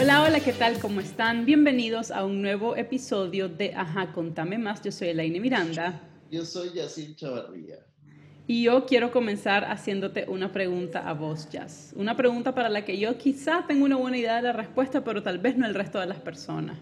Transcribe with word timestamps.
Hola, 0.00 0.22
hola, 0.22 0.40
¿qué 0.40 0.54
tal? 0.54 0.78
¿Cómo 0.80 1.02
están? 1.02 1.44
Bienvenidos 1.44 2.10
a 2.10 2.24
un 2.24 2.40
nuevo 2.40 2.74
episodio 2.74 3.50
de 3.50 3.74
Ajá, 3.74 4.14
contame 4.14 4.56
más. 4.56 4.80
Yo 4.80 4.90
soy 4.90 5.08
Elaine 5.08 5.38
Miranda. 5.40 6.00
Yo 6.30 6.46
soy 6.46 6.72
Yacine 6.72 7.14
Chavarría. 7.14 7.84
Y 8.46 8.62
yo 8.62 8.86
quiero 8.86 9.12
comenzar 9.12 9.66
haciéndote 9.66 10.24
una 10.26 10.52
pregunta 10.52 11.06
a 11.06 11.12
vos, 11.12 11.50
Jazz. 11.50 11.92
Una 11.96 12.16
pregunta 12.16 12.54
para 12.54 12.70
la 12.70 12.82
que 12.82 12.98
yo 12.98 13.18
quizá 13.18 13.66
tengo 13.68 13.84
una 13.84 13.96
buena 13.96 14.16
idea 14.16 14.36
de 14.36 14.42
la 14.42 14.54
respuesta, 14.54 15.04
pero 15.04 15.22
tal 15.22 15.38
vez 15.38 15.58
no 15.58 15.66
el 15.66 15.74
resto 15.74 16.00
de 16.00 16.06
las 16.06 16.18
personas. 16.18 16.78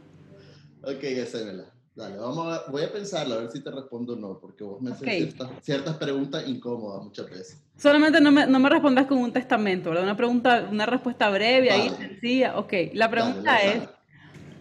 Ok, 0.83 1.03
hacémela. 1.21 1.65
Dale, 1.99 2.17
vamos 2.17 2.47
a, 2.47 2.71
voy 2.71 2.85
a 2.85 2.93
pensarla, 2.93 3.35
a 3.35 3.39
ver 3.39 3.51
si 3.51 3.59
te 3.59 3.73
respondo 3.73 4.13
o 4.13 4.17
no, 4.17 4.39
porque 4.39 4.63
vos 4.63 4.81
me 4.81 4.93
haces 4.93 5.35
ciertas, 5.63 5.97
preguntas 5.97 6.47
incómodas 6.47 7.03
muchas 7.03 7.29
veces. 7.29 7.61
Solamente 7.77 8.21
no 8.21 8.31
me, 8.31 8.47
no 8.47 8.61
me 8.61 8.69
respondas 8.69 9.07
con 9.07 9.19
un 9.19 9.33
testamento, 9.33 9.89
¿verdad? 9.91 10.05
Una 10.05 10.17
pregunta, 10.17 10.69
una 10.71 10.87
respuesta 10.87 11.29
breve 11.29 11.77
y 11.77 11.91
sencilla. 11.91 12.57
Ok, 12.57 12.73
la 12.93 13.11
pregunta 13.11 13.61
es, 13.63 13.83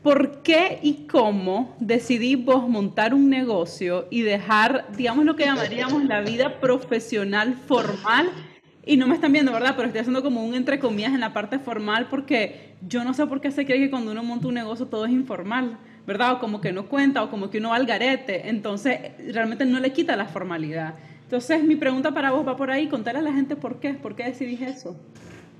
¿por 0.01 0.41
qué 0.41 0.79
y 0.81 1.05
cómo 1.05 1.75
decidí 1.79 2.33
vos 2.35 2.67
montar 2.67 3.13
un 3.13 3.29
negocio 3.29 4.07
y 4.09 4.21
dejar, 4.23 4.87
digamos, 4.97 5.23
lo 5.23 5.35
que 5.35 5.45
llamaríamos 5.45 6.05
la 6.05 6.21
vida 6.21 6.59
profesional 6.59 7.53
formal? 7.53 8.31
Y 8.83 8.97
no 8.97 9.05
me 9.05 9.13
están 9.13 9.31
viendo, 9.31 9.51
¿verdad? 9.51 9.75
Pero 9.75 9.89
estoy 9.89 9.99
haciendo 9.99 10.23
como 10.23 10.43
un 10.43 10.55
entre 10.55 10.79
comillas 10.79 11.13
en 11.13 11.19
la 11.19 11.33
parte 11.33 11.59
formal 11.59 12.07
porque 12.09 12.73
yo 12.87 13.03
no 13.03 13.13
sé 13.13 13.27
por 13.27 13.41
qué 13.41 13.51
se 13.51 13.63
cree 13.63 13.77
que 13.77 13.91
cuando 13.91 14.09
uno 14.09 14.23
monta 14.23 14.47
un 14.47 14.55
negocio 14.55 14.87
todo 14.87 15.05
es 15.05 15.11
informal. 15.11 15.77
¿Verdad? 16.07 16.33
O 16.33 16.39
como 16.39 16.61
que 16.61 16.71
no 16.71 16.87
cuenta, 16.87 17.21
o 17.21 17.29
como 17.29 17.49
que 17.49 17.57
uno 17.59 17.69
va 17.69 17.75
al 17.75 17.85
garete. 17.85 18.49
Entonces, 18.49 18.97
realmente 19.31 19.65
no 19.65 19.79
le 19.79 19.91
quita 19.91 20.15
la 20.15 20.25
formalidad. 20.25 20.95
Entonces, 21.23 21.61
mi 21.63 21.75
pregunta 21.75 22.13
para 22.13 22.31
vos 22.31 22.47
va 22.47 22.55
por 22.55 22.71
ahí, 22.71 22.87
contarle 22.87 23.19
a 23.19 23.23
la 23.23 23.33
gente 23.33 23.57
por 23.57 23.81
qué, 23.81 23.93
por 23.93 24.15
qué 24.15 24.23
decidís 24.23 24.61
eso. 24.61 24.95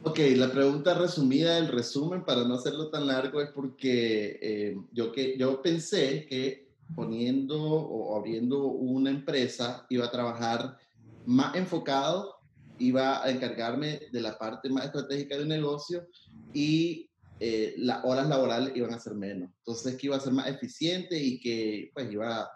Ok, 0.03 0.19
la 0.37 0.49
pregunta 0.49 0.93
resumida, 0.93 1.57
el 1.57 1.67
resumen, 1.67 2.23
para 2.23 2.45
no 2.45 2.53
hacerlo 2.53 2.89
tan 2.89 3.05
largo, 3.07 3.41
es 3.41 3.49
porque 3.49 4.39
eh, 4.41 4.77
yo, 4.93 5.11
que, 5.11 5.37
yo 5.37 5.61
pensé 5.61 6.25
que 6.25 6.69
poniendo 6.95 7.61
o 7.61 8.17
abriendo 8.17 8.67
una 8.67 9.09
empresa 9.09 9.85
iba 9.89 10.05
a 10.05 10.11
trabajar 10.11 10.77
más 11.25 11.53
enfocado, 11.55 12.37
iba 12.79 13.21
a 13.21 13.29
encargarme 13.29 13.99
de 14.09 14.21
la 14.21 14.37
parte 14.37 14.69
más 14.69 14.85
estratégica 14.85 15.37
del 15.37 15.49
negocio 15.49 16.07
y 16.53 17.09
eh, 17.39 17.75
las 17.77 18.03
horas 18.03 18.27
laborales 18.27 18.75
iban 18.75 18.93
a 18.93 18.99
ser 18.99 19.15
menos. 19.15 19.49
Entonces, 19.59 19.95
que 19.95 20.07
iba 20.07 20.15
a 20.15 20.21
ser 20.21 20.33
más 20.33 20.47
eficiente 20.47 21.17
y 21.17 21.39
que, 21.39 21.91
pues, 21.93 22.11
iba, 22.11 22.49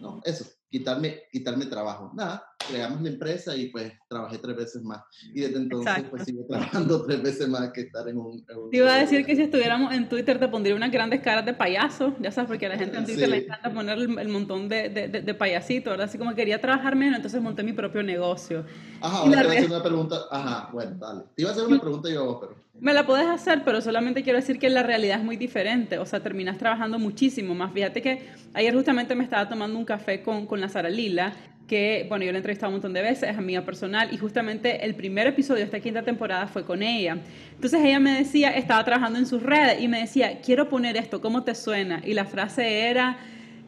no, 0.00 0.20
eso, 0.24 0.44
quitarme, 0.70 1.22
quitarme 1.32 1.66
trabajo. 1.66 2.10
Nada, 2.14 2.44
creamos 2.68 3.00
la 3.00 3.08
empresa 3.08 3.56
y 3.56 3.68
pues 3.70 3.92
trabajé 4.08 4.38
tres 4.38 4.56
veces 4.56 4.82
más. 4.82 5.02
Y 5.34 5.40
desde 5.40 5.56
entonces 5.56 6.04
pues 6.10 6.24
sigo 6.24 6.44
trabajando 6.46 7.04
tres 7.06 7.22
veces 7.22 7.48
más 7.48 7.70
que 7.72 7.82
estar 7.82 8.08
en 8.08 8.18
un... 8.18 8.44
te 8.70 8.76
iba 8.76 8.92
a 8.92 8.98
decir 8.98 9.24
que 9.24 9.34
si 9.34 9.42
estuviéramos 9.42 9.92
en 9.92 10.08
Twitter 10.08 10.38
te 10.38 10.48
pondría 10.48 10.74
unas 10.74 10.92
grandes 10.92 11.20
caras 11.20 11.44
de 11.46 11.54
payaso, 11.54 12.14
ya 12.20 12.30
sabes, 12.30 12.48
porque 12.48 12.66
a 12.66 12.70
la 12.70 12.78
gente 12.78 12.98
en 12.98 13.04
Twitter 13.04 13.28
le 13.28 13.44
encanta 13.44 13.72
poner 13.72 13.98
el, 13.98 14.28
montón 14.28 14.68
de, 14.68 14.88
de, 14.88 15.08
de, 15.08 15.34
payasitos, 15.34 15.90
¿verdad? 15.92 16.06
Así 16.06 16.18
como 16.18 16.34
quería 16.34 16.60
trabajar 16.60 16.94
menos, 16.94 17.16
entonces 17.16 17.40
monté 17.40 17.62
mi 17.62 17.72
propio 17.72 18.02
negocio. 18.02 18.64
Ajá, 19.00 19.18
ahora 19.18 19.40
te 19.40 19.46
voy 19.46 19.56
a 19.56 19.58
hacer 19.58 19.70
una 19.70 19.82
pregunta. 19.82 20.20
Ajá, 20.30 20.70
bueno, 20.72 20.96
dale. 20.98 21.24
Te 21.34 21.42
iba 21.42 21.50
a 21.50 21.54
hacer 21.54 21.66
una 21.66 21.80
pregunta 21.80 22.10
yo, 22.10 22.38
pero... 22.40 22.67
Me 22.80 22.92
la 22.92 23.06
puedes 23.06 23.26
hacer, 23.26 23.62
pero 23.64 23.80
solamente 23.80 24.22
quiero 24.22 24.38
decir 24.38 24.58
que 24.58 24.70
la 24.70 24.82
realidad 24.82 25.18
es 25.18 25.24
muy 25.24 25.36
diferente. 25.36 25.98
O 25.98 26.06
sea, 26.06 26.20
terminas 26.20 26.58
trabajando 26.58 26.98
muchísimo 26.98 27.54
más. 27.54 27.72
Fíjate 27.72 28.00
que 28.02 28.22
ayer 28.54 28.72
justamente 28.74 29.14
me 29.14 29.24
estaba 29.24 29.48
tomando 29.48 29.78
un 29.78 29.84
café 29.84 30.22
con, 30.22 30.46
con 30.46 30.60
la 30.60 30.68
Sara 30.68 30.88
Lila 30.88 31.32
que, 31.68 32.06
bueno, 32.08 32.24
yo 32.24 32.32
la 32.32 32.38
he 32.38 32.40
entrevistado 32.40 32.70
un 32.70 32.76
montón 32.76 32.94
de 32.94 33.02
veces, 33.02 33.28
es 33.28 33.38
amiga 33.38 33.60
personal, 33.60 34.08
y 34.10 34.16
justamente 34.16 34.84
el 34.84 34.94
primer 34.94 35.26
episodio 35.26 35.58
de 35.58 35.66
esta 35.66 35.78
quinta 35.78 36.02
temporada 36.02 36.48
fue 36.48 36.64
con 36.64 36.82
ella. 36.82 37.18
Entonces 37.54 37.80
ella 37.84 38.00
me 38.00 38.12
decía, 38.12 38.50
estaba 38.50 38.82
trabajando 38.84 39.18
en 39.18 39.26
sus 39.26 39.42
redes, 39.42 39.80
y 39.80 39.86
me 39.86 40.00
decía, 40.00 40.40
quiero 40.40 40.68
poner 40.68 40.96
esto, 40.96 41.20
¿cómo 41.20 41.44
te 41.44 41.54
suena? 41.54 42.00
Y 42.04 42.14
la 42.14 42.24
frase 42.24 42.88
era 42.88 43.18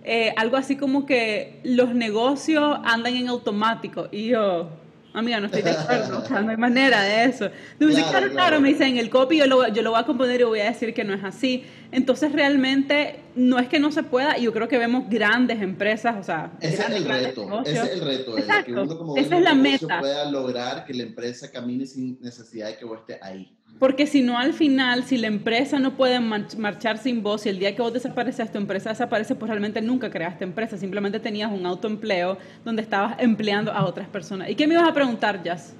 eh, 0.02 0.32
algo 0.36 0.56
así 0.56 0.76
como 0.76 1.04
que 1.04 1.60
los 1.62 1.94
negocios 1.94 2.78
andan 2.84 3.14
en 3.14 3.28
automático, 3.28 4.08
y 4.10 4.28
yo, 4.28 4.70
Amiga, 5.12 5.40
no 5.40 5.46
estoy 5.46 5.62
de 5.62 5.70
acuerdo, 5.70 6.18
o 6.18 6.26
sea, 6.26 6.40
no 6.40 6.50
hay 6.50 6.56
manera 6.56 7.02
de 7.02 7.24
eso. 7.24 7.50
claro, 7.78 8.30
claro, 8.30 8.60
me 8.60 8.68
dicen, 8.68 8.96
el 8.96 9.10
copy 9.10 9.38
yo 9.38 9.46
lo, 9.46 9.66
yo 9.68 9.82
lo 9.82 9.90
voy 9.90 10.00
a 10.00 10.04
componer 10.04 10.40
y 10.40 10.44
voy 10.44 10.60
a 10.60 10.66
decir 10.66 10.94
que 10.94 11.02
no 11.02 11.14
es 11.14 11.24
así. 11.24 11.64
Entonces, 11.90 12.30
realmente, 12.32 13.20
no 13.34 13.58
es 13.58 13.68
que 13.68 13.80
no 13.80 13.90
se 13.90 14.04
pueda, 14.04 14.38
y 14.38 14.42
yo 14.42 14.52
creo 14.52 14.68
que 14.68 14.78
vemos 14.78 15.08
grandes 15.08 15.60
empresas, 15.60 16.16
o 16.18 16.22
sea... 16.22 16.52
Ese 16.60 16.82
es 16.82 16.90
el 16.90 17.04
reto, 17.04 17.62
ese 17.64 17.82
es 17.82 17.90
el 17.90 18.00
reto, 18.02 18.38
Exacto. 18.38 18.64
que 18.66 18.72
uno 18.72 18.98
como 18.98 19.16
Esa 19.16 19.36
es 19.36 19.42
la 19.42 19.54
meta. 19.54 20.00
pueda 20.00 20.30
lograr 20.30 20.84
que 20.84 20.94
la 20.94 21.02
empresa 21.02 21.50
camine 21.50 21.86
sin 21.86 22.20
necesidad 22.20 22.68
de 22.68 22.76
que 22.76 22.84
vos 22.84 23.00
estés 23.00 23.20
ahí. 23.20 23.56
Porque 23.80 24.06
si 24.06 24.20
no, 24.20 24.38
al 24.38 24.52
final, 24.52 25.04
si 25.04 25.16
la 25.16 25.26
empresa 25.26 25.78
no 25.78 25.96
puede 25.96 26.20
marchar 26.20 26.98
sin 26.98 27.22
vos, 27.22 27.40
si 27.40 27.48
el 27.48 27.58
día 27.58 27.74
que 27.74 27.80
vos 27.80 27.94
desapareces, 27.94 28.52
tu 28.52 28.58
empresa 28.58 28.90
desaparece, 28.90 29.34
pues 29.34 29.48
realmente 29.48 29.80
nunca 29.80 30.10
creaste 30.10 30.44
empresa, 30.44 30.76
simplemente 30.76 31.18
tenías 31.18 31.50
un 31.50 31.64
autoempleo 31.64 32.36
donde 32.62 32.82
estabas 32.82 33.16
empleando 33.18 33.72
a 33.72 33.86
otras 33.86 34.06
personas. 34.06 34.50
¿Y 34.50 34.54
qué 34.54 34.66
me 34.66 34.74
ibas 34.74 34.86
a 34.86 34.92
preguntar, 34.92 35.42
Jazz? 35.42 35.74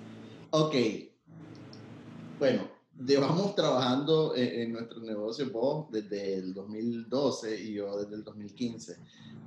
Ok. 0.48 0.74
Bueno, 2.38 2.62
llevamos 3.06 3.54
trabajando 3.54 4.34
en, 4.36 4.72
nuestro 4.72 5.00
negocio 5.00 5.50
vos 5.50 5.86
desde 5.90 6.34
el 6.34 6.54
2012 6.54 7.60
y 7.60 7.74
yo 7.74 7.98
desde 7.98 8.16
el 8.16 8.24
2015. 8.24 8.96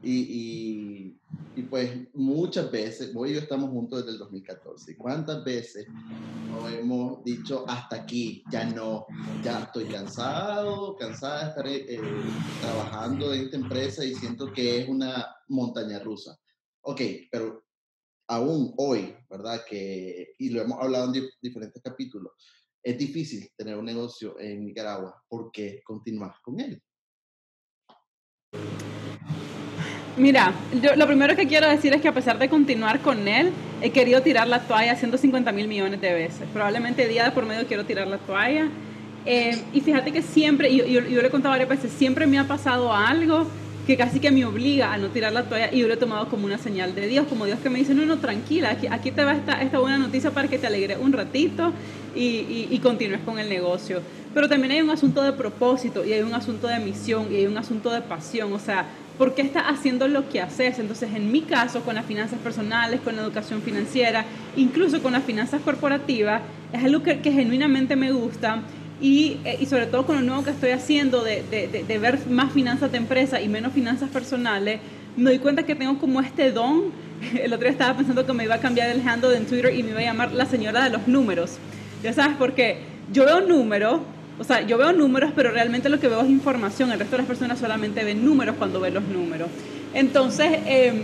Y, 0.01 1.15
y, 1.55 1.61
pues 1.69 1.91
muchas 2.13 2.69
veces, 2.69 3.13
vos 3.13 3.29
y 3.29 3.33
yo 3.33 3.39
estamos 3.39 3.69
juntos 3.69 3.99
desde 3.99 4.13
el 4.13 4.19
2014. 4.19 4.97
¿Cuántas 4.97 5.43
veces 5.45 5.87
nos 6.49 6.71
hemos 6.73 7.23
dicho 7.23 7.63
hasta 7.67 7.97
aquí, 7.97 8.43
ya 8.51 8.65
no, 8.65 9.05
ya 9.43 9.63
estoy 9.63 9.85
cansado, 9.85 10.95
cansada 10.97 11.43
de 11.43 11.49
estar 11.49 11.67
eh, 11.67 12.01
trabajando 12.61 13.33
en 13.33 13.45
esta 13.45 13.57
empresa 13.57 14.03
y 14.03 14.13
siento 14.15 14.51
que 14.51 14.81
es 14.81 14.89
una 14.89 15.27
montaña 15.47 15.99
rusa? 15.99 16.37
Ok, 16.81 17.01
pero 17.31 17.63
aún 18.27 18.73
hoy, 18.77 19.15
¿verdad? 19.29 19.63
Que, 19.67 20.33
y 20.37 20.49
lo 20.49 20.61
hemos 20.61 20.81
hablado 20.81 21.13
en 21.13 21.29
diferentes 21.41 21.81
capítulos, 21.81 22.33
es 22.83 22.97
difícil 22.97 23.49
tener 23.55 23.77
un 23.77 23.85
negocio 23.85 24.37
en 24.39 24.65
Nicaragua 24.65 25.23
porque 25.27 25.81
continúas 25.83 26.37
con 26.41 26.59
él. 26.59 26.81
Mira, 30.15 30.53
yo 30.79 30.95
lo 30.95 31.07
primero 31.07 31.35
que 31.35 31.47
quiero 31.47 31.67
decir 31.67 31.91
es 31.93 32.01
que 32.01 32.07
a 32.07 32.13
pesar 32.13 32.37
de 32.37 32.47
continuar 32.47 32.99
con 32.99 33.27
él, 33.27 33.51
he 33.81 33.89
querido 33.89 34.21
tirar 34.21 34.47
la 34.47 34.59
toalla 34.59 34.95
150 34.95 35.51
mil 35.51 35.67
millones 35.67 36.01
de 36.01 36.13
veces. 36.13 36.47
Probablemente 36.53 37.07
día 37.07 37.23
de 37.23 37.31
por 37.31 37.45
medio 37.45 37.65
quiero 37.65 37.85
tirar 37.85 38.05
la 38.05 38.19
toalla. 38.19 38.69
Eh, 39.25 39.63
y 39.73 39.81
fíjate 39.81 40.11
que 40.11 40.21
siempre, 40.21 40.69
y 40.69 40.77
yo, 40.77 40.85
yo, 40.85 40.99
yo, 41.01 41.21
le 41.21 41.27
he 41.27 41.31
contado 41.31 41.53
varias 41.53 41.69
veces, 41.69 41.91
siempre 41.93 42.27
me 42.27 42.37
ha 42.37 42.47
pasado 42.47 42.93
algo 42.93 43.47
que 43.87 43.97
casi 43.97 44.19
que 44.19 44.31
me 44.31 44.45
obliga 44.45 44.93
a 44.93 44.97
no 44.97 45.09
tirar 45.09 45.33
la 45.33 45.43
toalla 45.43 45.73
y 45.73 45.79
yo 45.79 45.87
lo 45.87 45.95
he 45.95 45.97
tomado 45.97 46.29
como 46.29 46.45
una 46.45 46.57
señal 46.57 46.93
de 46.93 47.07
Dios, 47.07 47.27
como 47.27 47.45
Dios 47.45 47.59
que 47.59 47.69
me 47.69 47.79
dice, 47.79 47.93
no, 47.93 48.05
no, 48.05 48.19
tranquila, 48.19 48.71
aquí, 48.71 48.87
aquí 48.87 49.11
te 49.11 49.23
va 49.23 49.33
esta, 49.33 49.61
esta 49.61 49.79
buena 49.79 49.97
noticia 49.97 50.31
para 50.31 50.47
que 50.47 50.57
te 50.57 50.67
alegre 50.67 50.97
un 50.97 51.11
ratito 51.11 51.73
y, 52.15 52.67
y, 52.69 52.79
continúes 52.79 53.21
con 53.21 53.39
el 53.39 53.49
negocio. 53.49 54.01
Pero 54.33 54.49
también 54.49 54.71
hay 54.71 54.81
un 54.81 54.89
asunto 54.89 55.21
de 55.21 55.33
propósito 55.33 56.03
y 56.05 56.13
hay 56.13 56.21
un 56.21 56.33
asunto 56.33 56.67
de 56.67 56.79
misión 56.79 57.27
y 57.31 57.35
hay 57.35 57.45
un 57.45 57.57
asunto 57.57 57.91
de 57.91 58.01
pasión, 58.01 58.51
o 58.53 58.59
sea, 58.59 58.87
¿por 59.17 59.35
qué 59.35 59.41
estás 59.43 59.63
haciendo 59.67 60.07
lo 60.07 60.29
que 60.29 60.41
haces? 60.41 60.79
Entonces, 60.79 61.13
en 61.13 61.31
mi 61.31 61.41
caso, 61.41 61.81
con 61.81 61.95
las 61.95 62.05
finanzas 62.05 62.39
personales, 62.39 62.99
con 63.01 63.15
la 63.15 63.21
educación 63.21 63.61
financiera, 63.61 64.25
incluso 64.55 65.01
con 65.01 65.13
las 65.13 65.23
finanzas 65.23 65.61
corporativas, 65.61 66.41
es 66.71 66.83
algo 66.83 67.03
que, 67.03 67.19
que 67.19 67.31
genuinamente 67.31 67.95
me 67.95 68.11
gusta 68.11 68.61
y, 69.01 69.37
eh, 69.43 69.57
y, 69.59 69.65
sobre 69.65 69.85
todo 69.87 70.05
con 70.05 70.15
lo 70.15 70.21
nuevo 70.21 70.43
que 70.43 70.51
estoy 70.51 70.71
haciendo 70.71 71.23
de, 71.23 71.43
de, 71.49 71.83
de, 71.83 71.97
ver 71.99 72.25
más 72.27 72.51
finanzas 72.53 72.91
de 72.91 72.97
empresa 72.97 73.41
y 73.41 73.49
menos 73.49 73.73
finanzas 73.73 74.09
personales, 74.09 74.79
me 75.17 75.31
doy 75.31 75.39
cuenta 75.39 75.63
que 75.63 75.75
tengo 75.75 75.99
como 75.99 76.21
este 76.21 76.51
don. 76.51 76.91
El 77.33 77.53
otro 77.53 77.65
día 77.65 77.71
estaba 77.71 77.95
pensando 77.95 78.25
que 78.25 78.33
me 78.33 78.45
iba 78.45 78.55
a 78.55 78.59
cambiar 78.59 78.89
el 78.89 79.07
handle 79.07 79.35
en 79.35 79.45
Twitter 79.45 79.73
y 79.75 79.83
me 79.83 79.91
iba 79.91 79.99
a 79.99 80.03
llamar 80.03 80.31
la 80.31 80.45
señora 80.45 80.83
de 80.83 80.89
los 80.89 81.07
números. 81.07 81.57
Ya 82.03 82.11
sabes, 82.11 82.35
porque 82.37 82.79
yo 83.13 83.25
veo 83.25 83.41
números, 83.41 84.01
o 84.37 84.43
sea, 84.43 84.61
yo 84.67 84.77
veo 84.77 84.91
números, 84.91 85.31
pero 85.35 85.51
realmente 85.51 85.87
lo 85.87 85.99
que 85.99 86.09
veo 86.09 86.21
es 86.21 86.29
información. 86.29 86.91
El 86.91 86.99
resto 86.99 87.13
de 87.13 87.19
las 87.19 87.27
personas 87.27 87.59
solamente 87.59 88.03
ven 88.03 88.25
números 88.25 88.57
cuando 88.57 88.81
ven 88.81 88.93
los 88.93 89.03
números. 89.05 89.49
Entonces, 89.93 90.47
eh, 90.65 91.03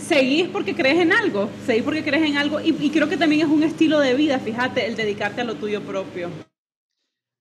seguís 0.00 0.48
porque 0.48 0.74
crees 0.74 1.00
en 1.00 1.12
algo, 1.12 1.50
seguís 1.66 1.82
porque 1.82 2.04
crees 2.04 2.22
en 2.22 2.36
algo 2.36 2.60
y, 2.60 2.76
y 2.80 2.90
creo 2.90 3.08
que 3.08 3.16
también 3.16 3.42
es 3.42 3.48
un 3.48 3.64
estilo 3.64 3.98
de 3.98 4.14
vida, 4.14 4.38
fíjate, 4.38 4.86
el 4.86 4.94
dedicarte 4.94 5.40
a 5.40 5.44
lo 5.44 5.56
tuyo 5.56 5.82
propio. 5.82 6.30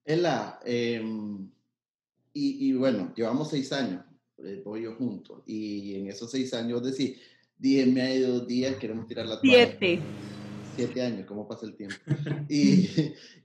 Ela, 0.03 0.59
em, 0.65 1.47
y, 2.33 2.69
y, 2.69 2.73
bueno, 2.73 3.13
llevamos 3.15 3.51
seis 3.51 3.71
años, 3.71 4.03
eh, 4.39 4.63
yo 4.81 4.95
juntos, 4.95 5.43
y 5.45 5.95
en 5.95 6.07
esos 6.07 6.31
seis 6.31 6.51
años, 6.55 6.81
decir, 6.83 7.17
dije, 7.57 7.85
me 7.85 8.01
ha 8.01 8.15
ido 8.15 8.39
dos 8.39 8.47
días, 8.47 8.75
queremos 8.77 9.05
tirar 9.05 9.27
la 9.27 9.39
toalla. 9.39 9.67
Siete. 9.77 9.99
Siete 10.85 11.01
años, 11.01 11.25
¿cómo 11.27 11.47
pasa 11.47 11.65
el 11.65 11.75
tiempo? 11.75 11.95
y, 12.49 12.87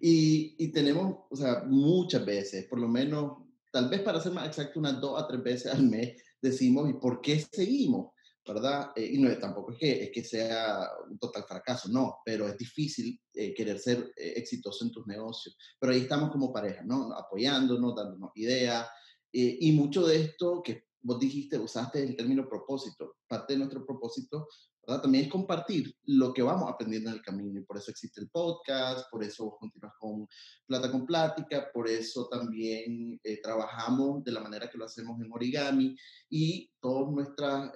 y, 0.00 0.56
y, 0.58 0.68
tenemos, 0.68 1.24
o 1.30 1.36
sea, 1.36 1.64
muchas 1.66 2.24
veces, 2.24 2.66
por 2.66 2.78
lo 2.78 2.88
menos, 2.88 3.38
tal 3.72 3.88
vez 3.88 4.02
para 4.02 4.20
ser 4.20 4.32
más 4.32 4.46
exacto, 4.46 4.78
unas 4.78 5.00
dos 5.00 5.20
a 5.20 5.26
tres 5.26 5.42
veces 5.42 5.72
al 5.72 5.82
mes, 5.82 6.22
decimos, 6.40 6.88
¿y 6.88 6.94
por 6.94 7.20
qué 7.20 7.40
seguimos? 7.40 8.14
¿verdad? 8.46 8.92
Eh, 8.94 9.10
y 9.14 9.18
no, 9.18 9.36
tampoco 9.38 9.72
es 9.72 9.78
que, 9.78 10.02
es 10.04 10.10
que 10.10 10.22
sea 10.22 10.88
un 11.10 11.18
total 11.18 11.44
fracaso, 11.44 11.88
no, 11.88 12.18
pero 12.24 12.46
es 12.46 12.58
difícil 12.58 13.18
eh, 13.32 13.54
querer 13.54 13.78
ser 13.78 14.12
eh, 14.16 14.34
exitoso 14.36 14.84
en 14.84 14.92
tus 14.92 15.06
negocios. 15.06 15.56
Pero 15.80 15.92
ahí 15.92 16.00
estamos 16.00 16.30
como 16.30 16.52
pareja, 16.52 16.82
¿no? 16.84 17.12
Apoyándonos, 17.12 17.94
dándonos 17.94 18.30
ideas. 18.34 18.86
y 19.32 19.72
mucho 19.72 20.06
de 20.06 20.20
esto 20.20 20.62
que 20.62 20.84
vos 21.02 21.18
dijiste, 21.18 21.58
usaste 21.58 22.02
el 22.02 22.14
término 22.16 22.48
propósito. 22.48 23.16
Parte 23.26 23.54
de 23.54 23.58
nuestro 23.58 23.84
propósito 23.84 24.46
¿verdad? 24.86 25.02
también 25.02 25.24
es 25.24 25.30
compartir 25.30 25.94
lo 26.04 26.32
que 26.32 26.42
vamos 26.42 26.70
aprendiendo 26.70 27.10
en 27.10 27.16
el 27.16 27.22
camino. 27.22 27.58
Y 27.58 27.64
por 27.64 27.76
eso 27.76 27.90
existe 27.90 28.20
el 28.20 28.28
podcast, 28.30 29.10
por 29.10 29.22
eso 29.22 29.44
vos 29.44 29.54
continúas 29.58 29.94
con 29.98 30.26
Plata 30.66 30.90
con 30.90 31.06
Plática, 31.06 31.70
por 31.72 31.88
eso 31.88 32.28
también 32.28 33.20
trabajamos 33.42 34.24
de 34.24 34.32
la 34.32 34.40
manera 34.40 34.70
que 34.70 34.78
lo 34.78 34.84
hacemos 34.84 35.20
en 35.20 35.32
Origami 35.32 35.96
y 36.30 36.70
todas 36.80 37.12
nuestras 37.12 37.72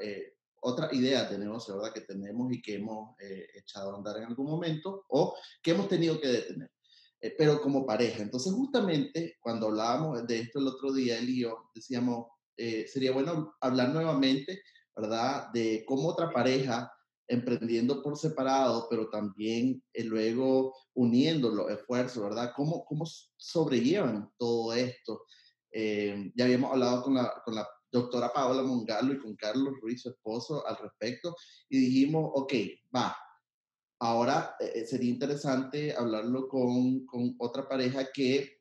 otras 0.61 0.93
ideas 0.93 1.31
de 1.31 1.39
negocio, 1.39 1.77
¿verdad? 1.77 1.93
Que 1.93 2.01
tenemos 2.01 2.53
y 2.53 2.61
que 2.61 2.77
hemos 2.77 3.15
eh, 3.21 3.47
echado 3.55 3.93
a 3.93 3.97
andar 3.97 4.17
en 4.19 4.25
algún 4.25 4.47
momento 4.47 5.05
o 5.09 5.35
que 5.63 5.73
hemos 5.73 5.89
tenido 5.89 6.21
que 6.21 6.29
detener, 6.29 6.71
eh, 7.21 7.35
pero 7.37 7.61
como 7.61 7.87
pareja. 7.87 8.23
Entonces, 8.23 8.53
justamente 8.53 9.37
cuando 9.41 9.67
hablábamos 9.67 10.27
de 10.27 10.41
esto 10.41 10.59
el 10.59 10.69
otro 10.69 10.93
día, 10.93 11.19
él 11.19 11.31
y 11.31 11.41
yo 11.43 11.71
decíamos, 11.75 12.27
eh, 12.57 12.87
sería 12.89 13.13
bueno 13.13 13.55
hablar 13.61 13.91
nuevamente, 13.91 14.63
¿verdad? 14.97 15.49
De 15.53 15.85
cómo 15.87 16.09
otra 16.09 16.33
pareja 16.33 16.93
emprendiendo 17.29 18.03
por 18.03 18.17
separado, 18.17 18.87
pero 18.89 19.09
también 19.11 19.83
luego 20.05 20.75
uniendo 20.95 21.51
los 21.51 21.71
esfuerzos, 21.71 22.25
¿verdad? 22.25 22.53
¿Cómo, 22.57 22.85
cómo 22.85 23.05
sobrellevan 23.37 24.31
todo 24.37 24.73
esto? 24.73 25.23
ya 25.71 26.45
habíamos 26.47 26.73
hablado 26.73 27.03
con 27.03 27.15
la, 27.15 27.43
con 27.45 27.55
la 27.55 27.69
doctora 27.91 28.33
Paola 28.33 28.63
Mongalo 28.63 29.13
y 29.13 29.19
con 29.19 29.37
Carlos 29.37 29.75
Ruiz, 29.81 30.03
su 30.03 30.11
esposo, 30.11 30.67
al 30.67 30.77
respecto, 30.79 31.35
y 31.69 31.79
dijimos, 31.79 32.31
ok, 32.35 32.53
va, 32.95 33.17
ahora 34.01 34.57
eh, 34.61 34.73
eh, 34.75 34.87
sería 34.87 35.11
interesante 35.11 35.95
hablarlo 35.95 36.49
con, 36.49 37.05
con, 37.07 37.35
otra 37.39 37.69
pareja 37.69 38.11
que 38.13 38.58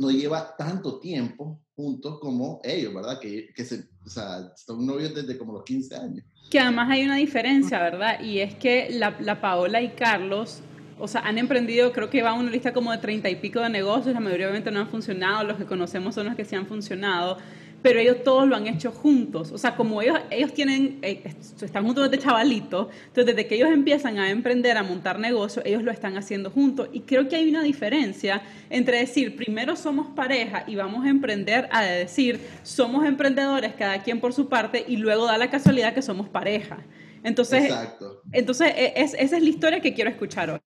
no 0.00 0.10
lleva 0.10 0.56
tanto 0.56 0.98
tiempo 0.98 1.60
juntos 1.76 2.18
como 2.20 2.60
ellos, 2.64 2.94
¿verdad? 2.94 3.20
Que, 3.20 3.52
que 3.54 3.64
se, 3.64 3.84
o 4.04 4.08
sea, 4.08 4.52
son 4.56 4.86
novios 4.86 5.14
desde 5.14 5.36
como 5.36 5.52
los 5.52 5.62
15 5.64 5.94
años. 5.94 6.24
Que 6.50 6.58
además 6.58 6.88
hay 6.90 7.04
una 7.04 7.16
diferencia, 7.16 7.78
¿verdad? 7.78 8.20
Y 8.20 8.40
es 8.40 8.54
que 8.54 8.88
la, 8.90 9.16
la 9.20 9.40
Paola 9.40 9.82
y 9.82 9.90
Carlos 9.90 10.62
o 10.98 11.08
sea, 11.08 11.22
han 11.22 11.38
emprendido, 11.38 11.92
creo 11.92 12.10
que 12.10 12.22
va 12.22 12.34
una 12.34 12.50
lista 12.50 12.72
como 12.72 12.92
de 12.92 12.98
treinta 12.98 13.30
y 13.30 13.36
pico 13.36 13.60
de 13.60 13.70
negocios, 13.70 14.14
la 14.14 14.20
mayoría 14.20 14.46
obviamente 14.46 14.70
no 14.70 14.80
han 14.80 14.88
funcionado, 14.88 15.44
los 15.44 15.56
que 15.56 15.64
conocemos 15.64 16.14
son 16.14 16.26
los 16.26 16.36
que 16.36 16.44
sí 16.44 16.54
han 16.54 16.66
funcionado, 16.66 17.38
pero 17.82 17.98
ellos 17.98 18.22
todos 18.24 18.46
lo 18.46 18.56
han 18.56 18.66
hecho 18.66 18.92
juntos. 18.92 19.52
O 19.52 19.58
sea, 19.58 19.76
como 19.76 20.02
ellos, 20.02 20.18
ellos 20.30 20.52
tienen, 20.52 20.98
eh, 21.02 21.22
están 21.60 21.84
juntos 21.84 22.10
desde 22.10 22.22
chavalitos, 22.22 22.88
entonces 23.06 23.34
desde 23.34 23.46
que 23.48 23.54
ellos 23.56 23.70
empiezan 23.70 24.18
a 24.18 24.30
emprender, 24.30 24.76
a 24.76 24.82
montar 24.82 25.18
negocios, 25.18 25.64
ellos 25.64 25.82
lo 25.82 25.90
están 25.90 26.16
haciendo 26.16 26.50
juntos. 26.50 26.88
Y 26.92 27.00
creo 27.00 27.28
que 27.28 27.36
hay 27.36 27.48
una 27.48 27.62
diferencia 27.62 28.42
entre 28.68 28.98
decir, 28.98 29.36
primero 29.36 29.76
somos 29.76 30.08
pareja 30.14 30.64
y 30.66 30.76
vamos 30.76 31.04
a 31.04 31.08
emprender, 31.08 31.68
a 31.72 31.82
decir, 31.82 32.40
somos 32.62 33.06
emprendedores, 33.06 33.74
cada 33.74 34.02
quien 34.02 34.20
por 34.20 34.32
su 34.32 34.48
parte, 34.48 34.84
y 34.86 34.96
luego 34.96 35.26
da 35.26 35.38
la 35.38 35.50
casualidad 35.50 35.94
que 35.94 36.02
somos 36.02 36.28
pareja. 36.28 36.78
Entonces, 37.22 37.64
Exacto. 37.64 38.22
entonces 38.32 38.72
e, 38.74 38.94
es, 38.96 39.14
esa 39.14 39.36
es 39.36 39.42
la 39.42 39.48
historia 39.48 39.80
que 39.80 39.94
quiero 39.94 40.10
escuchar 40.10 40.50
hoy. 40.50 40.60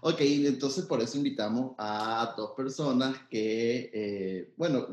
Ok, 0.00 0.20
entonces 0.20 0.84
por 0.84 1.00
eso 1.00 1.16
invitamos 1.16 1.74
a 1.78 2.34
dos 2.36 2.50
personas 2.54 3.16
que, 3.30 3.90
eh, 3.94 4.52
bueno, 4.56 4.86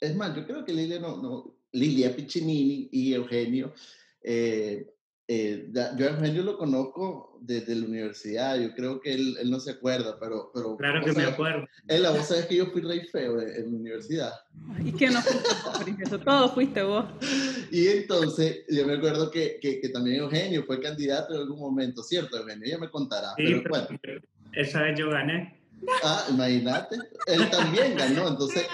es 0.00 0.16
más, 0.16 0.34
yo 0.36 0.46
creo 0.46 0.64
que 0.64 0.72
Lilia 0.72 0.98
no, 0.98 1.16
no 1.22 1.56
Lilia 1.72 2.14
Piccinini 2.14 2.88
y 2.92 3.14
Eugenio, 3.14 3.74
eh, 4.22 4.94
eh, 5.26 5.70
yo 5.72 6.06
a 6.06 6.10
Eugenio 6.10 6.42
lo 6.42 6.58
conozco 6.58 7.38
desde 7.40 7.74
la 7.74 7.86
universidad, 7.86 8.60
yo 8.60 8.74
creo 8.74 9.00
que 9.00 9.14
él, 9.14 9.36
él 9.40 9.50
no 9.50 9.58
se 9.58 9.70
acuerda, 9.70 10.18
pero... 10.20 10.50
pero 10.52 10.76
claro 10.76 11.02
que 11.02 11.12
me 11.12 11.24
acuerdo. 11.24 11.66
Él, 11.88 12.02
la 12.02 12.10
voz 12.10 12.30
es 12.30 12.44
que 12.44 12.56
yo 12.56 12.66
fui 12.66 12.82
rey 12.82 13.00
feo 13.10 13.40
en, 13.40 13.72
la 13.72 13.78
universidad. 13.78 14.32
¿Y 14.84 14.92
que 14.92 15.08
no 15.08 15.22
fuiste 15.22 16.02
eso? 16.02 16.18
Todo 16.20 16.52
fuiste 16.52 16.82
vos. 16.82 17.06
Y 17.70 17.88
entonces, 17.88 18.64
yo 18.68 18.86
me 18.86 18.94
acuerdo 18.94 19.30
que, 19.30 19.58
que, 19.60 19.80
que, 19.80 19.88
también 19.88 20.20
Eugenio 20.20 20.62
fue 20.64 20.80
candidato 20.80 21.34
en 21.34 21.40
algún 21.40 21.58
momento, 21.58 22.04
¿cierto, 22.04 22.36
Eugenio? 22.36 22.64
Ella 22.66 22.78
me 22.78 22.90
contará. 22.90 23.32
Sí, 23.36 23.46
pero, 23.46 23.70
bueno. 23.70 23.88
Esa 24.52 24.82
vez 24.82 24.96
yo 24.96 25.10
gané. 25.10 25.58
Ah, 26.04 26.24
imagínate. 26.28 26.96
Él 27.26 27.50
también 27.50 27.96
ganó, 27.96 28.28
entonces... 28.28 28.64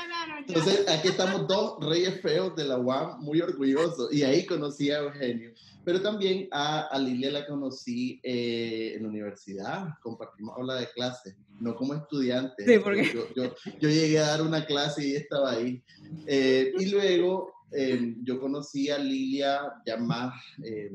Entonces, 0.50 0.88
aquí 0.88 1.08
estamos 1.08 1.46
dos 1.46 1.76
reyes 1.80 2.20
feos 2.20 2.56
de 2.56 2.64
la 2.64 2.76
UAM, 2.76 3.20
muy 3.20 3.40
orgullosos. 3.40 4.12
Y 4.12 4.24
ahí 4.24 4.44
conocí 4.44 4.90
a 4.90 4.98
Eugenio. 4.98 5.52
Pero 5.84 6.02
también 6.02 6.48
a, 6.50 6.88
a 6.88 6.98
Lilia 6.98 7.30
la 7.30 7.46
conocí 7.46 8.20
eh, 8.24 8.94
en 8.96 9.04
la 9.04 9.08
universidad. 9.08 9.88
Compartimos 10.02 10.56
aula 10.56 10.74
de 10.74 10.90
clase, 10.90 11.36
no 11.60 11.76
como 11.76 11.94
estudiante. 11.94 12.64
Sí, 12.64 12.80
porque... 12.82 13.12
Yo, 13.14 13.28
yo, 13.34 13.54
yo, 13.80 13.88
llegué 13.88 14.18
a 14.18 14.26
dar 14.26 14.42
una 14.42 14.66
clase 14.66 15.06
y 15.06 15.14
estaba 15.14 15.52
ahí. 15.52 15.80
Eh, 16.26 16.72
y 16.78 16.86
luego 16.86 17.54
eh, 17.70 18.16
yo 18.24 18.40
conocí 18.40 18.90
a 18.90 18.98
Lilia 18.98 19.72
ya 19.86 19.96
más, 19.98 20.34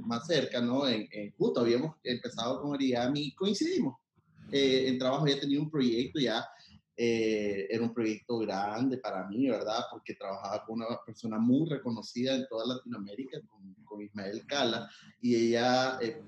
más 0.03 0.27
cerca, 0.27 0.59
¿no? 0.59 0.85
En, 0.85 1.07
justo 1.37 1.61
habíamos 1.61 1.95
empezado 2.03 2.61
con 2.61 2.71
origami 2.71 3.27
y 3.27 3.35
coincidimos. 3.35 3.95
en 4.51 4.99
trabajo 4.99 5.25
ya 5.25 5.39
tenía 5.39 5.61
un 5.61 5.71
proyecto 5.71 6.19
ya 6.19 6.45
eh, 6.97 7.67
era 7.69 7.83
un 7.83 7.93
proyecto 7.93 8.37
grande 8.39 8.97
para 8.97 9.27
mí, 9.27 9.49
¿verdad? 9.49 9.81
Porque 9.91 10.15
trabajaba 10.15 10.63
con 10.65 10.77
una 10.77 10.97
persona 11.05 11.37
muy 11.37 11.69
reconocida 11.69 12.35
en 12.35 12.47
toda 12.47 12.75
Latinoamérica, 12.75 13.41
con, 13.49 13.73
con 13.83 14.01
Ismael 14.01 14.45
Cala, 14.45 14.89
y 15.21 15.35
ella 15.35 15.99
eh, 16.01 16.23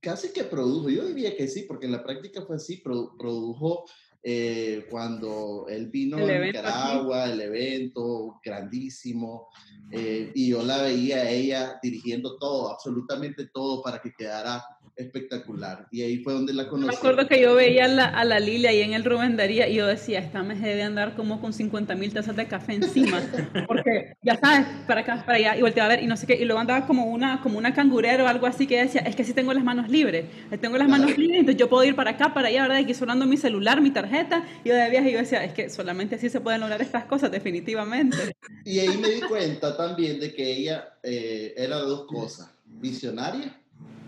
casi 0.00 0.32
que 0.32 0.44
produjo, 0.44 0.90
yo 0.90 1.06
diría 1.06 1.36
que 1.36 1.46
sí, 1.46 1.62
porque 1.62 1.86
en 1.86 1.92
la 1.92 2.02
práctica 2.02 2.42
fue 2.42 2.56
así, 2.56 2.78
produjo 2.78 3.84
eh, 4.22 4.86
cuando 4.90 5.66
él 5.68 5.88
vino 5.90 6.16
a 6.16 6.20
Nicaragua, 6.20 7.30
el 7.30 7.40
evento 7.40 8.40
grandísimo, 8.44 9.48
y 9.92 10.48
yo 10.48 10.62
la 10.62 10.82
veía 10.82 11.16
a 11.16 11.30
ella 11.30 11.78
dirigiendo 11.82 12.36
todo, 12.36 12.70
absolutamente 12.70 13.46
todo 13.46 13.82
para 13.82 14.00
que 14.00 14.12
quedara 14.12 14.64
espectacular. 15.00 15.86
Y 15.90 16.02
ahí 16.02 16.18
fue 16.18 16.32
donde 16.32 16.52
la 16.52 16.68
conocí. 16.68 16.88
Me 16.88 16.94
acuerdo 16.94 17.26
que 17.26 17.40
yo 17.40 17.54
veía 17.54 17.86
a 17.86 17.88
la, 17.88 18.06
a 18.06 18.24
la 18.24 18.38
Lilia 18.38 18.70
ahí 18.70 18.82
en 18.82 18.92
el 18.92 19.04
Rubén 19.04 19.36
Daría 19.36 19.68
y 19.68 19.76
yo 19.76 19.86
decía, 19.86 20.20
esta 20.20 20.42
me 20.42 20.54
debe 20.54 20.82
andar 20.82 21.14
como 21.16 21.40
con 21.40 21.52
50 21.52 21.94
mil 21.94 22.12
tazas 22.12 22.36
de 22.36 22.46
café 22.46 22.74
encima. 22.74 23.20
Porque, 23.66 24.14
ya 24.22 24.36
sabes, 24.38 24.66
para 24.86 25.00
acá, 25.00 25.22
para 25.24 25.38
allá, 25.38 25.56
y 25.56 25.62
volteaba 25.62 25.92
a 25.92 25.96
ver 25.96 26.04
y 26.04 26.06
no 26.06 26.16
sé 26.16 26.26
qué. 26.26 26.34
Y 26.34 26.44
luego 26.44 26.60
andaba 26.60 26.86
como 26.86 27.06
una, 27.06 27.40
como 27.40 27.58
una 27.58 27.74
cangurera 27.74 28.24
o 28.24 28.26
algo 28.26 28.46
así 28.46 28.66
que 28.66 28.82
decía, 28.82 29.00
es 29.02 29.16
que 29.16 29.24
si 29.24 29.32
tengo 29.32 29.52
las 29.52 29.64
manos 29.64 29.88
libres. 29.88 30.26
Tengo 30.60 30.76
las 30.76 30.88
manos 30.88 31.16
libres, 31.16 31.40
entonces 31.40 31.58
yo 31.58 31.68
puedo 31.68 31.84
ir 31.84 31.96
para 31.96 32.12
acá, 32.12 32.34
para 32.34 32.48
allá, 32.48 32.62
¿verdad? 32.62 32.78
Aquí 32.78 32.94
sonando 32.94 33.26
mi 33.26 33.36
celular, 33.36 33.80
mi 33.80 33.90
tarjeta. 33.90 34.44
Y 34.64 34.68
yo 34.68 34.74
de 34.74 34.90
viaje 34.90 35.10
y 35.10 35.12
yo 35.12 35.18
decía, 35.18 35.42
es 35.44 35.52
que 35.52 35.70
solamente 35.70 36.16
así 36.16 36.28
se 36.28 36.40
pueden 36.40 36.60
lograr 36.60 36.80
estas 36.82 37.04
cosas, 37.04 37.30
definitivamente. 37.30 38.16
Y 38.64 38.78
ahí 38.78 38.96
me 38.98 39.08
di 39.08 39.20
cuenta 39.22 39.76
también 39.76 40.20
de 40.20 40.34
que 40.34 40.56
ella 40.56 40.94
eh, 41.02 41.54
era 41.56 41.78
dos 41.78 42.06
cosas. 42.06 42.50
Visionaria 42.66 43.60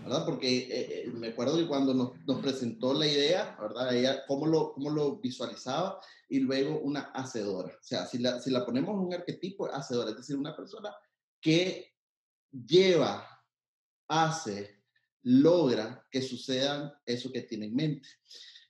¿verdad? 0.03 0.25
Porque 0.25 0.57
eh, 0.57 0.67
eh, 0.69 1.11
me 1.11 1.29
acuerdo 1.29 1.57
que 1.57 1.67
cuando 1.67 1.93
nos, 1.93 2.11
nos, 2.25 2.41
presentó 2.41 2.93
la 2.93 3.07
idea, 3.07 3.57
¿verdad? 3.59 3.95
Ella, 3.95 4.25
cómo 4.27 4.45
lo, 4.45 4.73
cómo 4.73 4.89
lo 4.89 5.17
visualizaba 5.17 5.99
y 6.29 6.39
luego 6.39 6.79
una 6.79 7.01
hacedora. 7.13 7.69
O 7.69 7.83
sea, 7.83 8.05
si 8.05 8.19
la, 8.19 8.39
si 8.39 8.51
la 8.51 8.65
ponemos 8.65 8.93
en 8.95 9.07
un 9.07 9.13
arquetipo, 9.13 9.65
hacedora, 9.67 10.11
es 10.11 10.17
decir, 10.17 10.35
una 10.35 10.55
persona 10.55 10.93
que 11.39 11.93
lleva, 12.51 13.27
hace, 14.07 14.83
logra 15.23 16.05
que 16.11 16.21
sucedan 16.21 16.93
eso 17.05 17.31
que 17.31 17.41
tiene 17.41 17.67
en 17.67 17.75
mente. 17.75 18.09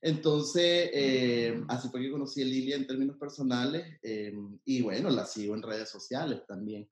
Entonces, 0.02 0.90
eh, 0.94 1.64
así 1.70 1.90
fue 1.90 2.02
que 2.02 2.12
conocí 2.12 2.42
a 2.42 2.46
Lilia 2.46 2.76
en 2.76 2.86
términos 2.86 3.18
personales 3.18 4.00
y 4.66 4.82
bueno, 4.82 5.10
la 5.10 5.26
sigo 5.26 5.56
en 5.56 5.62
redes 5.62 5.90
sociales 5.90 6.42
también. 6.46 6.88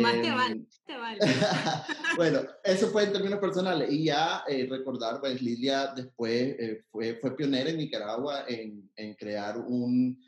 Más 0.00 0.20
te 0.20 0.30
vale, 0.30 0.52
em, 0.52 0.66
te 0.86 0.96
vale. 0.96 1.18
bueno, 2.16 2.40
eso 2.64 2.88
fue 2.88 3.04
en 3.04 3.12
términos 3.12 3.38
personales. 3.38 3.90
Y 3.90 4.04
ya 4.04 4.42
eh, 4.48 4.66
recordar, 4.68 5.20
pues 5.20 5.40
Lilia 5.40 5.92
después 5.94 6.56
eh, 6.58 6.84
fue, 6.90 7.18
fue 7.20 7.36
pionera 7.36 7.70
en 7.70 7.76
Nicaragua 7.76 8.44
en, 8.48 8.90
en 8.96 9.14
crear 9.14 9.58
un, 9.58 10.18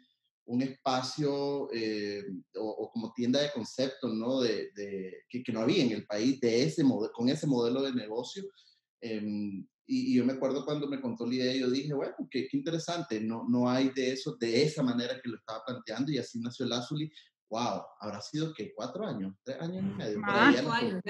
un 0.49 0.62
espacio 0.62 1.69
eh, 1.73 2.25
o, 2.57 2.90
como 2.93 3.12
tienda 3.12 3.40
de 3.40 3.52
concepto, 3.52 4.09
¿no? 4.09 4.40
De, 4.40 4.71
de 4.75 5.25
que, 5.28 5.43
que, 5.43 5.52
no 5.52 5.61
había 5.61 5.85
en 5.85 5.93
el 5.93 6.07
país 6.07 6.40
de 6.40 6.64
ese 6.64 6.83
con 7.12 7.28
ese 7.28 7.47
modelo 7.47 7.83
de 7.83 7.93
negocio. 7.93 8.45
Em, 9.00 9.67
y, 9.87 10.14
yo 10.14 10.25
me 10.25 10.35
acuerdo 10.35 10.64
cuando 10.64 10.88
me 10.88 11.00
contó 11.00 11.26
la 11.26 11.35
idea, 11.35 11.55
yo 11.55 11.71
dije, 11.71 11.95
bueno, 11.95 12.14
qué, 12.31 12.49
qué, 12.49 12.57
interesante, 12.57 13.21
no, 13.21 13.47
no 13.49 13.69
hay 13.71 13.90
de 13.90 14.12
eso, 14.12 14.37
de 14.37 14.62
esa 14.62 14.83
manera 14.83 15.21
que 15.23 15.28
lo 15.31 15.37
estaba 15.37 15.64
planteando, 15.67 16.12
y 16.12 16.19
así 16.19 16.38
nació 16.40 16.67
el 16.67 16.73
Azuli, 16.73 17.11
wow, 17.50 17.83
habrá 18.00 18.21
sido 18.21 18.52
que 18.52 18.73
cuatro 18.75 19.07
años, 19.07 19.35
tres 19.43 19.61
años 19.61 19.85
y 19.85 19.97
medio. 19.97 20.21
Ah, 20.25 20.52
cuatro 20.52 20.73
años, 20.73 21.02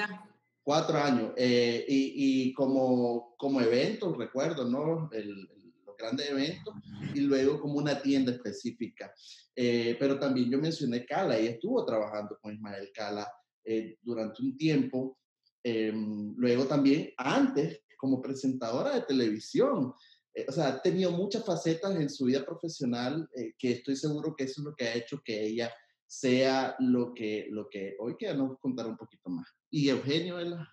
Cuatro 0.62 0.98
años. 0.98 1.32
Eh, 1.36 1.84
y, 1.88 2.48
y, 2.48 2.52
como, 2.52 3.34
como 3.38 3.60
evento, 3.60 4.14
recuerdo, 4.14 4.64
¿no? 4.64 5.08
El, 5.12 5.48
los 5.86 5.96
grandes 5.96 6.28
eventos 6.30 6.74
y 7.14 7.20
luego 7.20 7.60
como 7.60 7.78
una 7.78 8.00
tienda 8.02 8.32
específica. 8.32 9.12
Eh, 9.56 9.96
pero 9.98 10.18
también 10.18 10.50
yo 10.50 10.58
mencioné 10.58 11.06
Cala, 11.06 11.40
y 11.40 11.46
estuvo 11.46 11.84
trabajando 11.84 12.38
con 12.40 12.52
Ismael 12.52 12.90
Cala 12.94 13.26
eh, 13.64 13.96
durante 14.02 14.42
un 14.42 14.56
tiempo 14.56 15.18
Em, 15.62 16.34
luego 16.36 16.66
también, 16.66 17.12
antes, 17.16 17.82
como 17.98 18.22
presentadora 18.22 18.94
de 18.94 19.02
televisión. 19.02 19.92
Eh, 20.32 20.46
o 20.48 20.52
sea, 20.52 20.68
ha 20.68 20.82
tenido 20.82 21.10
muchas 21.10 21.44
facetas 21.44 21.94
en 21.96 22.08
su 22.08 22.26
vida 22.26 22.44
profesional 22.44 23.28
eh, 23.36 23.52
que 23.58 23.72
estoy 23.72 23.96
seguro 23.96 24.34
que 24.36 24.44
eso 24.44 24.60
es 24.60 24.64
lo 24.64 24.74
que 24.74 24.88
ha 24.88 24.94
hecho 24.94 25.20
que 25.22 25.44
ella 25.44 25.72
sea 26.08 26.74
lo 26.78 27.14
que, 27.14 27.46
lo 27.50 27.68
que 27.68 27.94
hoy 28.00 28.16
queremos 28.18 28.58
contar 28.58 28.86
un 28.86 28.96
poquito 28.96 29.28
más. 29.28 29.46
Y 29.70 29.90
Eugenio, 29.90 30.36
¿verdad? 30.36 30.64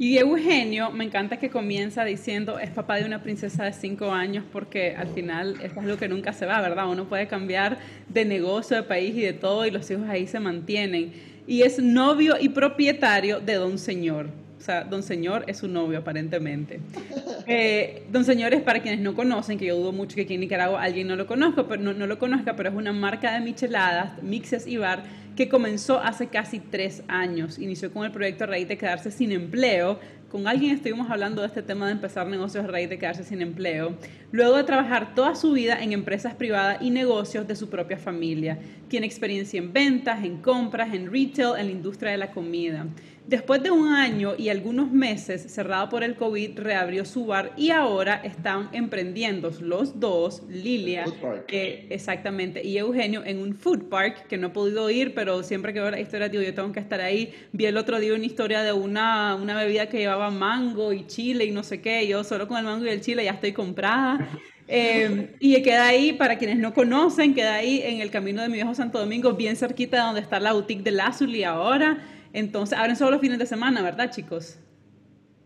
Y 0.00 0.18
Eugenio, 0.18 0.90
me 0.90 1.04
encanta 1.04 1.38
que 1.38 1.50
comienza 1.50 2.04
diciendo, 2.04 2.58
es 2.58 2.70
papá 2.70 2.96
de 2.96 3.04
una 3.04 3.22
princesa 3.22 3.64
de 3.64 3.72
cinco 3.72 4.12
años, 4.12 4.44
porque 4.52 4.94
al 4.94 5.08
final 5.08 5.56
esto 5.62 5.80
es 5.80 5.86
lo 5.86 5.96
que 5.96 6.08
nunca 6.08 6.32
se 6.32 6.46
va, 6.46 6.60
¿verdad? 6.60 6.88
Uno 6.88 7.08
puede 7.08 7.26
cambiar 7.26 7.78
de 8.08 8.24
negocio, 8.24 8.76
de 8.76 8.82
país 8.84 9.16
y 9.16 9.22
de 9.22 9.32
todo, 9.32 9.66
y 9.66 9.70
los 9.70 9.90
hijos 9.90 10.08
ahí 10.08 10.26
se 10.26 10.38
mantienen. 10.38 11.12
Y 11.46 11.62
es 11.62 11.82
novio 11.82 12.36
y 12.40 12.50
propietario 12.50 13.40
de 13.40 13.54
Don 13.54 13.78
Señor. 13.78 14.28
O 14.58 14.60
sea, 14.60 14.84
Don 14.84 15.02
Señor 15.02 15.44
es 15.46 15.58
su 15.58 15.68
novio, 15.68 15.98
aparentemente. 15.98 16.80
Eh, 17.50 18.02
don 18.12 18.26
Señor 18.26 18.52
es 18.52 18.60
para 18.60 18.82
quienes 18.82 19.00
no 19.00 19.14
conocen, 19.14 19.56
que 19.56 19.64
yo 19.64 19.76
dudo 19.78 19.90
mucho 19.90 20.14
que 20.14 20.22
aquí 20.22 20.34
en 20.34 20.40
Nicaragua 20.40 20.82
alguien 20.82 21.08
no 21.08 21.16
lo 21.16 21.26
conozca, 21.26 21.66
pero 21.66 21.82
no, 21.82 22.06
lo 22.06 22.18
conozca, 22.18 22.54
pero 22.56 22.68
es 22.68 22.74
una 22.74 22.92
marca 22.92 23.32
de 23.32 23.40
micheladas, 23.40 24.22
mixes 24.22 24.66
y 24.66 24.76
bar 24.76 25.02
que 25.34 25.48
comenzó 25.48 25.98
hace 25.98 26.26
casi 26.26 26.60
tres 26.60 27.02
años. 27.08 27.58
Inició 27.58 27.90
con 27.90 28.04
el 28.04 28.12
proyecto 28.12 28.44
a 28.44 28.48
de 28.48 28.76
quedarse 28.76 29.10
sin 29.10 29.32
empleo. 29.32 29.98
Con 30.30 30.46
alguien 30.46 30.74
estuvimos 30.74 31.10
hablando 31.10 31.40
de 31.40 31.46
este 31.46 31.62
tema 31.62 31.86
de 31.86 31.92
empezar 31.92 32.26
negocios 32.26 32.66
a 32.66 32.70
de 32.70 32.98
quedarse 32.98 33.24
sin 33.24 33.40
empleo. 33.40 33.96
Luego 34.30 34.56
de 34.56 34.64
trabajar 34.64 35.14
toda 35.14 35.34
su 35.34 35.52
vida 35.52 35.82
en 35.82 35.94
empresas 35.94 36.34
privadas 36.34 36.82
y 36.82 36.90
negocios 36.90 37.48
de 37.48 37.56
su 37.56 37.70
propia 37.70 37.96
familia. 37.96 38.58
Tiene 38.88 39.06
experiencia 39.06 39.56
en 39.56 39.72
ventas, 39.72 40.22
en 40.22 40.42
compras, 40.42 40.92
en 40.92 41.10
retail, 41.10 41.58
en 41.58 41.66
la 41.66 41.72
industria 41.72 42.10
de 42.10 42.18
la 42.18 42.30
comida. 42.30 42.84
Después 43.28 43.62
de 43.62 43.70
un 43.70 43.92
año 43.92 44.32
y 44.38 44.48
algunos 44.48 44.90
meses 44.90 45.52
cerrado 45.52 45.90
por 45.90 46.02
el 46.02 46.14
COVID, 46.14 46.58
reabrió 46.60 47.04
su 47.04 47.26
bar 47.26 47.52
y 47.58 47.68
ahora 47.68 48.22
están 48.24 48.70
emprendiendo 48.72 49.52
los 49.60 50.00
dos, 50.00 50.44
Lilia, 50.48 51.04
exactamente, 51.46 52.66
y 52.66 52.78
Eugenio, 52.78 53.22
en 53.26 53.42
un 53.42 53.54
food 53.54 53.90
park 53.90 54.28
que 54.28 54.38
no 54.38 54.46
he 54.46 54.50
podido 54.50 54.88
ir, 54.88 55.12
pero 55.12 55.42
siempre 55.42 55.74
que 55.74 55.80
veo 55.80 55.90
la 55.90 56.00
historia 56.00 56.30
digo, 56.30 56.42
yo 56.42 56.54
tengo 56.54 56.72
que 56.72 56.80
estar 56.80 57.02
ahí. 57.02 57.34
Vi 57.52 57.66
el 57.66 57.76
otro 57.76 58.00
día 58.00 58.14
una 58.14 58.24
historia 58.24 58.62
de 58.62 58.72
una, 58.72 59.34
una 59.34 59.54
bebida 59.54 59.90
que 59.90 59.98
llevaba 59.98 60.30
mango 60.30 60.94
y 60.94 61.06
chile 61.06 61.44
y 61.44 61.50
no 61.50 61.62
sé 61.62 61.82
qué, 61.82 62.08
yo 62.08 62.24
solo 62.24 62.48
con 62.48 62.56
el 62.56 62.64
mango 62.64 62.86
y 62.86 62.88
el 62.88 63.02
chile 63.02 63.24
ya 63.24 63.32
estoy 63.32 63.52
comprada. 63.52 64.26
Eh, 64.70 65.34
y 65.40 65.62
queda 65.62 65.86
ahí, 65.86 66.12
para 66.12 66.36
quienes 66.36 66.58
no 66.58 66.74
conocen, 66.74 67.34
queda 67.34 67.54
ahí 67.54 67.80
en 67.82 68.02
el 68.02 68.10
camino 68.10 68.42
de 68.42 68.48
mi 68.48 68.56
viejo 68.56 68.74
Santo 68.74 68.98
Domingo, 68.98 69.32
bien 69.32 69.56
cerquita 69.56 69.96
de 69.96 70.02
donde 70.02 70.20
está 70.20 70.38
la 70.40 70.52
boutique 70.52 70.82
de 70.82 70.90
Lazuli 70.90 71.42
ahora. 71.42 72.17
Entonces, 72.32 72.78
abren 72.78 72.96
solo 72.96 73.12
los 73.12 73.20
fines 73.20 73.38
de 73.38 73.46
semana, 73.46 73.82
¿verdad, 73.82 74.10
chicos? 74.10 74.58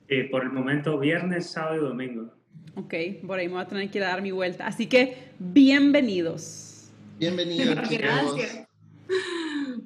Sí, 0.09 0.25
por 0.25 0.43
el 0.43 0.51
momento 0.51 0.99
viernes, 0.99 1.51
sábado 1.51 1.77
y 1.77 1.81
domingo. 1.81 2.33
Ok, 2.75 2.95
por 3.27 3.39
ahí 3.39 3.49
me 3.49 3.55
voy 3.55 3.63
a 3.63 3.67
tener 3.67 3.91
que 3.91 3.99
ir 3.99 4.05
a 4.05 4.09
dar 4.09 4.23
mi 4.23 4.31
vuelta. 4.31 4.67
Así 4.67 4.87
que, 4.87 5.31
bienvenidos. 5.39 6.91
Bienvenidos. 7.19 7.89
Gracias. 7.89 8.67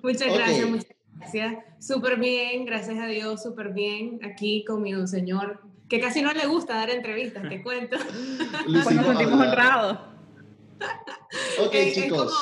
Muchas 0.03 0.33
gracias, 0.33 0.69
muchas 0.69 0.97
gracias. 1.19 1.55
Súper 1.81 2.19
bien, 2.19 2.65
gracias 2.65 2.99
a 2.99 3.07
Dios, 3.07 3.43
súper 3.43 3.73
bien. 3.73 4.21
Aquí 4.23 4.65
con 4.65 4.83
mi 4.83 4.93
don 4.93 5.09
señor, 5.09 5.61
que 5.88 6.00
casi 6.00 6.23
no 6.23 6.33
le 6.33 6.47
gusta 6.47 6.75
dar 6.75 6.91
entrevistas, 6.91 7.49
te 7.49 7.62
cuento. 7.62 7.97
pues 8.67 8.95
nos 8.95 9.07
sentimos 9.07 9.41
honrados. 9.41 9.99
ok, 11.59 11.75
chicos. 11.93 12.33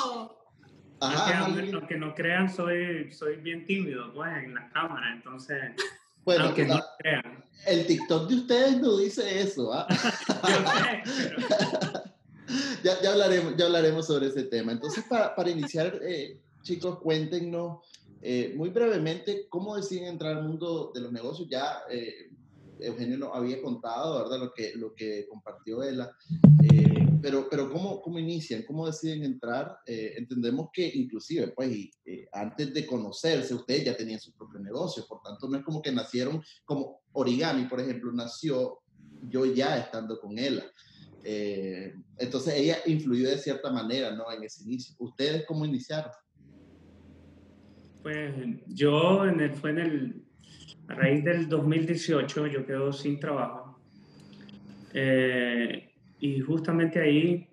Aunque, 1.05 1.97
no 1.97 2.15
crean, 2.15 2.53
soy, 2.53 3.13
soy 3.13 3.37
bien 3.37 3.65
tímido 3.67 4.13
pues, 4.13 4.45
en 4.45 4.55
la 4.55 4.69
cámara, 4.71 5.13
entonces. 5.13 5.73
Bueno, 6.25 6.47
aunque 6.47 6.65
no 6.65 6.81
crean. 6.99 7.45
El 7.67 7.87
TikTok 7.87 8.31
de 8.31 8.37
ustedes 8.37 8.81
no 8.81 8.97
dice 8.97 9.43
eso, 9.43 9.75
¿ah? 9.75 9.87
ya, 12.83 13.03
ya, 13.03 13.13
hablaremos, 13.13 13.55
ya 13.59 13.67
hablaremos 13.67 14.07
sobre 14.07 14.29
ese 14.29 14.45
tema. 14.45 14.73
Entonces, 14.73 15.05
para, 15.07 15.35
para 15.35 15.51
iniciar, 15.51 16.01
eh, 16.03 16.41
chicos, 16.63 16.99
cuéntenos 17.01 17.81
eh, 18.23 18.55
muy 18.57 18.71
brevemente 18.71 19.49
cómo 19.51 19.77
deciden 19.77 20.07
entrar 20.07 20.39
al 20.39 20.45
mundo 20.45 20.93
de 20.95 21.03
los 21.03 21.13
negocios. 21.13 21.47
Ya 21.51 21.83
eh, 21.91 22.31
Eugenio 22.81 23.19
nos 23.19 23.37
había 23.37 23.61
contado, 23.61 24.23
¿verdad? 24.23 24.39
Lo 24.39 24.55
que, 24.55 24.73
lo 24.77 24.95
que 24.95 25.27
compartió 25.29 25.83
ella. 25.83 26.11
Eh, 27.25 27.31
pero, 27.31 27.49
pero 27.49 27.71
¿cómo, 27.71 28.01
¿cómo 28.01 28.19
inician? 28.19 28.63
¿Cómo 28.67 28.87
deciden 28.87 29.25
entrar? 29.25 29.79
Eh, 29.87 30.15
entendemos 30.17 30.69
que 30.73 30.91
inclusive, 30.95 31.49
pues, 31.49 31.71
eh, 32.05 32.29
antes 32.33 32.73
de 32.75 32.87
conocerse, 32.87 33.55
ustedes 33.55 33.85
ya 33.85 33.97
tenían 33.97 34.21
su 34.21 34.33
propio 34.33 34.61
negocio, 34.61 35.05
por 35.09 35.23
tanto, 35.23 35.49
no 35.49 35.57
es 35.57 35.65
como 35.65 35.81
que 35.81 35.91
nacieron 35.91 36.43
como 36.65 37.01
Origami, 37.13 37.65
por 37.65 37.81
ejemplo, 37.81 38.13
nació 38.13 38.81
yo 39.29 39.47
ya 39.47 39.79
estando 39.79 40.21
con 40.21 40.39
ella. 40.39 40.65
entonces, 42.19 42.55
ella 42.55 42.77
influyó 42.85 43.31
de 43.31 43.39
cierta 43.39 43.73
manera, 43.73 44.15
¿no? 44.15 44.31
En 44.31 44.43
ese 44.43 44.63
inicio. 44.65 44.95
¿Ustedes 44.99 45.47
cómo 45.47 45.65
iniciaron? 45.65 46.11
Pues 48.03 48.35
yo 48.67 49.25
en 49.25 49.41
el, 49.41 49.55
fue 49.55 49.71
en 49.71 49.79
el 49.79 50.25
a 50.89 50.95
raíz 50.95 51.25
del 51.25 51.49
2018 51.49 52.47
yo 52.49 52.67
quedo 52.67 52.93
sin 52.93 53.19
trabajo. 53.19 53.81
Eh, 54.93 55.94
y 56.25 56.41
justamente 56.41 57.03
ahí, 57.03 57.47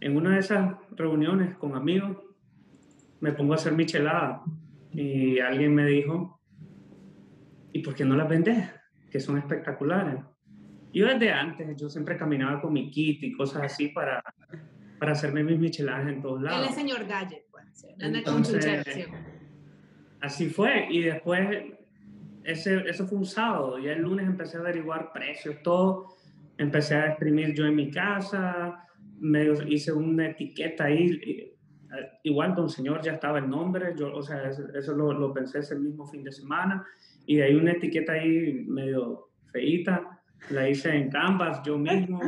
en 0.00 0.16
una 0.16 0.30
de 0.30 0.38
esas 0.38 0.74
reuniones 0.92 1.54
con 1.56 1.74
amigos, 1.74 2.16
me 3.20 3.32
pongo 3.32 3.52
a 3.52 3.56
hacer 3.56 3.74
michelada. 3.74 4.42
Y 4.90 5.38
alguien 5.38 5.74
me 5.74 5.84
dijo, 5.84 6.40
¿y 7.74 7.80
por 7.80 7.94
qué 7.94 8.06
no 8.06 8.16
las 8.16 8.26
vendes? 8.26 8.70
Que 9.10 9.20
son 9.20 9.36
espectaculares. 9.36 10.18
Yo 10.94 11.06
desde 11.06 11.30
antes, 11.30 11.76
yo 11.78 11.90
siempre 11.90 12.16
caminaba 12.16 12.62
con 12.62 12.72
mi 12.72 12.90
kit 12.90 13.22
y 13.22 13.32
cosas 13.32 13.64
así 13.64 13.88
para, 13.88 14.24
para 14.98 15.12
hacerme 15.12 15.44
mis 15.44 15.58
micheladas 15.58 16.08
en 16.08 16.22
todos 16.22 16.40
lados. 16.40 16.62
Él 16.62 16.68
es 16.70 16.74
señor 16.74 17.06
Gadget, 17.06 17.44
pues. 17.50 17.86
Entonces, 17.98 19.10
así 20.22 20.48
fue. 20.48 20.86
Y 20.88 21.02
después 21.02 21.48
ese, 22.44 22.88
eso 22.88 23.06
fue 23.06 23.18
un 23.18 23.26
sábado. 23.26 23.78
Y 23.78 23.88
el 23.88 24.00
lunes 24.00 24.26
empecé 24.26 24.56
a 24.56 24.60
averiguar 24.60 25.12
precios, 25.12 25.62
todo. 25.62 26.15
Empecé 26.58 26.94
a 26.94 27.06
exprimir 27.08 27.54
yo 27.54 27.66
en 27.66 27.74
mi 27.74 27.90
casa. 27.90 28.84
Me 29.18 29.46
hice 29.68 29.92
una 29.92 30.28
etiqueta 30.28 30.84
ahí. 30.84 31.18
Eh, 31.26 31.56
igual, 32.24 32.54
don 32.54 32.68
señor, 32.68 33.00
ya 33.02 33.12
estaba 33.12 33.38
el 33.38 33.48
nombre. 33.48 33.94
Yo, 33.96 34.14
o 34.14 34.22
sea, 34.22 34.50
eso, 34.50 34.94
lo, 34.94 35.12
lo, 35.12 35.32
pensé 35.32 35.60
ese 35.60 35.76
mismo 35.76 36.06
fin 36.06 36.22
de 36.24 36.32
semana. 36.32 36.84
Y 37.26 37.40
ahí 37.40 37.54
una 37.54 37.72
etiqueta 37.72 38.12
ahí 38.12 38.64
medio 38.66 39.30
feita. 39.52 40.20
La 40.50 40.68
hice 40.68 40.94
en 40.94 41.10
Canvas 41.10 41.62
yo 41.64 41.78
mismo. 41.78 42.20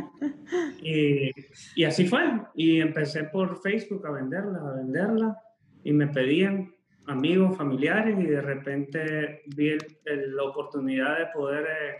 Y, 0.82 1.30
y 1.76 1.84
así 1.84 2.06
fue. 2.06 2.22
Y 2.54 2.80
empecé 2.80 3.24
por 3.24 3.60
Facebook 3.60 4.06
a 4.06 4.12
venderla, 4.12 4.58
a 4.58 4.76
venderla. 4.76 5.36
Y 5.84 5.92
me 5.92 6.06
pedían 6.06 6.72
amigos, 7.08 7.56
familiares 7.56 8.18
y 8.18 8.26
de 8.26 8.40
repente 8.40 9.42
vi 9.56 9.76
la 10.04 10.42
oportunidad 10.44 11.18
de 11.18 11.26
poder 11.34 11.64
eh, 11.64 11.94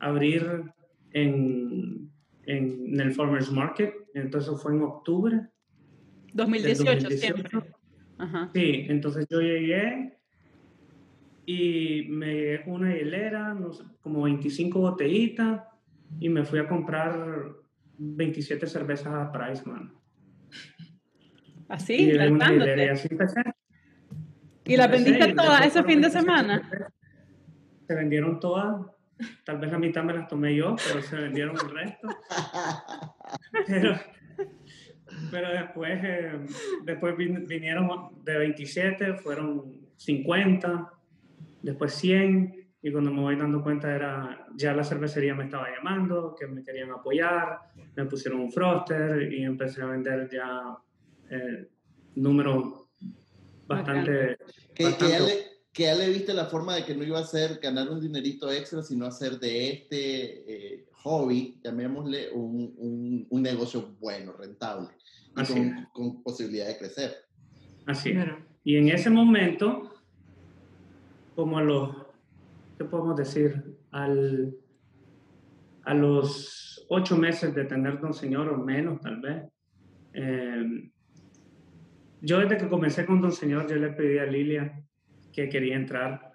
abrir 0.00 0.64
en, 1.12 2.10
en, 2.46 3.00
el 3.00 3.12
Farmers 3.12 3.50
Market. 3.50 3.94
Entonces 4.14 4.60
fue 4.60 4.74
en 4.74 4.82
octubre. 4.82 5.48
2018, 6.32 7.10
siempre. 7.10 7.60
Sí, 8.54 8.86
entonces 8.88 9.26
yo 9.28 9.40
llegué 9.40 10.16
y 11.44 12.06
me 12.08 12.34
llegué 12.34 12.62
una 12.66 12.96
hilera, 12.96 13.56
como 14.00 14.22
25 14.22 14.78
botellitas 14.78 15.62
y 16.20 16.28
me 16.28 16.44
fui 16.44 16.60
a 16.60 16.68
comprar 16.68 17.52
27 17.98 18.66
cervezas 18.66 19.12
a 19.12 19.32
Price 19.32 19.62
Man. 19.68 19.92
Así, 21.68 21.94
y, 21.94 22.10
y 22.10 22.88
así 22.88 23.08
empecé. 23.10 23.42
¿Y 24.64 24.76
la 24.76 24.86
vendiste 24.86 25.34
todas 25.34 25.66
ese 25.66 25.82
fin 25.82 26.00
de 26.00 26.10
semana? 26.10 26.62
Se 27.86 27.94
vendieron 27.94 28.38
todas. 28.38 28.86
Tal 29.44 29.58
vez 29.58 29.70
la 29.70 29.78
mitad 29.78 30.02
me 30.02 30.14
las 30.14 30.28
tomé 30.28 30.54
yo, 30.54 30.76
pero 30.86 31.02
se 31.02 31.16
vendieron 31.16 31.56
el 31.56 31.70
resto. 31.70 32.08
Pero, 33.66 33.98
pero 35.30 35.50
después, 35.50 36.00
eh, 36.02 36.40
después 36.84 37.16
vinieron 37.16 38.22
de 38.24 38.38
27, 38.38 39.14
fueron 39.14 39.88
50, 39.96 40.90
después 41.62 41.94
100, 41.94 42.62
y 42.82 42.90
cuando 42.90 43.12
me 43.12 43.20
voy 43.20 43.36
dando 43.36 43.62
cuenta 43.62 43.94
era, 43.94 44.46
ya 44.56 44.72
la 44.72 44.84
cervecería 44.84 45.34
me 45.34 45.44
estaba 45.44 45.68
llamando, 45.70 46.34
que 46.38 46.46
me 46.46 46.62
querían 46.62 46.90
apoyar, 46.90 47.58
me 47.94 48.04
pusieron 48.06 48.40
un 48.40 48.52
froster 48.52 49.32
y 49.32 49.44
empecé 49.44 49.82
a 49.82 49.86
vender 49.86 50.28
ya 50.30 50.76
eh, 51.30 51.68
números 52.16 52.88
bastante... 53.66 54.38
Que, 54.74 54.96
que, 54.96 55.08
ya 55.08 55.20
le, 55.20 55.51
viste 55.74 56.34
la 56.34 56.46
forma 56.46 56.74
de 56.74 56.84
que 56.84 56.94
no 56.94 57.04
iba 57.04 57.18
a 57.18 57.24
ser 57.24 57.58
ganar 57.62 57.88
un 57.90 58.00
dinerito 58.00 58.50
extra, 58.50 58.82
sino 58.82 59.06
hacer 59.06 59.38
de 59.38 59.70
este 59.70 60.74
eh, 60.74 60.84
hobby, 61.02 61.58
llamémosle, 61.64 62.30
un, 62.32 63.26
un, 63.28 63.42
negocio 63.42 63.96
bueno, 64.00 64.32
rentable, 64.32 64.88
con, 65.34 65.88
con, 65.92 66.22
posibilidad 66.22 66.66
de 66.66 66.78
crecer. 66.78 67.14
Así 67.86 68.14
Y 68.64 68.76
en 68.76 68.88
ese 68.88 69.10
momento, 69.10 69.90
como 71.34 71.58
a 71.58 71.62
los, 71.62 71.96
¿qué 72.78 72.84
podemos 72.84 73.16
decir? 73.16 73.76
Al, 73.90 74.54
a 75.84 75.94
los 75.94 76.86
ocho 76.88 77.16
meses 77.16 77.54
de 77.54 77.64
tener 77.64 78.00
Don 78.00 78.14
Señor 78.14 78.48
o 78.48 78.58
menos 78.58 79.00
tal 79.00 79.20
vez, 79.20 79.44
eh, 80.12 80.90
yo 82.20 82.38
desde 82.38 82.58
que 82.58 82.68
comencé 82.68 83.04
con 83.04 83.20
Don 83.20 83.32
Señor, 83.32 83.68
yo 83.68 83.76
le 83.76 83.88
pedí 83.88 84.18
a 84.18 84.26
Lilia 84.26 84.84
que 85.32 85.48
quería 85.48 85.76
entrar 85.76 86.32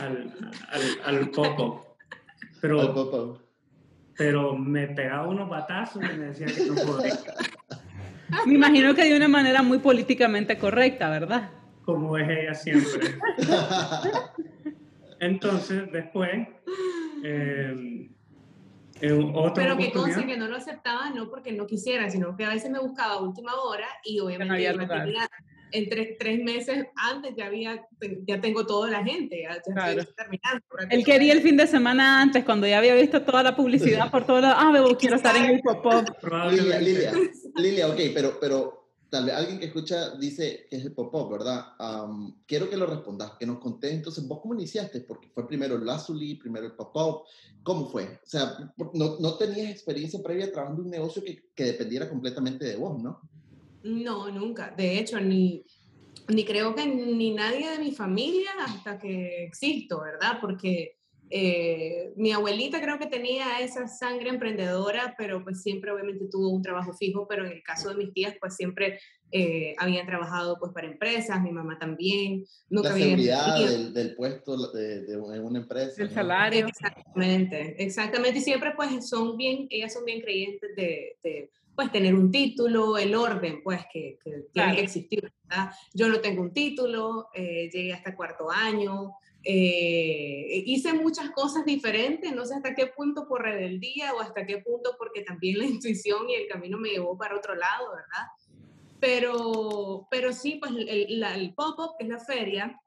al, 0.00 0.34
al, 0.70 1.16
al 1.18 1.30
popo. 1.30 1.96
Pero, 2.60 3.40
pero 4.16 4.56
me 4.56 4.88
pegaba 4.88 5.28
unos 5.28 5.48
batazos 5.48 6.02
y 6.02 6.18
me 6.18 6.26
decía 6.26 6.46
que 6.46 6.66
no 6.66 6.74
podía. 6.74 7.14
Me 8.46 8.54
imagino 8.54 8.94
que 8.94 9.04
de 9.04 9.16
una 9.16 9.28
manera 9.28 9.62
muy 9.62 9.78
políticamente 9.78 10.58
correcta, 10.58 11.08
¿verdad? 11.08 11.50
Como 11.84 12.18
es 12.18 12.28
ella 12.28 12.54
siempre. 12.54 13.18
Entonces, 15.20 15.90
después, 15.90 16.46
eh, 17.24 18.10
pero 19.00 19.76
que 19.76 19.92
cosa 19.92 20.26
que 20.26 20.36
no 20.36 20.48
lo 20.48 20.56
aceptaba 20.56 21.10
no 21.10 21.30
porque 21.30 21.52
no 21.52 21.66
quisiera, 21.66 22.10
sino 22.10 22.36
que 22.36 22.44
a 22.44 22.50
veces 22.50 22.70
me 22.70 22.80
buscaba 22.80 23.14
a 23.14 23.20
última 23.20 23.54
hora 23.54 23.86
y 24.04 24.20
obviamente 24.20 24.68
en 25.72 25.88
tres, 25.88 26.16
tres, 26.18 26.42
meses 26.42 26.86
antes 26.96 27.34
ya 27.36 27.46
había 27.46 27.86
ya 28.26 28.40
tengo 28.40 28.66
toda 28.66 28.90
la 28.90 29.04
gente, 29.04 29.42
ya, 29.42 29.60
claro. 29.60 30.04
terminando. 30.16 30.64
Él 30.90 31.04
quería 31.04 31.32
el 31.32 31.42
fin 31.42 31.56
de 31.56 31.66
semana 31.66 32.20
antes, 32.20 32.44
cuando 32.44 32.66
ya 32.66 32.78
había 32.78 32.94
visto 32.94 33.22
toda 33.22 33.42
la 33.42 33.56
publicidad 33.56 34.10
por 34.10 34.26
todos 34.26 34.42
lados, 34.42 34.56
ah, 34.60 34.70
me 34.70 34.96
quiero 34.96 35.16
estar 35.16 35.36
en 35.36 35.44
el 35.44 35.60
pop-up. 35.60 36.04
Lilia, 36.50 36.80
Lilia, 36.80 37.12
Lilia, 37.56 37.88
ok, 37.88 38.00
pero, 38.14 38.38
pero 38.40 38.78
tal 39.10 39.24
vez 39.24 39.34
alguien 39.34 39.58
que 39.58 39.66
escucha 39.66 40.14
dice 40.16 40.66
que 40.68 40.76
es 40.76 40.84
el 40.84 40.92
pop-up, 40.92 41.30
¿verdad? 41.30 41.66
quiero 42.46 42.68
que 42.68 42.76
lo 42.76 42.86
respondas, 42.86 43.32
que 43.38 43.46
nos 43.46 43.58
contés 43.58 43.92
entonces, 43.92 44.26
¿vos 44.26 44.40
cómo 44.40 44.54
iniciaste? 44.54 45.00
Porque 45.00 45.28
fue 45.28 45.46
primero 45.46 45.76
el 45.76 45.86
Lazuli, 45.86 46.34
primero 46.34 46.66
el 46.66 46.72
pop-up, 46.72 47.22
¿cómo 47.62 47.88
fue? 47.88 48.04
O 48.04 48.28
sea, 48.28 48.72
no, 48.94 49.16
no, 49.18 49.34
tenías 49.36 49.70
experiencia 49.70 50.22
previa 50.22 50.52
trabajando 50.52 50.82
en 50.82 50.86
un 50.86 50.90
negocio 50.90 51.22
que, 51.22 51.50
que, 51.54 51.64
dependiera 51.64 52.08
completamente 52.08 52.64
de 52.64 52.76
vos, 52.76 53.00
¿no? 53.00 53.20
No, 53.82 54.30
nunca. 54.30 54.72
De 54.76 54.98
hecho, 54.98 55.20
ni, 55.20 55.64
ni 56.28 56.44
creo 56.44 56.74
que 56.74 56.86
ni 56.86 57.32
nadie 57.32 57.70
de 57.70 57.78
mi 57.78 57.92
familia 57.92 58.50
hasta 58.66 58.98
que 58.98 59.44
existo, 59.44 60.00
¿verdad? 60.00 60.38
Porque 60.40 60.98
eh, 61.30 62.12
mi 62.16 62.32
abuelita 62.32 62.80
creo 62.80 62.98
que 62.98 63.06
tenía 63.06 63.60
esa 63.60 63.86
sangre 63.86 64.30
emprendedora, 64.30 65.14
pero 65.18 65.44
pues 65.44 65.62
siempre 65.62 65.90
obviamente 65.90 66.26
tuvo 66.30 66.48
un 66.48 66.62
trabajo 66.62 66.94
fijo, 66.94 67.26
pero 67.28 67.44
en 67.44 67.52
el 67.52 67.62
caso 67.62 67.90
de 67.90 67.96
mis 67.96 68.12
tías 68.12 68.34
pues 68.40 68.56
siempre 68.56 68.98
eh, 69.30 69.74
habían 69.78 70.06
trabajado 70.06 70.56
pues 70.58 70.72
para 70.72 70.86
empresas, 70.86 71.42
mi 71.42 71.52
mamá 71.52 71.78
también. 71.78 72.44
Nunca 72.70 72.90
La 72.90 72.96
seguridad 72.96 73.58
del, 73.58 73.92
del, 73.92 74.14
puesto 74.14 74.72
de, 74.72 75.02
de, 75.02 75.16
una 75.16 75.58
empresa. 75.58 76.02
El 76.02 76.10
salario. 76.10 76.66
Exactamente, 76.66 77.82
exactamente. 77.82 78.38
Y 78.38 78.42
siempre 78.42 78.72
pues 78.74 79.08
son 79.08 79.36
bien, 79.36 79.66
ellas 79.70 79.92
son 79.92 80.04
bien 80.04 80.20
creyentes 80.20 80.74
de, 80.76 81.18
de 81.22 81.50
pues 81.74 81.92
tener 81.92 82.14
un 82.14 82.30
título, 82.30 82.98
el 82.98 83.14
orden 83.14 83.62
pues 83.62 83.82
que, 83.92 84.18
que 84.24 84.46
tiene 84.52 84.74
que 84.74 84.82
existir. 84.82 85.32
¿verdad? 85.44 85.72
Yo 85.94 86.08
no 86.08 86.20
tengo 86.20 86.42
un 86.42 86.52
título, 86.52 87.28
eh, 87.34 87.70
llegué 87.72 87.92
hasta 87.92 88.16
cuarto 88.16 88.50
año. 88.50 89.14
Eh, 89.44 90.64
hice 90.66 90.92
muchas 90.92 91.30
cosas 91.30 91.64
diferentes, 91.64 92.34
no 92.34 92.44
sé 92.44 92.56
hasta 92.56 92.74
qué 92.74 92.88
punto 92.88 93.28
por 93.28 93.42
rebeldía 93.42 94.12
o 94.12 94.20
hasta 94.20 94.44
qué 94.44 94.58
punto 94.58 94.96
porque 94.98 95.22
también 95.22 95.58
la 95.58 95.64
intuición 95.66 96.28
y 96.28 96.34
el 96.34 96.48
camino 96.48 96.78
me 96.78 96.90
llevó 96.90 97.16
para 97.16 97.36
otro 97.36 97.54
lado, 97.54 97.90
¿verdad? 97.90 98.26
Pero, 99.00 100.08
pero 100.10 100.32
sí, 100.32 100.58
pues 100.60 100.72
el, 100.72 101.22
el 101.22 101.54
pop-up, 101.54 101.96
que 101.98 102.04
es 102.04 102.10
la 102.10 102.18
feria 102.18 102.80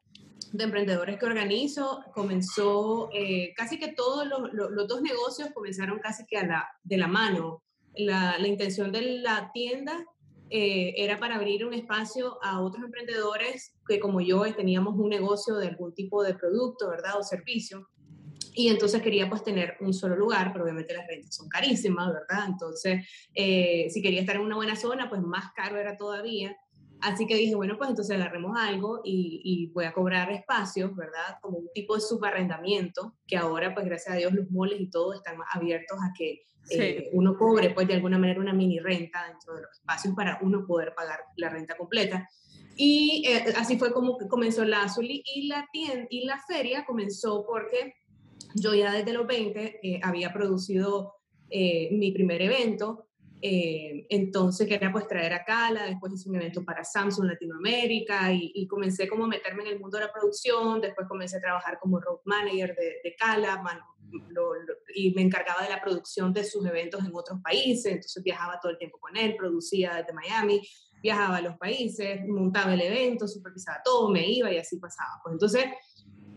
de 0.52 0.64
emprendedores 0.64 1.18
que 1.18 1.26
organizo, 1.26 2.04
comenzó, 2.14 3.10
eh, 3.14 3.54
casi 3.56 3.80
que 3.80 3.94
todos 3.94 4.28
los, 4.28 4.52
los, 4.54 4.88
dos 4.88 5.02
negocios 5.02 5.50
comenzaron 5.54 6.00
casi 6.00 6.26
que 6.26 6.38
a 6.38 6.46
la, 6.46 6.68
de 6.84 6.98
la 6.98 7.08
mano. 7.08 7.64
La, 7.96 8.38
la 8.38 8.48
intención 8.48 8.92
de 8.92 9.20
la 9.20 9.52
tienda 9.54 10.06
eh, 10.50 10.94
era 10.98 11.20
para 11.20 11.36
abrir 11.36 11.66
un 11.66 11.74
espacio 11.74 12.38
a 12.44 12.62
otros 12.62 12.84
emprendedores 12.84 13.74
que 13.88 14.00
como 14.00 14.20
yo 14.20 14.44
teníamos 14.54 14.96
un 14.98 15.10
negocio 15.10 15.56
de 15.56 15.68
algún 15.68 15.94
tipo 15.94 16.24
de 16.24 16.34
producto, 16.34 16.90
¿verdad? 16.90 17.18
O 17.18 17.24
servicio. 17.24 17.88
Y 18.54 18.68
entonces 18.68 19.02
quería 19.02 19.30
pues 19.30 19.44
tener 19.44 19.78
un 19.80 19.94
solo 19.94 20.16
lugar, 20.16 20.52
pero 20.52 20.66
obviamente 20.66 20.94
las 20.94 21.08
rentas 21.08 21.36
son 21.36 21.48
carísimas, 21.48 22.12
¿verdad? 22.14 22.46
Entonces, 22.48 23.08
eh, 23.34 23.88
si 23.90 24.02
quería 24.02 24.22
estar 24.22 24.36
en 24.36 24.42
una 24.42 24.56
buena 24.56 24.76
zona, 24.76 25.10
pues 25.10 25.22
más 25.22 25.54
caro 25.54 25.78
era 25.78 25.96
todavía. 25.96 26.58
Así 27.00 27.26
que 27.26 27.36
dije, 27.36 27.56
bueno, 27.56 27.78
pues 27.78 27.90
entonces 27.90 28.16
agarremos 28.16 28.56
algo 28.60 29.02
y, 29.04 29.42
y, 29.44 29.68
voy 29.68 29.86
a 29.86 29.94
cobrar 29.94 30.32
espacios, 30.32 30.96
¿verdad? 30.96 31.40
Como 31.42 31.58
un 31.58 31.70
tipo 31.74 31.96
de 31.96 32.02
subarrendamiento, 32.02 33.16
que 33.26 33.38
ahora, 33.38 33.74
pues 33.74 33.88
gracias 33.88 34.14
a 34.14 34.18
Dios, 34.18 34.34
los 34.34 34.52
moles 34.52 34.80
y 34.80 34.88
todo 34.88 35.14
están 35.14 35.38
más 35.38 35.48
abiertos 35.54 35.98
a 36.00 36.14
que 36.16 36.44
eh, 36.70 37.10
uno 37.14 37.38
cobre 37.38 37.72
pues 37.72 37.88
de 37.88 37.96
alguna 37.96 38.18
manera 38.18 38.40
una 38.40 38.54
mini 38.54 38.80
renta 38.80 39.28
dentro 39.28 39.56
de 39.56 39.64
los 39.64 39.72
espacios 39.72 40.14
para 40.16 40.40
uno 40.42 40.66
poder 40.66 40.94
pagar 40.96 41.20
la 41.36 41.50
renta 41.50 41.76
completa. 41.76 42.30
Y 42.76 43.24
eh, 43.28 43.54
así 43.58 43.78
fue 43.78 43.92
como 43.92 44.18
comenzó 44.30 44.64
la 44.64 44.84
Azuli 44.84 45.24
y 45.36 45.48
la, 45.48 45.68
tienda, 45.72 46.08
y 46.10 46.26
la 46.26 46.40
feria 46.40 46.86
comenzó 46.86 47.46
porque 47.46 47.96
yo 48.56 48.74
ya 48.74 48.94
desde 48.94 49.14
los 49.14 49.28
20 49.28 49.80
eh, 49.82 50.00
había 50.04 50.34
producido 50.34 51.16
mi 51.54 52.14
primer 52.14 52.42
evento, 52.42 53.08
entonces 53.42 54.70
quería 54.70 54.90
pues 54.90 55.06
traer 55.06 55.34
a 55.34 55.44
Cala, 55.44 55.84
después 55.84 56.14
hice 56.14 56.30
un 56.30 56.38
evento 56.38 56.64
para 56.64 56.86
Samsung 56.86 57.26
Latinoamérica 57.26 58.32
y, 58.32 58.54
y, 58.56 58.68
comencé 58.68 59.06
como 59.10 59.26
a 59.26 59.28
meterme 59.28 59.64
en 59.64 59.74
el 59.74 59.80
mundo 59.82 59.98
de 59.98 60.06
la 60.06 60.14
producción, 60.14 60.80
después 60.80 61.10
comencé 61.10 61.36
a 61.36 61.42
trabajar 61.42 61.78
como 61.82 62.00
road 62.00 62.20
manager 62.24 62.74
de, 62.74 63.02
de 63.04 63.16
Cala, 63.18 63.62
y 64.94 65.14
me 65.14 65.22
encargaba 65.22 65.64
de 65.64 65.70
la 65.70 65.82
producción 65.82 66.34
de 66.34 66.44
sus 66.44 66.66
eventos 66.66 67.04
en 67.04 67.12
otros 67.14 67.40
países, 67.42 67.94
entonces 67.94 68.24
viajaba 68.24 68.60
todo 68.62 68.72
el 68.72 68.78
tiempo 68.78 68.98
con 69.00 69.16
él, 69.18 69.36
producía 69.36 69.96
desde 69.96 70.14
Miami, 70.14 70.62
viajaba 71.02 71.38
a 71.38 71.42
los 71.42 71.58
países, 71.58 72.22
montaba 72.28 72.74
el 72.74 72.82
evento, 72.82 73.28
supervisaba 73.28 73.82
todo, 73.84 74.10
me 74.10 74.28
iba 74.28 74.52
y 74.52 74.58
así 74.58 74.78
pasaba. 74.78 75.20
Pues 75.24 75.34
entonces, 75.34 75.66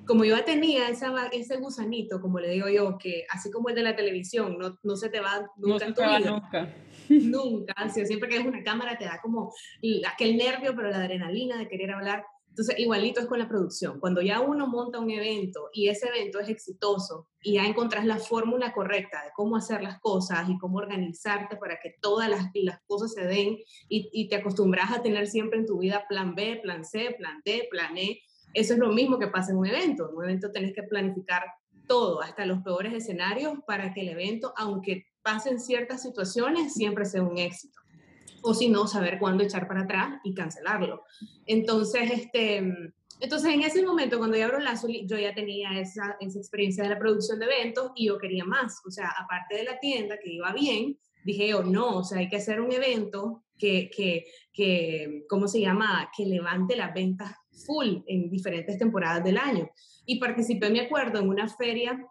como 0.07 0.25
yo 0.25 0.43
tenía 0.45 0.89
esa, 0.89 1.13
ese 1.33 1.57
gusanito, 1.57 2.21
como 2.21 2.39
le 2.41 2.51
digo 2.51 2.69
yo, 2.69 2.99
que 2.99 3.27
así 3.31 3.51
como 3.51 3.69
el 3.69 3.75
de 3.75 3.83
la 3.83 3.97
televisión, 3.97 4.59
no, 4.59 4.79
no 4.83 4.97
se 4.97 5.09
te 5.09 5.21
va 5.21 5.51
nunca 5.57 5.87
en 5.87 5.95
tu 5.95 6.03
vida. 6.03 6.31
Nunca. 6.31 6.75
Nunca. 7.09 7.89
siempre 7.89 8.29
que 8.29 8.37
es 8.37 8.47
una 8.47 8.63
cámara 8.63 8.97
te 8.97 9.05
da 9.05 9.21
como 9.23 9.53
aquel 10.13 10.37
nervio, 10.37 10.75
pero 10.75 10.91
la 10.91 10.99
adrenalina 10.99 11.59
de 11.59 11.69
querer 11.69 11.91
hablar. 11.93 12.25
Entonces, 12.49 12.79
igualito 12.79 13.21
es 13.21 13.27
con 13.27 13.41
la 13.41 13.49
producción. 13.49 13.99
Cuando 13.99 14.23
ya 14.23 14.41
uno 14.41 14.69
monta 14.69 15.01
un 15.01 15.11
evento 15.11 15.71
y 15.73 15.89
ese 15.89 16.07
evento 16.07 16.39
es 16.39 16.49
exitoso 16.49 17.27
y 17.43 17.55
ya 17.55 17.67
encontrás 17.67 18.05
la 18.05 18.19
fórmula 18.19 18.73
correcta 18.73 19.25
de 19.25 19.31
cómo 19.35 19.57
hacer 19.57 19.83
las 19.83 19.99
cosas 19.99 20.49
y 20.49 20.57
cómo 20.59 20.79
organizarte 20.79 21.57
para 21.57 21.81
que 21.83 21.97
todas 22.01 22.31
las, 22.31 22.51
las 22.55 22.81
cosas 22.87 23.13
se 23.13 23.27
den 23.27 23.59
y, 23.89 24.09
y, 24.13 24.29
te 24.29 24.37
acostumbras 24.37 24.93
a 24.93 25.03
tener 25.03 25.27
siempre 25.27 25.59
en 25.59 25.67
tu 25.67 25.79
vida 25.79 26.07
plan 26.09 26.37
B, 26.37 26.61
plan 26.63 26.85
C, 26.85 27.17
plan 27.19 27.43
D, 27.45 27.67
plan 27.73 27.99
E, 27.99 28.21
eso 28.55 28.75
es 28.75 28.79
lo 28.79 28.93
mismo 28.93 29.19
que 29.19 29.29
pasa 29.29 29.53
en 29.53 29.59
un 29.59 29.67
evento. 29.67 30.09
En 30.09 30.17
un 30.17 30.25
evento 30.25 30.51
tenés 30.51 30.73
que 30.73 30.85
planificar 30.85 31.45
todo, 31.87 32.23
hasta 32.23 32.47
los 32.47 32.63
peores 32.63 32.95
escenarios, 32.95 33.59
para 33.67 33.93
que 33.93 34.01
el 34.01 34.09
evento, 34.09 34.55
aunque 34.57 35.07
pasen 35.23 35.61
ciertas 35.61 36.03
situaciones, 36.03 36.73
siempre 36.73 37.05
sea 37.05 37.23
un 37.23 37.37
éxito 37.37 37.85
o 38.45 38.55
si 38.55 38.69
no, 38.69 38.87
saber 38.87 39.19
cuándo 39.19 39.43
echar 39.43 39.67
para 39.67 39.83
atrás 39.83 40.21
y 40.23 40.35
cancelarlo. 40.35 41.03
Entonces, 41.47 42.11
este, 42.11 42.59
entonces 43.21 43.55
en 43.55 43.63
ese 43.63 43.83
momento, 43.83 44.19
cuando 44.19 44.37
yo 44.37 44.45
abro 44.45 44.61
Lazuli, 44.61 45.07
yo 45.07 45.19
ya 45.19 45.35
tenía 45.35 45.81
esa, 45.81 46.17
esa 46.21 46.39
experiencia 46.39 46.85
de 46.85 46.91
la 46.91 46.99
producción 46.99 47.39
de 47.39 47.47
eventos 47.47 47.93
y 47.97 48.07
yo 48.09 48.19
quería 48.19 48.45
más. 48.45 48.83
O 48.87 48.91
sea, 48.91 49.15
aparte 49.19 49.57
de 49.57 49.65
la 49.65 49.81
tienda 49.81 50.19
que 50.23 50.31
iba 50.31 50.53
bien, 50.53 50.99
dije 51.25 51.49
yo, 51.49 51.63
no, 51.63 51.99
o 51.99 52.05
sea, 52.05 52.19
hay 52.19 52.29
que 52.29 52.37
hacer 52.37 52.61
un 52.61 52.71
evento 52.71 53.45
que, 53.57 53.89
que, 53.91 54.27
que, 54.53 55.25
¿cómo 55.27 55.49
se 55.49 55.61
llama? 55.61 56.11
Que 56.15 56.27
levante 56.27 56.77
las 56.77 56.93
ventas 56.93 57.35
full 57.67 57.99
en 58.07 58.31
diferentes 58.31 58.79
temporadas 58.79 59.25
del 59.25 59.39
año. 59.39 59.71
Y 60.07 60.19
participé, 60.19 60.71
me 60.71 60.81
acuerdo, 60.81 61.21
en 61.21 61.29
una 61.29 61.49
feria 61.49 62.07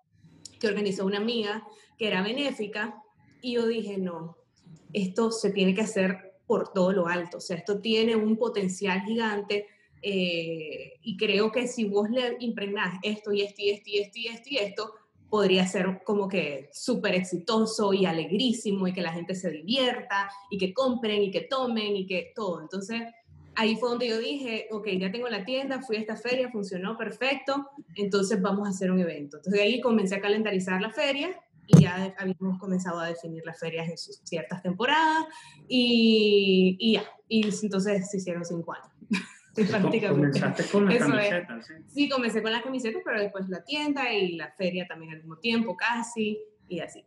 que 0.59 0.67
organizó 0.67 1.05
una 1.05 1.17
amiga 1.17 1.67
que 1.97 2.07
era 2.07 2.21
benéfica 2.21 2.95
y 3.41 3.53
yo 3.53 3.67
dije, 3.67 3.97
no, 3.97 4.37
esto 4.93 5.31
se 5.31 5.51
tiene 5.51 5.73
que 5.73 5.81
hacer 5.81 6.33
por 6.47 6.71
todo 6.73 6.91
lo 6.91 7.07
alto, 7.07 7.37
o 7.37 7.41
sea, 7.41 7.57
esto 7.57 7.79
tiene 7.79 8.15
un 8.15 8.37
potencial 8.37 9.01
gigante 9.01 9.67
eh, 10.01 10.93
y 11.01 11.17
creo 11.17 11.51
que 11.51 11.67
si 11.67 11.85
vos 11.85 12.09
le 12.09 12.35
impregnás 12.39 12.99
esto 13.03 13.31
y 13.31 13.41
esto 13.41 13.61
y 13.61 13.69
esto 13.69 13.89
y 13.89 13.99
esto 13.99 14.19
y 14.19 14.27
esto 14.27 14.49
y 14.49 14.57
esto, 14.57 14.93
podría 15.29 15.65
ser 15.65 16.01
como 16.03 16.27
que 16.27 16.69
súper 16.73 17.15
exitoso 17.15 17.91
y 17.91 18.05
alegrísimo 18.05 18.87
y 18.87 18.93
que 18.93 19.01
la 19.01 19.13
gente 19.13 19.33
se 19.33 19.49
divierta 19.49 20.29
y 20.51 20.59
que 20.59 20.73
compren 20.73 21.23
y 21.23 21.31
que 21.31 21.41
tomen 21.41 21.95
y 21.95 22.05
que 22.05 22.33
todo. 22.35 22.61
Entonces, 22.61 23.01
ahí 23.55 23.75
fue 23.75 23.89
donde 23.89 24.07
yo 24.07 24.19
dije, 24.19 24.67
ok, 24.71 24.87
ya 24.99 25.11
tengo 25.11 25.27
la 25.29 25.45
tienda, 25.45 25.81
fui 25.81 25.97
a 25.97 25.99
esta 25.99 26.15
feria, 26.15 26.49
funcionó 26.51 26.97
perfecto, 26.97 27.69
entonces 27.95 28.41
vamos 28.41 28.67
a 28.67 28.71
hacer 28.71 28.91
un 28.91 28.99
evento. 28.99 29.37
Entonces, 29.37 29.61
ahí 29.61 29.81
comencé 29.81 30.15
a 30.15 30.21
calendarizar 30.21 30.81
la 30.81 30.89
feria 30.89 31.39
y 31.67 31.81
ya 31.81 32.13
habíamos 32.17 32.59
comenzado 32.59 32.99
a 32.99 33.07
definir 33.07 33.43
las 33.45 33.59
ferias 33.59 33.89
en 33.89 33.97
sus 33.97 34.17
ciertas 34.23 34.61
temporadas 34.61 35.25
y, 35.67 36.75
y 36.79 36.93
ya, 36.93 37.03
y 37.27 37.47
entonces 37.63 38.09
se 38.09 38.17
hicieron 38.17 38.43
cinco 38.45 38.73
años. 38.73 38.87
Comenzaste 40.09 40.63
con 40.65 40.87
las 40.87 40.97
camisetas, 40.97 41.67
¿sí? 41.67 41.73
Sí, 41.87 42.09
comencé 42.09 42.41
con 42.41 42.51
las 42.51 42.63
camisetas, 42.63 43.03
pero 43.05 43.21
después 43.21 43.47
la 43.49 43.63
tienda 43.63 44.11
y 44.11 44.31
la 44.31 44.51
feria 44.51 44.87
también 44.87 45.11
al 45.11 45.17
mismo 45.19 45.37
tiempo, 45.37 45.77
casi, 45.77 46.39
y 46.67 46.79
así. 46.79 47.05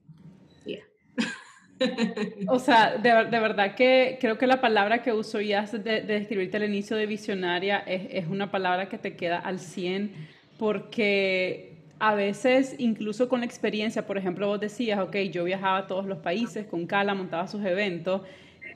O 2.49 2.59
sea, 2.59 2.97
de, 2.97 3.11
de, 3.11 3.41
verdad 3.41 3.75
que 3.75 4.19
creo 4.21 4.39
que 4.39 4.47
la 4.47 4.61
palabra 4.61 5.03
que 5.03 5.13
uso 5.13 5.41
ya 5.41 5.63
de, 5.63 5.79
de 5.79 6.01
describirte 6.03 6.57
al 6.57 6.65
inicio 6.65 6.97
de 6.97 7.07
visionaria 7.07 7.79
es, 7.79 8.03
es, 8.11 8.29
una 8.29 8.51
palabra 8.51 8.89
que 8.89 8.99
te 8.99 9.15
queda 9.15 9.39
al 9.39 9.59
100 9.59 10.13
porque 10.59 11.73
a 11.99 12.15
veces 12.15 12.77
incluso 12.79 13.29
con 13.29 13.41
la 13.41 13.47
experiencia, 13.47 14.07
por 14.07 14.19
ejemplo, 14.19 14.47
vos 14.47 14.61
decías, 14.61 14.99
ok, 15.01 15.17
yo 15.31 15.45
viajaba 15.45 15.79
a 15.79 15.87
todos 15.87 16.07
los 16.07 16.19
países 16.19 16.67
con 16.67 16.87
Cala, 16.87 17.15
montaba 17.15 17.47
sus 17.47 17.65
eventos 17.65 18.23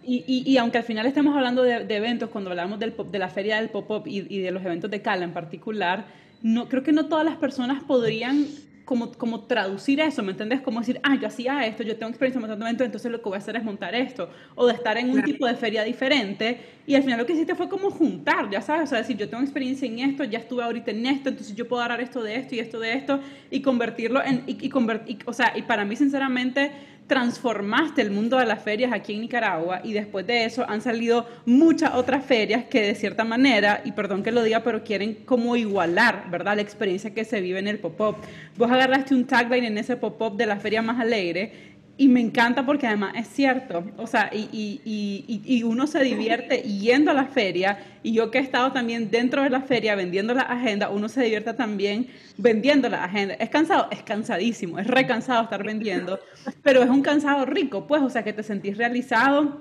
y, 0.03 0.43
y, 0.47 0.57
aunque 0.57 0.79
al 0.79 0.85
final 0.85 1.07
estemos 1.07 1.37
hablando 1.37 1.63
de, 1.63 1.85
de 1.85 1.97
eventos, 1.97 2.31
cuando 2.31 2.51
hablamos 2.51 2.79
del 2.79 2.95
de 3.11 3.19
la 3.19 3.29
feria 3.29 3.57
del 3.57 3.69
pop-up 3.69 4.07
y, 4.07 4.27
y, 4.35 4.41
de 4.41 4.51
los 4.51 4.65
eventos 4.65 4.91
de 4.91 5.03
Cala 5.03 5.25
en 5.25 5.33
particular, 5.33 6.07
no, 6.43 6.69
creo 6.69 6.83
que 6.83 6.93
no 6.93 7.07
todas 7.07 7.25
las 7.25 7.37
personas 7.37 7.83
podrían 7.85 8.47
como, 8.90 9.12
como 9.12 9.44
traducir 9.44 10.00
eso, 10.00 10.20
¿me 10.20 10.33
entiendes? 10.33 10.62
Como 10.62 10.81
decir, 10.81 10.98
ah, 11.05 11.14
yo 11.14 11.29
hacía 11.29 11.64
esto, 11.64 11.85
yo 11.85 11.96
tengo 11.96 12.11
experiencia 12.11 12.40
montando 12.40 12.66
eventos, 12.66 12.85
entonces 12.85 13.12
lo 13.12 13.18
que 13.18 13.29
voy 13.29 13.37
a 13.37 13.38
hacer 13.38 13.55
es 13.55 13.62
montar 13.62 13.94
esto, 13.94 14.29
o 14.57 14.66
de 14.66 14.72
estar 14.72 14.98
en 14.98 15.11
un 15.11 15.22
tipo 15.22 15.46
de 15.46 15.55
feria 15.55 15.85
diferente, 15.85 16.59
y 16.88 16.96
al 16.96 17.05
final 17.05 17.20
lo 17.20 17.24
que 17.24 17.35
hiciste 17.35 17.55
fue 17.55 17.68
como 17.68 17.92
juntar, 17.92 18.50
ya 18.50 18.61
sabes, 18.61 18.83
o 18.83 18.87
sea, 18.88 18.98
decir, 18.98 19.16
yo 19.16 19.29
tengo 19.29 19.44
experiencia 19.44 19.87
en 19.87 20.00
esto, 20.00 20.24
ya 20.24 20.40
estuve 20.40 20.64
ahorita 20.64 20.90
en 20.90 21.07
esto, 21.07 21.29
entonces 21.29 21.55
yo 21.55 21.68
puedo 21.68 21.83
agarrar 21.83 22.00
esto 22.00 22.20
de 22.20 22.35
esto 22.35 22.57
y 22.57 22.59
esto 22.59 22.81
de 22.81 22.94
esto, 22.94 23.20
y 23.48 23.62
convertirlo 23.62 24.24
en, 24.24 24.42
y, 24.48 24.59
y 24.61 24.68
convertir, 24.68 25.18
o 25.24 25.33
sea, 25.33 25.53
y 25.55 25.62
para 25.62 25.85
mí, 25.85 25.94
sinceramente, 25.94 26.72
transformaste 27.07 28.03
el 28.03 28.11
mundo 28.11 28.39
de 28.39 28.47
las 28.47 28.63
ferias 28.63 28.93
aquí 28.93 29.15
en 29.15 29.23
Nicaragua 29.23 29.81
y 29.83 29.93
después 29.93 30.27
de 30.27 30.45
eso 30.45 30.65
han 30.69 30.81
salido 30.81 31.27
muchas 31.45 31.95
otras 31.95 32.25
ferias 32.25 32.65
que 32.65 32.83
de 32.83 32.95
cierta 32.95 33.25
manera, 33.25 33.83
y 33.85 33.93
perdón 33.93 34.23
que 34.23 34.31
lo 34.31 34.43
diga, 34.43 34.63
pero 34.63 34.85
quieren 34.85 35.15
como 35.25 35.57
igualar, 35.57 36.31
¿verdad? 36.31 36.57
La 36.57 36.63
experiencia 36.63 37.13
que 37.13 37.25
se 37.25 37.41
vive 37.41 37.59
en 37.59 37.69
el 37.69 37.79
pop-up. 37.79 38.17
Vos 38.57 38.71
agarraste 38.71 39.15
un 39.15 39.27
tagline 39.27 39.67
en 39.67 39.79
ese 39.79 39.97
pop-up 39.97 40.37
de 40.37 40.47
la 40.47 40.57
feria 40.57 40.83
más 40.83 41.01
alegre 41.01 41.70
y 42.01 42.09
me 42.09 42.21
encanta 42.21 42.65
porque 42.65 42.87
además 42.87 43.13
es 43.15 43.29
cierto, 43.29 43.85
o 43.99 44.07
sea, 44.07 44.31
y, 44.33 44.49
y, 44.53 44.81
y, 44.87 45.43
y, 45.45 45.63
uno 45.65 45.87
se 45.87 46.03
divierte 46.03 46.63
yendo 46.63 47.11
a 47.11 47.15
la 47.15 47.27
feria, 47.27 47.79
y 48.03 48.15
yo 48.15 48.31
que 48.31 48.39
he 48.39 48.41
estado 48.41 48.73
también 48.73 49.11
dentro 49.11 49.43
de 49.43 49.51
la 49.51 49.61
feria 49.61 49.95
vendiendo 49.95 50.33
la 50.33 50.45
agenda, 50.45 50.89
uno 50.89 51.11
se 51.11 51.23
divierte 51.23 51.53
también 51.53 52.07
vendiendo 52.39 52.89
la 52.89 53.05
agenda. 53.05 53.35
¿Es 53.35 53.51
cansado? 53.51 53.89
Es 53.91 54.03
cansadísimo, 54.03 54.79
es 54.79 54.87
recansado 54.87 55.43
estar 55.43 55.63
vendiendo, 55.63 56.19
pero 56.63 56.83
es 56.83 56.89
un 56.89 57.03
cansado 57.03 57.45
rico, 57.45 57.87
pues, 57.87 58.01
o 58.01 58.09
sea, 58.09 58.25
que 58.25 58.33
te 58.33 58.45
sentís 58.45 58.79
realizado 58.79 59.61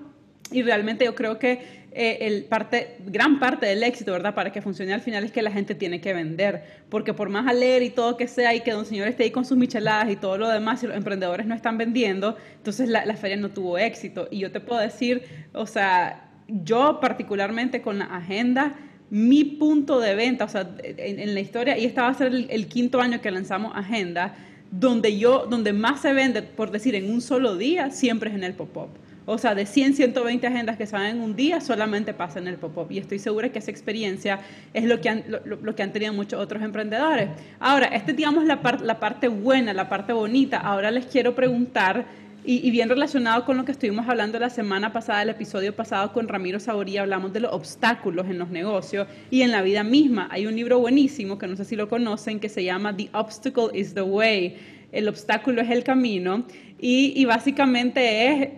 y 0.50 0.62
realmente 0.62 1.04
yo 1.04 1.16
creo 1.16 1.40
que 1.40 1.79
eh, 1.92 2.20
el 2.22 2.46
parte, 2.46 2.98
gran 3.08 3.40
parte 3.40 3.66
del 3.66 3.82
éxito, 3.82 4.12
¿verdad? 4.12 4.36
Para 4.36 4.52
que 4.52 4.62
funcione 4.62 4.94
al 4.94 5.02
final 5.02 5.24
es 5.24 5.32
que 5.32 5.42
la 5.42 5.52
gente 5.52 5.74
tiene 5.74 6.00
que 6.00 6.14
vender. 6.14 6.64
Porque 6.90 7.14
por 7.14 7.30
más 7.30 7.48
alegre 7.48 7.86
y 7.86 7.90
todo 7.90 8.16
que 8.16 8.28
sea 8.28 8.54
y 8.54 8.62
que 8.62 8.72
don 8.72 8.86
señor 8.86 9.08
esté 9.08 9.24
ahí 9.24 9.32
con 9.32 9.46
sus 9.46 9.58
micheladas 9.58 10.12
y 10.12 10.16
todo 10.16 10.38
lo 10.38 10.48
demás, 10.48 10.82
si 10.82 10.88
los 10.88 10.96
emprendedores 10.96 11.48
no 11.48 11.56
están 11.56 11.78
vendiendo, 11.78 12.38
entonces 12.58 12.90
la, 12.90 13.16
feria 13.16 13.38
no 13.38 13.50
tuvo 13.50 13.78
éxito. 13.78 14.28
Y 14.30 14.40
yo 14.40 14.52
te 14.52 14.60
puedo 14.60 14.80
decir, 14.80 15.24
o 15.54 15.66
sea, 15.66 16.30
yo 16.48 17.00
particularmente 17.00 17.82
con 17.82 18.00
la 18.00 18.06
agenda, 18.06 18.76
mi 19.10 19.44
punto 19.44 20.00
de 20.00 20.14
venta, 20.14 20.46
o 20.46 20.50
sea, 20.50 20.70
en, 20.84 21.34
la 21.34 21.40
historia, 21.40 21.78
y 21.78 21.86
este 21.86 22.02
va 22.02 22.10
a 22.10 22.14
ser 22.14 22.28
el, 22.28 22.48
el 22.52 22.68
quinto 22.68 23.02
año 23.02 23.20
que 23.20 23.32
lanzamos 23.32 23.72
agenda, 23.76 24.36
donde 24.72 25.18
yo, 25.18 25.48
donde 25.50 25.74
más 25.74 26.02
se 26.02 26.14
vende, 26.14 26.44
por 26.44 26.70
decir, 26.70 26.94
en 26.94 27.12
un 27.12 27.22
solo 27.22 27.58
día, 27.58 27.90
siempre 27.90 28.30
es 28.30 28.36
en 28.36 28.44
el 28.44 28.54
pop-up. 28.54 28.90
O 29.32 29.38
sea, 29.38 29.54
de 29.54 29.68
100, 29.68 29.94
120 29.94 30.48
agendas 30.48 30.76
que 30.76 30.86
van 30.86 31.06
en 31.06 31.22
un 31.22 31.36
día, 31.36 31.62
solamente 31.62 32.16
pasa 32.16 32.40
en 32.40 32.48
el 32.48 32.56
pop-up. 32.56 32.88
Y 32.90 32.98
estoy 32.98 33.20
segura 33.20 33.50
que 33.50 33.60
esa 33.60 33.70
experiencia 33.70 34.40
es 34.74 34.86
lo 34.86 35.00
que 35.02 35.10
han, 35.10 35.24
lo, 35.28 35.40
lo 35.56 35.76
que 35.76 35.84
han 35.84 35.94
tenido 35.94 36.14
muchos 36.14 36.40
otros 36.40 36.64
emprendedores. 36.64 37.30
Ahora, 37.60 37.86
este 37.88 38.14
digamos 38.14 38.46
la, 38.46 38.64
par, 38.64 38.82
la 38.82 39.00
parte 39.00 39.28
buena, 39.28 39.72
la 39.72 39.88
parte 39.88 40.14
bonita. 40.14 40.58
Ahora 40.58 40.90
les 40.90 41.06
quiero 41.06 41.36
preguntar, 41.36 42.06
y, 42.44 42.68
y, 42.68 42.72
bien 42.72 42.90
relacionado 42.90 43.46
con 43.46 43.58
lo 43.58 43.66
que 43.66 43.72
estuvimos 43.72 44.10
hablando 44.10 44.40
la 44.40 44.50
semana 44.50 44.92
pasada, 44.92 45.22
el 45.22 45.30
episodio 45.30 45.76
pasado 45.76 46.12
con 46.12 46.28
Ramiro 46.28 46.60
Saboría, 46.60 47.02
hablamos 47.02 47.32
de 47.32 47.42
los 47.42 47.54
obstáculos 47.54 48.26
en 48.28 48.40
los 48.40 48.50
negocios 48.50 49.08
y 49.30 49.44
en 49.44 49.52
la 49.52 49.62
vida 49.62 49.84
misma. 49.84 50.28
Hay 50.32 50.48
un 50.48 50.56
libro 50.56 50.80
buenísimo, 50.80 51.38
que 51.38 51.46
no 51.46 51.56
sé 51.56 51.66
si 51.66 51.76
lo 51.76 51.88
conocen, 51.88 52.40
que 52.40 52.50
se 52.50 52.64
llama 52.64 52.98
The 52.98 53.10
Obstacle 53.14 53.80
is 53.80 53.94
the 53.94 54.02
Way. 54.02 54.58
El 54.92 55.08
obstáculo 55.08 55.62
es 55.62 55.70
el 55.70 55.84
camino. 55.84 56.46
Y, 56.82 57.14
y 57.16 57.26
básicamente 57.26 58.26
es 58.26 58.50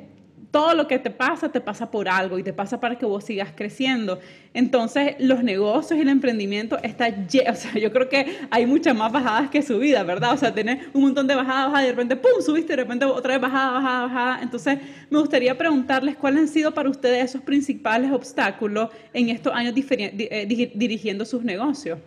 todo 0.51 0.73
lo 0.73 0.87
que 0.87 0.99
te 0.99 1.09
pasa, 1.09 1.49
te 1.49 1.61
pasa 1.61 1.89
por 1.89 2.09
algo 2.09 2.37
y 2.37 2.43
te 2.43 2.51
pasa 2.51 2.79
para 2.79 2.97
que 2.97 3.05
vos 3.05 3.23
sigas 3.23 3.53
creciendo. 3.55 4.19
Entonces, 4.53 5.15
los 5.19 5.43
negocios 5.43 5.97
y 5.97 6.01
el 6.01 6.09
emprendimiento 6.09 6.77
está 6.83 7.07
o 7.49 7.55
sea, 7.55 7.73
yo 7.73 7.91
creo 7.91 8.09
que 8.09 8.37
hay 8.51 8.65
muchas 8.65 8.95
más 8.95 9.11
bajadas 9.11 9.49
que 9.49 9.61
subidas, 9.61 10.05
¿verdad? 10.05 10.33
O 10.33 10.37
sea, 10.37 10.53
tenés 10.53 10.85
un 10.93 11.03
montón 11.03 11.25
de 11.25 11.35
bajadas, 11.35 11.67
bajadas, 11.67 11.83
y 11.83 11.85
de 11.85 11.91
repente, 11.91 12.15
¡pum!, 12.17 12.41
subiste, 12.41 12.73
de 12.73 12.83
repente 12.83 13.05
otra 13.05 13.33
vez 13.33 13.41
bajada, 13.41 13.71
bajada, 13.71 14.01
bajada. 14.07 14.43
Entonces, 14.43 14.79
me 15.09 15.19
gustaría 15.19 15.57
preguntarles 15.57 16.17
cuáles 16.17 16.41
han 16.41 16.47
sido 16.49 16.73
para 16.73 16.89
ustedes 16.89 17.25
esos 17.25 17.41
principales 17.41 18.11
obstáculos 18.11 18.89
en 19.13 19.29
estos 19.29 19.53
años 19.53 19.73
eh, 19.77 20.71
dirigiendo 20.75 21.23
sus 21.23 21.43
negocios. 21.43 21.97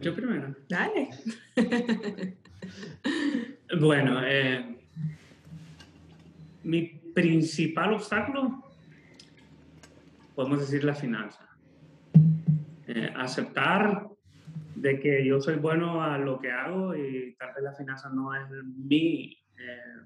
Yo 0.00 0.14
primero. 0.14 0.54
Dale. 0.68 1.08
bueno, 3.80 4.20
eh 4.24 4.77
mi 6.68 6.82
principal 7.14 7.94
obstáculo, 7.94 8.62
podemos 10.34 10.60
decir 10.60 10.84
la 10.84 10.94
finanza. 10.94 11.48
Eh, 12.86 13.10
aceptar 13.16 14.06
de 14.74 15.00
que 15.00 15.24
yo 15.24 15.40
soy 15.40 15.56
bueno 15.56 16.02
a 16.02 16.18
lo 16.18 16.38
que 16.38 16.50
hago 16.50 16.94
y 16.94 17.34
tal 17.38 17.54
vez 17.54 17.64
la 17.64 17.72
finanza 17.72 18.10
no 18.10 18.34
es 18.34 18.42
mi, 18.76 19.32
eh, 19.58 19.96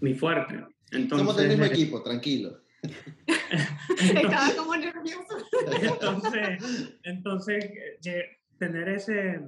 mi 0.00 0.14
fuerte. 0.14 0.66
Entonces, 0.90 1.26
Somos 1.26 1.36
del 1.36 1.50
mismo 1.50 1.64
equipo, 1.64 2.02
tranquilo. 2.02 2.58
Estaba 4.00 4.50
como 4.56 4.74
nervioso. 4.74 5.46
entonces, 5.80 6.98
entonces, 7.04 7.70
tener 8.58 8.88
ese, 8.88 9.40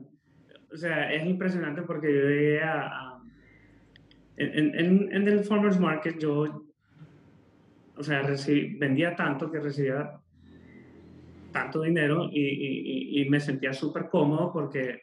o 0.73 0.77
sea, 0.77 1.13
es 1.13 1.27
impresionante 1.27 1.83
porque 1.83 2.07
yo 2.07 2.21
llegué 2.21 2.63
a, 2.63 2.87
a 2.87 3.14
en, 4.37 4.75
en, 4.75 5.13
en, 5.13 5.29
el 5.29 5.45
farmers 5.45 5.79
market 5.79 6.19
yo, 6.19 6.65
o 7.97 8.03
sea, 8.03 8.23
recibí, 8.23 8.77
vendía 8.77 9.15
tanto 9.15 9.51
que 9.51 9.61
recibía 9.61 10.21
tanto 11.53 11.83
dinero 11.83 12.29
y, 12.33 12.41
y, 12.41 13.23
y 13.23 13.31
me 13.31 13.39
sentía 13.39 13.73
súper 13.73 14.09
cómodo 14.09 14.53
porque 14.53 15.01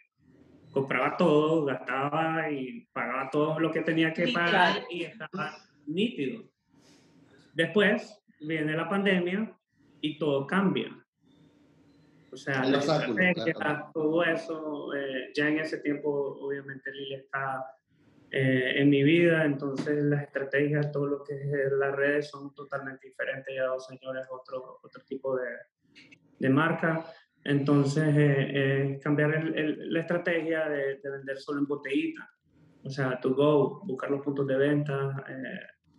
compraba 0.72 1.15
todo, 1.17 1.65
gastaba 1.65 2.50
y 2.52 2.88
pagaba 2.91 3.30
todo 3.30 3.60
lo 3.60 3.72
que 3.72 3.82
tenía 3.82 4.13
que 4.13 4.30
pagar 4.30 4.84
y 4.89 5.04
estaba 5.04 5.56
nítido. 5.86 6.44
Después 7.54 8.22
viene 8.39 8.76
la 8.76 8.89
pandemia 8.89 9.56
y 10.02 10.17
todo 10.17 10.48
cambia. 10.48 10.98
O 12.32 12.38
sea, 12.38 12.63
la 12.63 12.80
estrategia, 12.80 13.54
claro. 13.54 13.91
todo 13.94 14.24
eso, 14.24 14.94
eh, 14.96 15.32
ya 15.36 15.50
en 15.50 15.60
ese 15.60 15.80
tiempo 15.80 16.38
obviamente 16.39 16.89
Lili 16.94 17.15
está 17.15 17.65
eh, 18.34 18.82
en 18.82 18.89
mi 18.89 19.04
vida, 19.04 19.44
entonces 19.44 20.02
las 20.06 20.24
estrategias, 20.24 20.89
todo 20.89 21.06
lo 21.06 21.24
que 21.24 21.34
es 21.34 21.72
las 21.78 21.94
redes 21.94 22.30
son 22.30 22.56
totalmente 22.56 23.08
diferentes, 23.08 23.54
ya 23.54 23.65
dos 23.65 23.86
señores, 23.86 24.26
otro, 24.30 24.80
otro 24.82 25.04
tipo 25.06 25.36
de, 25.36 25.50
de 26.39 26.50
marca. 26.50 27.06
Entonces, 27.44 28.08
eh, 28.15 28.52
eh, 28.54 29.00
cambiar 29.04 29.36
el, 29.36 29.58
el, 29.58 29.94
la 29.94 30.00
estrategia 30.00 30.70
de, 30.70 31.00
de, 31.04 31.10
vender 31.10 31.38
solo 31.39 31.60
en 31.60 31.65
botellita, 31.65 32.30
o 32.84 32.89
sea, 32.89 33.20
to 33.20 33.34
go, 33.34 33.82
buscar 33.86 34.10
los 34.10 34.22
puntos 34.22 34.48
de 34.48 34.56
venta, 34.56 35.26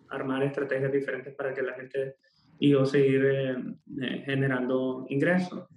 armar 0.09 0.43
estrategias 0.43 0.91
diferentes 0.91 1.35
para 1.35 1.53
que 1.53 1.63
la 1.63 1.75
gente 1.75 2.17
y 2.59 2.71
yo 2.71 2.87
seguir 2.87 3.77
generando 4.25 5.05
ingresos. 5.09 5.69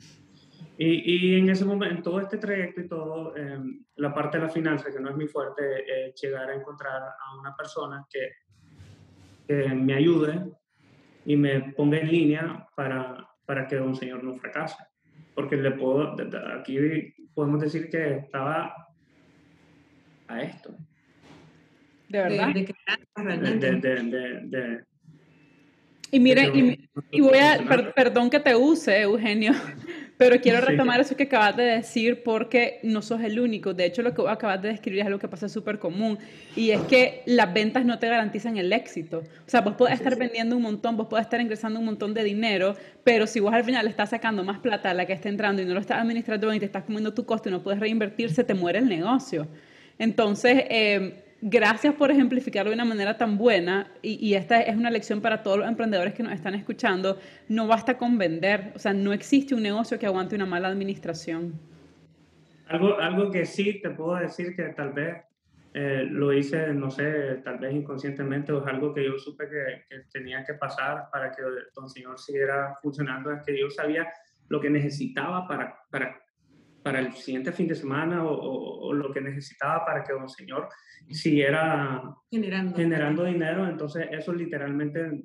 Y, 0.78 1.36
y, 1.36 1.40
en 1.40 1.50
ese 1.50 1.64
momento, 1.64 1.96
en 1.96 2.04
todo 2.04 2.20
este 2.20 2.38
trayecto 2.38 2.82
y 2.82 2.88
todo, 2.88 3.36
eh, 3.38 3.60
la 3.96 4.14
parte 4.14 4.38
de 4.38 4.44
la 4.44 4.50
finanza, 4.50 4.92
que 4.92 5.00
no 5.00 5.10
es 5.10 5.16
muy 5.16 5.28
fuerte, 5.28 5.64
es 5.88 6.22
llegar 6.22 6.50
a 6.50 6.56
encontrar 6.56 7.02
a 7.02 7.40
una 7.40 7.56
persona 7.56 8.06
que, 8.12 8.30
que, 9.48 9.70
me 9.70 9.94
ayude 9.94 10.52
y 11.26 11.38
me 11.38 11.74
ponga 11.74 12.00
en 12.00 12.12
línea 12.12 12.68
para, 12.76 13.26
para 13.46 13.68
que 13.68 13.80
un 13.80 13.96
señor 13.96 14.24
no 14.24 14.36
fracase. 14.36 14.84
Porque 15.34 15.56
le 15.56 15.72
puedo, 15.72 16.16
aquí 16.58 17.14
podemos 17.34 17.62
decir 17.62 17.90
que 17.90 18.18
estaba 18.18 18.86
a 20.28 20.42
esto. 20.42 20.76
¿De 22.10 22.22
verdad? 22.22 22.54
De, 22.54 22.76
de, 23.58 24.04
de, 24.04 24.40
de 24.44 24.84
Y 26.12 26.20
mire, 26.20 26.52
y, 27.12 27.22
voy 27.22 27.38
a, 27.38 27.60
perdón 27.96 28.30
que 28.30 28.40
te 28.40 28.56
use, 28.56 29.02
Eugenio, 29.02 29.54
pero 30.18 30.40
quiero 30.40 30.62
retomar 30.62 31.02
eso 31.02 31.18
que 31.18 31.24
acabas 31.24 31.58
de 31.58 31.64
decir 31.64 32.24
porque 32.24 32.80
no 32.84 33.02
sos 33.02 33.22
el 33.22 33.40
único. 33.40 33.74
De 33.74 33.86
hecho, 33.86 34.02
lo 34.02 34.14
que 34.14 34.22
acabas 34.28 34.62
de 34.62 34.70
describir 34.70 35.02
es 35.02 35.06
algo 35.08 35.20
que 35.20 35.28
pasa 35.28 35.50
súper 35.50 35.78
común 35.78 36.18
y 36.56 36.72
es 36.72 36.82
que 36.84 37.22
las 37.26 37.54
ventas 37.54 37.84
no 37.84 38.00
te 38.00 38.08
garantizan 38.08 38.58
el 38.58 38.72
éxito. 38.72 39.20
O 39.20 39.50
sea, 39.50 39.62
vos 39.62 39.76
podés 39.76 39.96
estar 39.96 40.16
vendiendo 40.18 40.56
un 40.56 40.62
montón, 40.62 40.96
vos 40.96 41.08
podés 41.08 41.26
estar 41.26 41.42
ingresando 41.42 41.80
un 41.80 41.86
montón 41.86 42.14
de 42.14 42.24
dinero, 42.24 42.76
pero 43.04 43.28
si 43.28 43.42
vos 43.42 43.54
al 43.54 43.66
final 43.66 43.84
le 43.84 43.90
estás 43.90 44.12
sacando 44.12 44.44
más 44.46 44.60
plata 44.60 44.92
a 44.92 44.94
la 44.94 45.06
que 45.06 45.14
está 45.14 45.28
entrando 45.28 45.62
y 45.62 45.66
no 45.66 45.74
lo 45.74 45.82
estás 45.82 46.00
administrando 46.00 46.48
bien 46.48 46.58
y 46.58 46.60
te 46.60 46.66
estás 46.66 46.84
comiendo 46.84 47.14
tu 47.14 47.26
costo 47.26 47.50
y 47.50 47.52
no 47.52 47.62
puedes 47.62 47.80
reinvertir, 47.82 48.32
se 48.32 48.46
te 48.46 48.54
muere 48.54 48.80
el 48.80 48.88
negocio. 48.88 49.48
Entonces, 50.00 50.64
eh, 50.70 51.25
gracias 51.42 51.94
por 51.96 52.12
ejemplificarlo 52.12 52.72
de 52.72 52.76
una 52.76 52.86
manera 52.86 53.18
tan 53.18 53.38
buena 53.38 53.92
y, 54.02 54.34
esta 54.34 54.62
es 54.62 54.76
una 54.76 54.90
lección 54.90 55.22
para 55.22 55.44
todos 55.44 55.60
los 55.60 55.68
emprendedores 55.68 56.14
que 56.14 56.24
nos 56.24 56.34
están 56.34 56.56
escuchando. 56.56 57.18
No 57.50 57.68
basta 57.68 57.98
con 57.98 58.18
vender, 58.18 58.72
o 58.76 58.80
sea, 58.80 58.94
no 58.94 59.14
existe 59.14 59.56
un 59.56 59.64
negocio 59.64 60.00
que 60.00 60.06
aguante 60.06 60.36
una 60.36 60.46
mala 60.46 60.68
administración. 60.68 61.54
Algo, 62.68 63.00
algo 63.00 63.32
que 63.32 63.46
sí 63.46 63.80
te 63.82 63.92
puedo 63.92 64.16
decir 64.16 64.56
que 64.56 64.64
tal 64.70 64.94
vez 64.94 65.24
eh, 65.74 66.08
lo 66.10 66.34
hice, 66.34 66.74
no 66.74 66.90
sé, 66.90 67.42
tal 67.44 67.60
vez 67.60 67.74
inconscientemente 67.74 68.52
o 68.52 68.62
es 68.62 68.68
algo 68.68 68.94
que 68.94 69.06
yo 69.06 69.20
supe 69.20 69.48
que, 69.48 69.84
que 69.90 70.04
tenía 70.12 70.44
que 70.44 70.54
pasar 70.56 71.10
para 71.12 71.32
que 71.32 71.44
Don 71.76 71.90
Señor 71.90 72.18
siguiera 72.18 72.78
funcionando, 72.82 73.32
es 73.32 73.44
que 73.46 73.60
yo 73.60 73.70
sabía 73.70 74.08
lo 74.48 74.62
que 74.62 74.70
necesitaba 74.70 75.48
para, 75.48 75.78
para 75.92 76.25
para 76.86 77.00
el 77.00 77.14
siguiente 77.14 77.52
fin 77.52 77.68
de 77.68 77.74
semana 77.74 78.24
o, 78.24 78.94
lo 78.94 79.12
que 79.12 79.20
necesitaba 79.20 79.84
para 79.84 80.04
que 80.04 80.14
Don 80.14 80.30
Señor 80.30 80.70
siguiera 81.10 82.16
generando. 82.30 82.76
generando 82.76 83.24
dinero. 83.24 83.68
Entonces, 83.68 84.08
eso 84.12 84.32
literalmente 84.32 85.24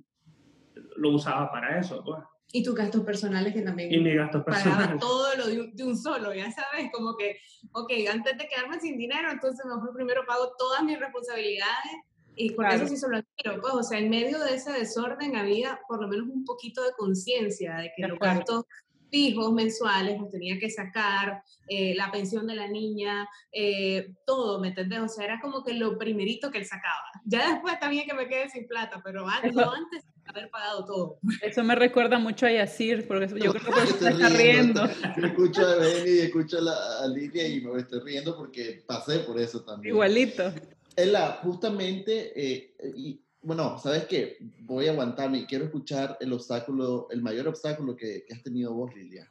lo 0.96 1.10
usaba 1.10 1.52
para 1.52 1.78
eso. 1.78 2.02
Pues. 2.02 2.24
Y 2.54 2.64
tus 2.64 2.74
gastos 2.74 3.04
personales 3.04 3.52
que 3.52 3.60
también. 3.60 3.92
Y 3.92 3.98
mis 3.98 4.16
gastos 4.16 4.42
personales. 4.42 4.98
todo 5.00 5.36
lo 5.36 5.48
de 5.48 5.84
un, 5.84 5.98
solo, 5.98 6.32
ya 6.32 6.50
sabes, 6.50 6.90
como 6.94 7.14
que, 7.18 7.36
ok, 7.72 7.92
antes 8.10 8.38
de 8.38 8.48
quedarme 8.48 8.80
sin 8.80 8.96
dinero, 8.96 9.30
entonces 9.30 9.62
mejor 9.66 9.92
primero 9.94 10.22
pago 10.26 10.54
todas 10.56 10.82
mis 10.82 10.98
responsabilidades 10.98 11.92
y 12.36 12.52
por 12.52 12.64
eso 12.68 12.86
sí 12.86 12.96
solo 12.96 13.20
quiero, 13.36 13.60
pues, 13.60 13.74
o 13.74 13.82
sea, 13.82 13.98
en 13.98 14.08
medio 14.08 14.38
de 14.38 14.54
ese 14.54 14.72
desorden 14.72 15.36
había 15.36 15.78
por 15.86 16.00
lo 16.00 16.08
menos 16.08 16.26
un 16.28 16.42
poquito 16.46 16.82
de 16.82 16.92
conciencia 16.96 17.76
de 17.76 17.92
que 17.94 18.08
los 18.08 18.18
gastos 18.18 18.64
fijos 19.10 19.52
mensuales, 19.52 20.20
los 20.20 20.30
tenía 20.30 20.58
que 20.58 20.70
sacar, 20.70 21.42
eh, 21.68 21.94
la 21.94 22.10
pensión 22.10 22.46
de 22.46 22.54
la 22.54 22.68
niña, 22.68 23.28
eh, 23.52 24.14
todo, 24.24 24.60
¿me 24.60 24.68
entendés? 24.68 25.00
O 25.00 25.08
sea, 25.08 25.24
era 25.24 25.40
como 25.40 25.62
que 25.62 25.74
lo 25.74 25.98
primerito 25.98 26.50
que 26.50 26.58
él 26.58 26.66
sacaba. 26.66 27.04
Ya 27.24 27.50
después 27.50 27.78
también 27.78 28.06
que 28.06 28.14
me 28.14 28.28
quede 28.28 28.48
sin 28.50 28.66
plata, 28.66 29.00
pero 29.04 29.28
antes, 29.28 29.54
no 29.54 29.70
antes 29.70 30.04
de 30.04 30.30
haber 30.30 30.50
pagado 30.50 30.84
todo. 30.84 31.18
Eso 31.42 31.62
me 31.62 31.74
recuerda 31.74 32.18
mucho 32.18 32.46
a 32.46 32.52
Yacir, 32.52 33.06
porque 33.06 33.28
yo 33.38 33.52
creo 33.52 33.74
que 33.74 33.86
se 33.86 34.08
está 34.10 34.28
riendo. 34.28 34.84
escucho 34.84 35.66
a 35.66 35.76
Benny 35.76 36.10
y 36.10 36.18
escucho 36.20 36.58
a, 36.58 36.62
la, 36.62 37.08
Lidia 37.08 37.46
y 37.46 37.60
me 37.60 37.80
estoy 37.80 38.00
riendo 38.00 38.36
porque 38.36 38.82
pasé 38.86 39.20
por 39.20 39.38
eso 39.40 39.62
también. 39.62 39.94
Igualito. 39.94 40.52
Ella, 40.96 41.38
justamente, 41.42 42.32
eh, 42.34 42.74
y 42.96 43.20
bueno, 43.42 43.78
¿sabes 43.78 44.04
qué? 44.06 44.36
Voy 44.60 44.86
a 44.86 44.92
aguantarme 44.92 45.38
y 45.38 45.46
quiero 45.46 45.64
escuchar 45.64 46.16
el 46.20 46.32
obstáculo, 46.32 47.08
el 47.10 47.22
mayor 47.22 47.48
obstáculo 47.48 47.96
que, 47.96 48.24
has 48.30 48.42
tenido 48.42 48.74
vos, 48.74 48.94
Lilia. 48.94 49.30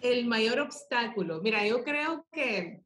El 0.00 0.26
mayor 0.26 0.60
obstáculo. 0.60 1.40
Mira, 1.42 1.66
yo 1.66 1.82
creo 1.82 2.24
que 2.30 2.82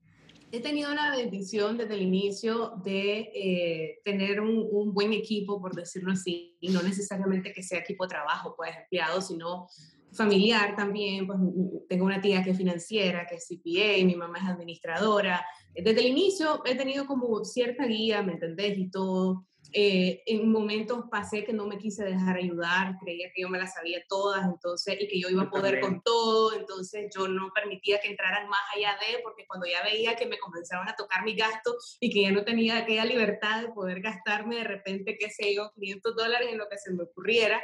he 0.50 0.60
tenido 0.60 0.94
la 0.94 1.14
bendición 1.14 1.76
desde 1.76 1.94
el 1.94 2.02
inicio 2.02 2.72
de 2.82 3.30
eh, 3.34 4.00
tener 4.04 4.40
un, 4.40 4.94
buen 4.94 5.12
equipo, 5.12 5.60
por 5.60 5.74
decirlo 5.74 6.12
así, 6.12 6.56
y 6.60 6.70
no 6.70 6.82
necesariamente 6.82 7.52
que 7.52 7.62
sea 7.62 7.80
equipo 7.80 8.04
de 8.04 8.10
trabajo, 8.10 8.54
pues 8.56 8.70
empleado, 8.74 9.20
sino 9.20 9.66
familiar 10.12 10.74
también. 10.74 11.26
Pues 11.26 11.38
tengo 11.86 12.06
una 12.06 12.22
tía 12.22 12.42
que 12.42 12.50
es 12.50 12.56
financiera, 12.56 13.26
que 13.26 13.34
es 13.34 13.46
CPA, 13.46 14.04
mi 14.06 14.16
mamá 14.16 14.38
es 14.38 14.44
administradora. 14.44 15.44
Desde 15.74 16.00
el 16.00 16.06
inicio 16.06 16.62
he 16.64 16.76
tenido 16.76 17.06
como 17.06 17.44
cierta 17.44 17.84
guía, 17.84 18.22
¿me 18.22 18.32
entendés? 18.32 18.78
Y 18.78 18.90
todo. 18.90 19.46
Eh, 19.74 20.22
en 20.26 20.52
momentos 20.52 21.04
pasé 21.10 21.44
que 21.44 21.54
no 21.54 21.66
me 21.66 21.78
quise 21.78 22.04
dejar 22.04 22.36
ayudar, 22.36 22.98
creía 23.00 23.32
que 23.34 23.40
yo 23.40 23.48
me 23.48 23.58
las 23.58 23.72
sabía 23.72 24.04
todas, 24.06 24.44
entonces, 24.44 24.98
y 25.00 25.08
que 25.08 25.18
yo 25.18 25.30
iba 25.30 25.44
a 25.44 25.50
poder 25.50 25.80
con 25.80 26.02
todo, 26.02 26.54
entonces 26.54 27.10
yo 27.14 27.26
no 27.26 27.50
permitía 27.54 27.98
que 27.98 28.08
entraran 28.08 28.48
más 28.48 28.60
allá 28.76 28.96
de, 29.00 29.22
porque 29.22 29.46
cuando 29.46 29.66
ya 29.66 29.82
veía 29.82 30.14
que 30.14 30.26
me 30.26 30.38
comenzaron 30.38 30.86
a 30.88 30.94
tocar 30.94 31.24
mis 31.24 31.36
gastos 31.36 31.96
y 32.00 32.10
que 32.10 32.20
ya 32.22 32.32
no 32.32 32.44
tenía 32.44 32.76
aquella 32.76 33.06
libertad 33.06 33.62
de 33.62 33.68
poder 33.68 34.02
gastarme 34.02 34.56
de 34.56 34.64
repente, 34.64 35.16
qué 35.18 35.30
sé 35.30 35.54
yo, 35.54 35.72
500 35.74 36.16
dólares 36.16 36.48
en 36.50 36.58
lo 36.58 36.68
que 36.68 36.76
se 36.76 36.92
me 36.92 37.04
ocurriera, 37.04 37.62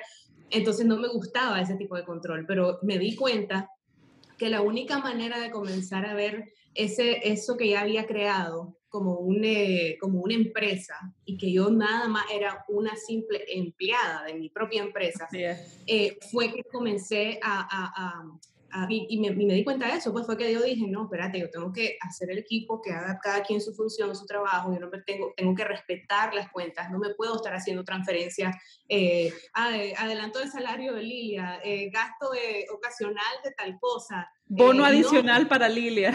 entonces 0.49 0.87
no 0.87 0.97
me 0.97 1.09
gustaba 1.09 1.61
ese 1.61 1.77
tipo 1.77 1.95
de 1.95 2.05
control, 2.05 2.47
pero 2.47 2.79
me 2.83 2.99
di 2.99 3.17
cuenta 3.17 3.71
que 4.39 4.49
la 4.49 4.63
única 4.63 4.99
manera 4.99 5.41
de 5.41 5.51
comenzar 5.51 6.07
a 6.07 6.15
ver 6.15 6.55
ese, 6.75 7.29
eso 7.29 7.59
que 7.59 7.69
ya 7.69 7.81
había 7.81 8.07
creado 8.07 8.78
como, 8.89 9.19
un, 9.19 9.45
eh, 9.45 9.97
como 10.01 10.21
una 10.21 10.35
empresa 10.35 10.95
y 11.25 11.37
que 11.37 11.53
yo 11.53 11.71
nada 11.71 12.09
más 12.09 12.25
era 12.33 12.65
una 12.69 12.97
simple 12.97 13.45
empleada 13.49 14.25
de 14.25 14.35
mi 14.35 14.49
propia 14.49 14.83
empresa, 14.83 15.29
eh, 15.87 16.19
fue 16.31 16.53
que 16.53 16.65
comencé 16.65 17.39
a, 17.43 18.25
y, 18.89 19.19
me, 19.19 19.31
di 19.31 19.65
cuenta 19.65 19.87
de 19.87 19.95
eso, 19.95 20.13
pues 20.13 20.27
fue 20.27 20.37
que 20.37 20.53
yo 20.53 20.63
dije, 20.63 20.87
no, 20.87 21.05
espérate, 21.05 21.41
yo 21.41 21.51
tengo 21.51 21.73
que 21.73 21.97
hacer 22.01 22.31
el 22.31 22.39
equipo 22.39 22.83
que 22.83 22.93
haga 22.93 23.19
cada 23.23 23.43
quien 23.43 23.61
su 23.61 23.75
función, 23.75 24.15
su 24.15 24.27
trabajo, 24.27 24.73
yo 24.73 24.81
no 24.81 24.91
me 24.91 25.01
tengo, 25.03 25.33
tengo 25.37 25.55
que 25.55 25.65
respetar 25.65 26.35
las 26.35 26.51
cuentas, 26.51 26.91
no 26.91 26.99
me 26.99 27.15
puedo 27.15 27.37
estar 27.37 27.55
haciendo 27.55 27.83
transferencias, 27.83 28.55
eh, 28.89 29.33
adelanto 29.55 30.39
del 30.39 30.51
salario 30.51 30.95
de 30.95 31.03
Lilia, 31.03 31.61
gasto 31.91 32.31
de, 32.31 32.67
ocasional 32.71 33.37
de 33.43 33.53
tal 33.53 33.79
cosa. 33.81 34.31
Bono 34.47 34.85
adicional 34.85 35.49
para 35.49 35.69
Lilia. 35.69 36.15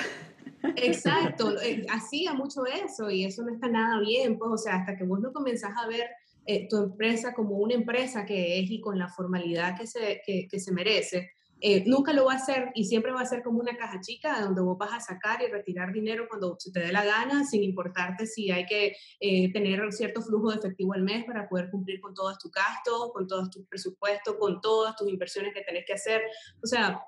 Exacto, 0.76 1.60
eh, 1.62 1.86
hacía 1.89 2.34
mucho 2.34 2.65
eso 2.65 3.10
y 3.10 3.26
eso 3.26 3.43
no 3.43 3.54
está 3.54 3.67
nada 3.67 3.99
bien, 3.99 4.38
pues, 4.38 4.52
o 4.52 4.58
sea, 4.58 4.76
hasta 4.76 4.95
que 4.95 5.04
vos 5.04 5.19
no 5.19 5.34
comenzás 5.34 5.73
a 5.78 5.88
ver 5.88 6.10
eh, 6.45 6.67
tu 6.67 6.78
empresa 6.78 7.34
como 7.34 7.58
una 7.58 7.73
empresa 7.73 8.26
que 8.26 8.60
es 8.60 8.71
y 8.71 8.80
con 8.80 8.97
la 8.97 9.08
formalidad 9.08 9.78
que 9.78 9.88
se, 9.88 10.21
que 10.26 10.60
se 10.60 10.71
merece, 10.71 11.32
eh, 11.65 11.82
nunca 11.88 12.12
lo 12.12 12.26
va 12.26 12.34
a 12.34 12.36
hacer 12.36 12.71
y 12.76 12.84
siempre 12.84 13.13
va 13.13 13.21
a 13.21 13.26
ser 13.26 13.41
como 13.41 13.62
una 13.62 13.78
caja 13.78 14.02
chica 14.02 14.41
donde 14.41 14.60
vos 14.60 14.78
vas 14.78 14.91
a 14.91 14.99
sacar 14.99 15.41
y 15.41 15.47
retirar 15.49 15.93
dinero 15.93 16.26
cuando 16.28 16.58
se 16.60 16.73
te 16.73 16.82
dé 16.82 16.91
la 16.91 17.06
gana, 17.06 17.45
sin 17.45 17.63
importarte 17.63 18.28
si 18.28 18.52
hay 18.52 18.65
que 18.65 18.97
eh, 19.21 19.49
tener 19.54 19.80
cierto 19.93 20.21
flujo 20.21 20.52
de 20.52 20.58
efectivo 20.58 20.93
al 20.93 21.04
mes 21.04 21.23
para 21.23 21.47
poder 21.47 21.71
cumplir 21.71 22.02
con 22.02 22.13
todos 22.13 22.38
tus 22.38 22.52
gastos, 22.52 23.13
con 23.13 23.28
todos 23.28 23.49
tus 23.49 23.65
presupuestos, 23.65 24.36
con 24.38 24.60
todas 24.60 24.97
tus 24.97 25.08
inversiones 25.08 25.54
que 25.54 25.62
tenés 25.62 25.86
que 25.88 25.93
hacer. 25.93 26.21
O 26.62 26.67
sea, 26.67 27.02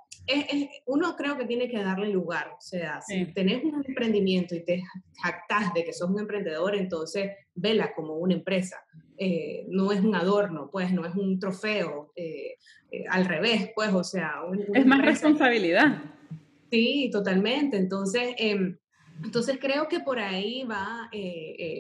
uno 0.85 1.17
creo 1.17 1.37
que 1.37 1.43
tiene 1.43 1.67
que 1.67 1.83
darle 1.83 2.07
lugar. 2.07 2.51
O 2.57 2.61
sea, 2.61 3.01
si 3.01 3.25
tenés 3.33 3.61
un 3.61 3.83
emprendimiento 3.85 4.55
y 4.55 4.63
te 4.63 4.81
jactas 5.21 5.73
de 5.73 5.83
que 5.83 5.91
sos 5.91 6.09
un 6.09 6.21
emprendedor, 6.21 6.77
entonces 6.77 7.29
vela 7.55 7.93
como 7.93 8.13
una 8.15 8.35
empresa. 8.35 8.77
Eh, 9.17 9.65
no 9.69 9.91
es 9.91 10.01
un 10.01 10.15
adorno, 10.15 10.69
pues 10.71 10.91
no 10.91 11.06
es 11.06 11.15
un 11.15 11.39
trofeo, 11.39 12.12
eh, 12.15 12.58
eh, 12.91 13.06
al 13.10 13.25
revés, 13.25 13.69
pues, 13.73 13.93
o 13.93 14.04
sea... 14.04 14.41
es 14.73 14.86
más 14.86 15.04
responsabilidad. 15.04 16.04
Sí, 16.69 17.10
totalmente. 17.12 17.78
Entonces, 17.78 18.36
em, 18.38 18.78
entonces 19.23 19.58
creo 19.62 19.88
que 19.88 20.01
por 20.01 20.19
ahí 20.19 20.63
va, 20.63 21.10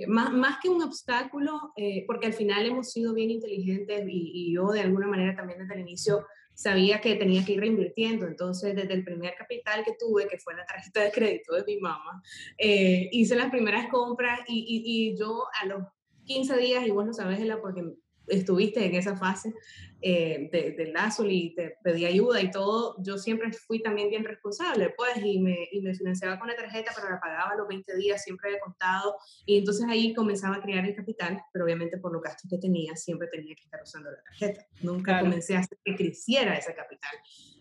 más, 0.07 0.31
más, 0.31 0.59
que 0.61 0.69
un 0.69 0.81
obstáculo, 0.81 1.73
porque 2.07 2.27
al 2.27 2.33
final 2.33 2.65
hemos 2.65 2.91
sido 2.91 3.13
bien 3.13 3.29
inteligentes 3.29 4.05
y, 4.07 4.53
yo 4.53 4.71
de 4.71 4.79
alguna 4.79 5.07
manera 5.07 5.35
también 5.35 5.59
desde 5.59 5.73
el 5.73 5.81
inicio 5.81 6.25
sabía 6.53 7.01
que 7.01 7.15
tenía 7.15 7.43
que 7.43 7.53
ir 7.53 7.59
reinvirtiendo. 7.59 8.25
Entonces, 8.25 8.73
desde 8.73 8.93
el 8.93 9.03
primer 9.03 9.35
capital 9.35 9.83
que 9.83 9.97
tuve, 9.99 10.27
que 10.29 10.37
fue 10.37 10.55
la 10.55 10.65
tarjeta 10.65 11.01
de 11.01 11.11
crédito 11.11 11.55
de 11.55 11.65
mi 11.65 11.77
mamá, 11.77 12.23
hice 12.57 13.35
las 13.35 13.51
primeras 13.51 13.89
compras 13.89 14.39
y, 14.47 14.59
y, 14.59 15.09
y, 15.09 15.17
yo 15.17 15.43
a 15.61 15.65
los 15.65 15.83
15 16.25 16.57
días, 16.57 16.85
y 16.85 16.91
vos 16.91 17.05
lo 17.05 17.13
sabes, 17.13 17.39
porque 17.61 17.83
estuviste 18.27 18.85
en 18.85 18.95
esa 18.95 19.15
fase 19.15 19.53
eh, 20.01 20.49
de, 20.51 20.71
de 20.71 20.91
Lazul 20.91 21.31
y 21.31 21.55
te 21.55 21.77
pedí 21.83 22.05
ayuda 22.05 22.41
y 22.41 22.51
todo, 22.51 22.95
yo 23.01 23.17
siempre 23.17 23.51
fui 23.53 23.81
también 23.81 24.09
bien 24.09 24.23
responsable, 24.23 24.93
pues, 24.95 25.23
y 25.23 25.39
me, 25.39 25.67
y 25.71 25.81
me 25.81 25.93
financiaba 25.95 26.37
con 26.37 26.47
la 26.47 26.55
tarjeta, 26.55 26.91
pero 26.95 27.09
la 27.09 27.19
pagaba 27.19 27.55
los 27.55 27.67
20 27.67 27.95
días, 27.95 28.23
siempre 28.23 28.51
de 28.51 28.59
contado, 28.59 29.15
y 29.45 29.57
entonces 29.57 29.85
ahí 29.89 30.13
comenzaba 30.13 30.57
a 30.57 30.61
crear 30.61 30.85
el 30.85 30.95
capital, 30.95 31.41
pero 31.51 31.65
obviamente 31.65 31.97
por 31.97 32.11
los 32.11 32.21
gastos 32.21 32.49
que 32.49 32.57
tenía, 32.57 32.95
siempre 32.95 33.27
tenía 33.27 33.55
que 33.55 33.63
estar 33.63 33.81
usando 33.81 34.11
la 34.11 34.21
tarjeta. 34.21 34.65
Nunca 34.81 35.19
comencé 35.19 35.55
a 35.55 35.59
hacer 35.59 35.77
que 35.83 35.95
creciera 35.95 36.55
ese 36.55 36.75
capital. 36.75 37.13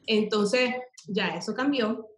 Entonces, 0.06 0.70
ya 1.08 1.28
eso 1.36 1.54
cambió, 1.54 2.13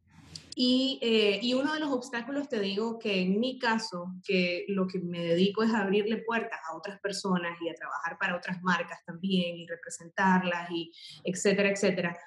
y, 0.58 0.98
eh, 1.02 1.38
y, 1.42 1.52
uno 1.52 1.74
de 1.74 1.80
los 1.80 1.90
obstáculos, 1.90 2.48
te 2.48 2.58
digo 2.60 2.98
que 2.98 3.20
en 3.20 3.38
mi 3.38 3.58
caso, 3.58 4.14
que 4.24 4.64
lo 4.68 4.86
que 4.86 4.98
me 4.98 5.20
dedico 5.20 5.62
es 5.62 5.70
a 5.74 5.82
abrirle 5.82 6.22
puertas 6.22 6.58
a 6.66 6.74
otras 6.74 6.98
personas 7.00 7.58
y 7.60 7.68
a 7.68 7.74
trabajar 7.74 8.16
para 8.18 8.34
otras 8.34 8.62
marcas 8.62 9.04
también 9.04 9.58
y 9.58 9.66
representarlas 9.66 10.70
y 10.70 10.90
etcétera, 11.24 11.68
etcétera, 11.68 12.18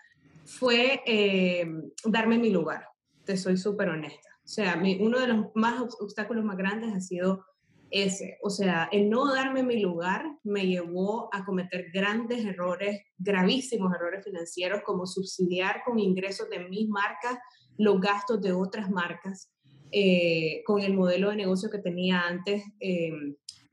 fue 0.46 1.02
eh, 1.08 1.68
darme 2.06 2.38
mi 2.38 2.52
lugar. 2.52 2.88
Te 3.26 3.36
soy 3.36 3.58
súper 3.58 3.90
honesta. 3.90 4.30
O 4.44 4.48
sea, 4.48 4.80
uno 5.00 5.20
de 5.20 5.28
los 5.28 5.48
más 5.56 5.82
obstáculos 6.00 6.46
más 6.46 6.58
grandes 6.58 6.94
ha 6.94 7.02
sido 7.02 7.44
ese. 7.90 8.38
O 8.44 8.52
sea, 8.52 8.90
el 8.92 9.10
no 9.10 9.34
darme 9.34 9.64
mi 9.64 9.80
lugar 9.80 10.38
me 10.44 10.68
llevó 10.68 11.34
a 11.34 11.44
cometer 11.46 11.88
grandes 11.92 12.46
errores, 12.46 13.02
gravísimos 13.18 13.92
errores 13.92 14.24
financieros, 14.24 14.82
como 14.86 15.08
subsidiar 15.08 15.82
con 15.84 15.98
ingresos 15.98 16.48
de 16.52 16.60
mis 16.70 16.88
marcas 16.90 17.40
los 17.80 18.00
gastos 18.02 18.42
de 18.42 18.52
otras 18.52 18.92
marcas, 18.92 19.50
eh, 19.92 20.62
con 20.66 20.82
el 20.82 20.94
modelo 20.94 21.30
de 21.30 21.38
negocio 21.38 21.70
que 21.70 21.80
tenía 21.80 22.22
antes 22.22 22.64
eh, 22.80 23.12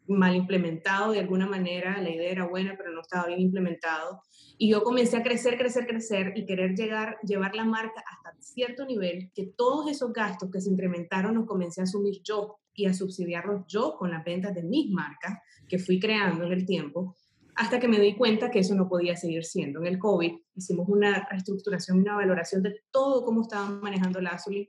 mal 0.07 0.37
implementado 0.37 1.11
de 1.11 1.19
alguna 1.19 1.47
manera. 1.47 2.01
La 2.01 2.11
idea 2.11 2.31
era 2.31 2.47
buena, 2.47 2.77
pero 2.79 2.93
no 2.93 3.01
estaba 3.01 3.27
bien 3.27 3.41
implementado. 3.41 4.23
Y 4.59 4.71
yo 4.71 4.85
comencé 4.85 5.17
a 5.17 5.25
crecer, 5.25 5.59
crecer, 5.59 5.87
crecer 5.89 6.33
y 6.37 6.47
querer 6.47 6.77
llegar, 6.77 7.19
llevar 7.27 7.57
la 7.57 7.65
marca 7.65 8.03
hasta 8.09 8.41
cierto 8.41 8.87
nivel 8.87 9.33
que 9.35 9.53
todos 9.57 9.91
esos 9.91 10.13
gastos 10.13 10.51
que 10.53 10.61
se 10.61 10.71
incrementaron 10.71 11.35
los 11.35 11.45
comencé 11.45 11.81
a 11.81 11.85
asumir 11.85 12.23
yo 12.23 12.59
y 12.75 12.87
a 12.87 12.95
subsidiarlos 12.95 13.65
yo 13.67 13.97
con 13.99 14.13
las 14.13 14.25
ventas 14.25 14.55
de 14.55 14.63
mis 14.63 14.89
marcas 14.91 15.39
que 15.69 15.81
fui 15.81 15.99
creando 15.99 16.45
en 16.45 16.53
el 16.53 16.65
tiempo, 16.65 17.17
hasta 17.57 17.81
que 17.81 17.89
me 17.89 17.99
di 17.99 18.15
cuenta 18.15 18.51
que 18.51 18.59
eso 18.59 18.75
no 18.75 18.89
podía 18.89 19.17
seguir 19.17 19.45
siendo. 19.45 19.81
En 19.81 19.87
el 19.87 19.99
COVID 19.99 20.33
hicimos 20.55 20.89
una 20.89 21.27
reestructuración, 21.31 22.01
una 22.01 22.15
valoración 22.15 22.63
de 22.63 22.83
todo 22.91 23.25
cómo 23.25 23.43
estaban 23.43 23.81
manejando 23.81 24.21
la 24.21 24.31
Azuli 24.31 24.69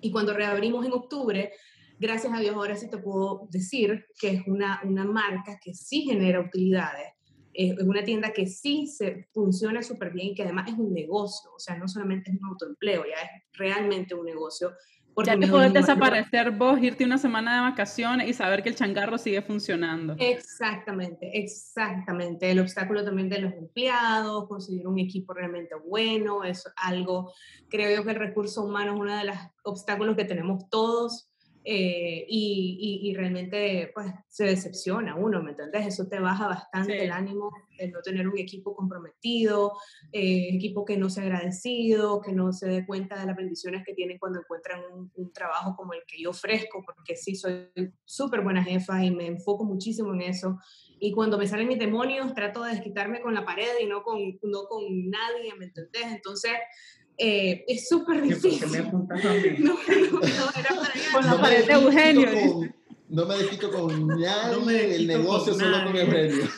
y 0.00 0.10
cuando 0.10 0.32
reabrimos 0.32 0.84
en 0.86 0.92
octubre, 0.92 1.52
gracias 1.98 2.32
a 2.32 2.40
Dios 2.40 2.56
ahora 2.56 2.74
sí 2.74 2.88
te 2.88 2.98
puedo 2.98 3.48
decir 3.50 4.06
que 4.18 4.30
es 4.30 4.46
una, 4.46 4.80
una 4.82 5.04
marca 5.04 5.60
que 5.62 5.74
sí 5.74 6.02
genera 6.02 6.40
utilidades, 6.40 7.12
es 7.52 7.78
una 7.82 8.02
tienda 8.02 8.32
que 8.32 8.46
sí 8.46 8.86
se 8.86 9.28
funciona 9.32 9.82
súper 9.82 10.10
bien 10.12 10.28
y 10.28 10.34
que 10.34 10.42
además 10.42 10.68
es 10.68 10.78
un 10.78 10.92
negocio, 10.92 11.50
o 11.54 11.58
sea, 11.58 11.76
no 11.76 11.86
solamente 11.86 12.30
es 12.30 12.40
un 12.40 12.48
autoempleo, 12.48 13.04
ya 13.04 13.22
es 13.22 13.42
realmente 13.52 14.14
un 14.14 14.24
negocio 14.24 14.72
ya 15.24 15.38
te 15.38 15.46
puedes 15.46 15.72
desaparecer 15.72 16.50
vos, 16.52 16.82
irte 16.82 17.04
una 17.04 17.18
semana 17.18 17.56
de 17.56 17.70
vacaciones 17.70 18.28
y 18.28 18.32
saber 18.32 18.62
que 18.62 18.68
el 18.68 18.74
changarro 18.74 19.18
sigue 19.18 19.42
funcionando. 19.42 20.14
Exactamente, 20.18 21.38
exactamente. 21.38 22.50
El 22.50 22.60
obstáculo 22.60 23.04
también 23.04 23.28
de 23.28 23.40
los 23.40 23.52
empleados, 23.52 24.48
conseguir 24.48 24.86
un 24.86 24.98
equipo 24.98 25.34
realmente 25.34 25.74
bueno, 25.84 26.44
es 26.44 26.64
algo, 26.76 27.32
creo 27.68 27.96
yo 27.96 28.04
que 28.04 28.10
el 28.10 28.16
recurso 28.16 28.64
humano 28.64 28.94
es 28.94 29.00
uno 29.00 29.16
de 29.16 29.24
los 29.24 29.36
obstáculos 29.64 30.16
que 30.16 30.24
tenemos 30.24 30.68
todos 30.68 31.31
eh, 31.64 32.24
y, 32.28 33.00
y, 33.04 33.14
realmente 33.14 33.90
pues 33.94 34.12
se 34.28 34.44
decepciona 34.46 35.14
uno, 35.14 35.42
¿me 35.42 35.50
entiendes? 35.50 35.86
Eso 35.86 36.08
te 36.08 36.18
baja 36.18 36.48
bastante 36.48 37.04
el 37.04 37.12
ánimo, 37.12 37.52
el 37.78 37.92
no 37.92 38.02
tener 38.02 38.26
un 38.26 38.36
equipo 38.36 38.74
comprometido, 38.74 39.78
eh, 40.10 40.48
equipo 40.54 40.84
que 40.84 40.96
no 40.96 41.08
sea 41.08 41.22
agradecido, 41.22 42.20
que 42.20 42.32
no 42.32 42.52
se 42.52 42.66
dé 42.66 42.84
cuenta 42.84 43.18
de 43.18 43.26
las 43.26 43.36
bendiciones 43.36 43.84
que 43.86 43.94
tienen 43.94 44.18
cuando 44.18 44.40
encuentran 44.40 44.80
un, 44.92 45.12
un 45.14 45.32
trabajo 45.32 45.76
como 45.76 45.92
el 45.92 46.00
que 46.06 46.20
yo 46.20 46.30
ofrezco, 46.30 46.82
porque 46.84 47.14
sí, 47.14 47.36
soy 47.36 47.68
súper 48.04 48.40
buena 48.40 48.64
jefa 48.64 49.04
y 49.04 49.12
me 49.12 49.26
enfoco 49.26 49.64
muchísimo 49.64 50.12
en 50.14 50.22
eso. 50.22 50.58
Y 50.98 51.12
cuando 51.12 51.38
me 51.38 51.46
salen 51.46 51.68
mis 51.68 51.78
demonios, 51.78 52.34
trato 52.34 52.62
de 52.62 52.72
desquitarme 52.72 53.20
con 53.20 53.34
la 53.34 53.44
pared 53.44 53.78
y 53.80 53.86
no 53.86 54.02
con, 54.02 54.38
no 54.42 54.64
con 54.68 55.10
nadie, 55.10 55.54
¿me 55.58 55.66
entendés? 55.66 56.06
Entonces, 56.06 56.52
eh, 57.18 57.64
es 57.68 57.88
súper 57.88 58.22
difícil. 58.22 58.70
No, 59.58 59.74
no, 59.74 59.78
era 59.86 60.74
para 60.74 60.92
Con 61.12 61.26
la 61.26 61.40
pared 61.40 61.66
de 61.66 61.72
Eugenio. 61.72 62.28
no 63.08 63.26
me 63.26 63.36
desquito 63.36 63.70
con 63.70 64.08
nadie 64.08 64.96
el 64.96 65.06
negocio, 65.06 65.54
solo 65.54 65.84
con 65.84 65.96
Eugenio. 65.96 66.48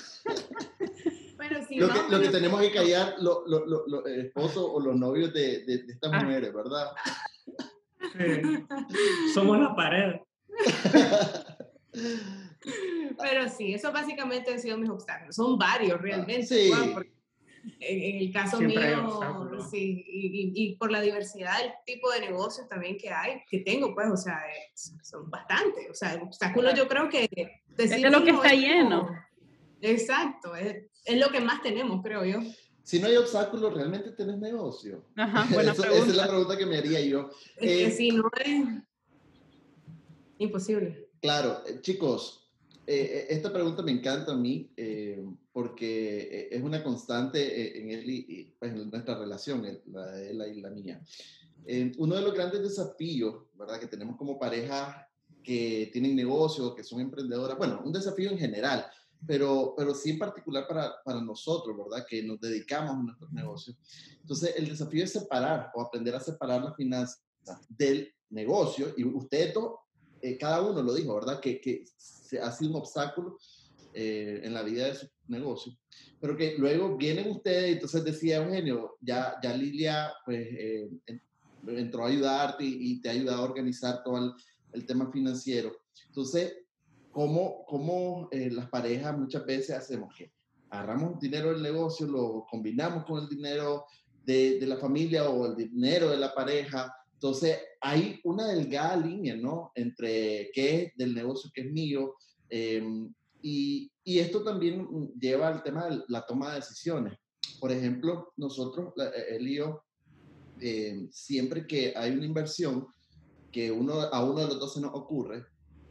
Bueno, 1.36 1.58
sí, 1.68 1.76
lo, 1.76 1.88
que, 1.88 2.00
lo 2.08 2.20
que 2.22 2.28
tenemos 2.30 2.60
que 2.60 2.72
callar 2.72 3.16
los 3.18 3.40
lo, 3.46 3.66
lo, 3.66 4.06
esposos 4.06 4.64
o 4.66 4.80
los 4.80 4.96
novios 4.96 5.34
de, 5.34 5.64
de, 5.64 5.78
de 5.82 5.92
estas 5.92 6.10
ah. 6.12 6.22
mujeres, 6.22 6.54
¿verdad? 6.54 6.86
Somos 9.34 9.58
la 9.58 9.74
pared. 9.74 10.20
Pero 13.20 13.48
sí, 13.50 13.74
eso 13.74 13.92
básicamente 13.92 14.52
han 14.52 14.60
sido 14.60 14.78
mis 14.78 14.88
obstáculos. 14.88 15.36
Son 15.36 15.58
varios 15.58 16.00
realmente. 16.00 16.46
Sí 16.46 16.72
en, 17.80 18.22
el 18.22 18.32
caso 18.32 18.60
mío, 18.60 19.50
sí, 19.70 20.04
y, 20.06 20.52
y, 20.54 20.76
por 20.76 20.90
la 20.90 21.00
diversidad 21.00 21.58
del 21.58 21.72
tipo 21.86 22.10
de 22.10 22.20
negocios 22.20 22.68
también 22.68 22.96
que 22.96 23.10
hay, 23.10 23.42
que 23.48 23.60
tengo, 23.60 23.94
pues, 23.94 24.08
o 24.10 24.16
sea, 24.16 24.40
son 24.74 25.30
bastantes. 25.30 25.88
O 25.90 25.94
sea, 25.94 26.20
obstáculos 26.22 26.74
yo 26.74 26.88
creo 26.88 27.08
que... 27.08 27.28
Es 27.76 28.00
lo 28.00 28.24
que 28.24 28.30
está 28.30 28.52
lleno. 28.52 29.08
exacto, 29.80 30.54
es, 30.54 30.84
es, 31.04 31.18
lo 31.18 31.30
que 31.30 31.40
más 31.40 31.62
tenemos, 31.62 32.02
creo 32.02 32.24
yo. 32.24 32.40
Si 32.82 33.00
no 33.00 33.06
hay 33.06 33.16
obstáculos, 33.16 33.72
¿realmente 33.72 34.10
tenés 34.12 34.38
negocio? 34.38 35.06
Ajá, 35.16 35.46
buena 35.54 35.72
Esa 35.72 35.88
es 35.88 36.16
la 36.16 36.28
pregunta 36.28 36.56
que 36.56 36.66
me 36.66 36.78
haría 36.78 37.00
yo. 37.00 37.30
Es 37.56 37.60
que 37.60 37.86
eh, 37.86 37.90
si 37.90 38.10
no 38.10 38.30
es 38.44 38.82
imposible. 40.38 41.08
Claro, 41.20 41.62
eh, 41.66 41.80
chicos, 41.80 42.43
eh, 42.86 43.26
esta 43.30 43.52
pregunta 43.52 43.82
me 43.82 43.92
encanta 43.92 44.32
a 44.32 44.36
mí 44.36 44.70
porque 45.54 46.18
eh, 46.20 46.48
es 46.50 46.62
una 46.62 46.82
constante 46.82 47.38
eh, 47.40 47.80
en, 47.80 47.90
él 47.90 48.10
y, 48.10 48.52
pues, 48.58 48.72
en 48.72 48.90
nuestra 48.90 49.16
relación, 49.16 49.64
la 49.86 50.06
de 50.08 50.30
él 50.30 50.42
y 50.56 50.60
la 50.60 50.70
mía. 50.70 51.00
Eh, 51.64 51.92
uno 51.96 52.16
de 52.16 52.22
los 52.22 52.34
grandes 52.34 52.60
desafíos, 52.60 53.44
¿verdad? 53.54 53.78
Que 53.78 53.86
tenemos 53.86 54.16
como 54.16 54.36
pareja 54.36 55.08
que 55.44 55.90
tienen 55.92 56.16
negocios, 56.16 56.74
que 56.74 56.82
son 56.82 57.00
emprendedoras, 57.00 57.56
bueno, 57.56 57.80
un 57.84 57.92
desafío 57.92 58.32
en 58.32 58.38
general, 58.38 58.84
pero, 59.24 59.74
pero 59.76 59.94
sí 59.94 60.10
en 60.10 60.18
particular 60.18 60.66
para, 60.66 60.92
para 61.04 61.20
nosotros, 61.20 61.76
¿verdad? 61.76 62.04
Que 62.04 62.20
nos 62.24 62.40
dedicamos 62.40 62.96
a 62.96 63.02
nuestros 63.04 63.32
negocios. 63.32 63.76
Entonces, 64.20 64.54
el 64.56 64.68
desafío 64.68 65.04
es 65.04 65.12
separar 65.12 65.70
o 65.72 65.82
aprender 65.82 66.16
a 66.16 66.20
separar 66.20 66.64
las 66.64 66.74
finanzas 66.74 67.22
del 67.68 68.12
negocio. 68.28 68.92
Y 68.96 69.04
usted, 70.24 70.38
cada 70.38 70.62
uno 70.62 70.82
lo 70.82 70.94
dijo, 70.94 71.14
¿verdad? 71.14 71.40
Que, 71.40 71.60
que 71.60 71.84
ha 72.42 72.50
sido 72.52 72.70
un 72.70 72.76
obstáculo 72.76 73.38
eh, 73.92 74.40
en 74.42 74.54
la 74.54 74.62
vida 74.62 74.86
de 74.86 74.94
su 74.94 75.08
negocio, 75.28 75.76
pero 76.20 76.36
que 76.36 76.56
luego 76.58 76.96
vienen 76.96 77.30
ustedes, 77.30 77.74
entonces 77.74 78.04
decía 78.04 78.36
Eugenio, 78.36 78.96
ya, 79.00 79.36
ya 79.42 79.56
Lilia 79.56 80.12
pues 80.24 80.46
eh, 80.50 80.90
entró 81.66 82.04
a 82.04 82.08
ayudarte 82.08 82.64
y, 82.64 83.00
te 83.00 83.08
ha 83.08 83.12
ayudado 83.12 83.42
a 83.42 83.48
organizar 83.48 84.02
todo 84.02 84.34
el, 84.72 84.86
tema 84.86 85.10
financiero. 85.12 85.72
Entonces, 86.08 86.56
¿cómo, 87.12 87.64
cómo 87.66 88.28
eh, 88.32 88.50
las 88.50 88.68
parejas 88.68 89.16
muchas 89.16 89.46
veces 89.46 89.76
hacemos 89.76 90.12
que 90.16 90.32
agarramos 90.70 91.20
dinero 91.20 91.52
del 91.52 91.62
negocio, 91.62 92.06
lo 92.06 92.44
combinamos 92.50 93.04
con 93.04 93.22
el 93.22 93.28
dinero 93.28 93.84
de 94.24 94.58
la 94.66 94.78
familia 94.78 95.28
o 95.28 95.46
el 95.46 95.54
dinero 95.54 96.10
de 96.10 96.16
la 96.16 96.34
pareja? 96.34 96.92
Entonces, 97.24 97.58
hay 97.80 98.20
una 98.24 98.48
delgada 98.48 98.98
línea, 98.98 99.34
¿no? 99.34 99.72
Entre 99.74 100.50
qué 100.52 100.82
es 100.82 100.92
del 100.94 101.14
negocio 101.14 101.50
que 101.54 101.62
es 101.62 101.72
mío, 101.72 102.16
eh, 102.50 102.84
y, 103.40 103.90
y, 104.04 104.18
esto 104.18 104.44
también 104.44 104.86
lleva 105.18 105.48
al 105.48 105.62
tema 105.62 105.88
de 105.88 106.02
la 106.08 106.26
toma 106.26 106.50
de 106.50 106.56
decisiones. 106.56 107.14
Por 107.60 107.72
ejemplo, 107.72 108.34
nosotros, 108.36 108.92
eh, 108.98 109.36
él 109.36 109.48
y 109.48 109.54
yo, 109.54 109.82
eh, 110.60 111.08
siempre 111.12 111.66
que 111.66 111.94
hay 111.96 112.10
una 112.10 112.26
inversión 112.26 112.88
que 113.50 113.72
uno, 113.72 113.94
a 114.02 114.22
uno 114.22 114.40
de 114.40 114.48
los 114.48 114.60
dos 114.60 114.74
se 114.74 114.82
nos 114.82 114.92
ocurre, 114.92 115.46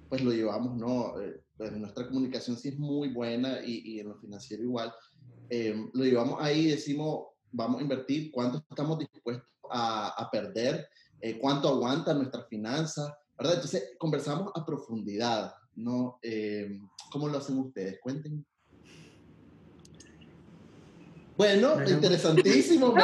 pues 0.09 0.23
lo 0.23 0.31
llevamos, 0.31 0.77
¿no? 0.77 1.19
Eh, 1.19 1.41
pues 1.57 1.71
nuestra 1.71 2.05
comunicación 2.05 2.57
sí 2.57 2.69
es 2.69 2.77
muy 2.77 3.11
buena 3.11 3.59
y, 3.65 3.81
y 3.95 3.99
en 4.01 4.09
lo 4.09 4.19
financiero 4.19 4.61
igual. 4.61 4.93
lo 5.49 6.03
llevamos 6.05 6.39
ahí 6.39 6.67
y 6.67 6.71
decimos, 6.71 7.25
vamos 7.51 7.79
a 7.79 7.83
invertir, 7.83 8.29
cuánto 8.31 8.63
estamos 8.69 8.99
dispuestos 8.99 9.49
a, 9.71 10.09
a 10.09 10.29
perder, 10.29 10.87
cuánto 11.39 11.69
aguanta 11.69 12.13
nuestra 12.13 12.43
finanzas, 12.43 13.11
¿verdad? 13.37 13.55
Entonces, 13.55 13.95
conversamos 13.97 14.51
a 14.55 14.65
profundidad, 14.65 15.53
¿no? 15.75 16.19
Eh, 16.21 16.79
¿Cómo 17.11 17.27
lo 17.29 17.37
hacen 17.37 17.57
ustedes? 17.59 17.99
Cuenten. 18.01 18.45
Bueno, 21.37 21.81
interesantísimo. 21.87 22.93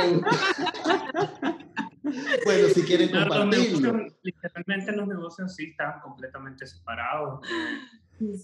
bueno, 2.46 2.68
si 2.74 2.82
quieren 2.84 3.10
compartirlo. 3.10 4.06
literalmente 4.22 4.92
los 4.92 5.08
negocios 5.08 5.56
sí 5.56 5.70
están 5.72 6.00
completamente 6.02 6.68
separados. 6.68 7.40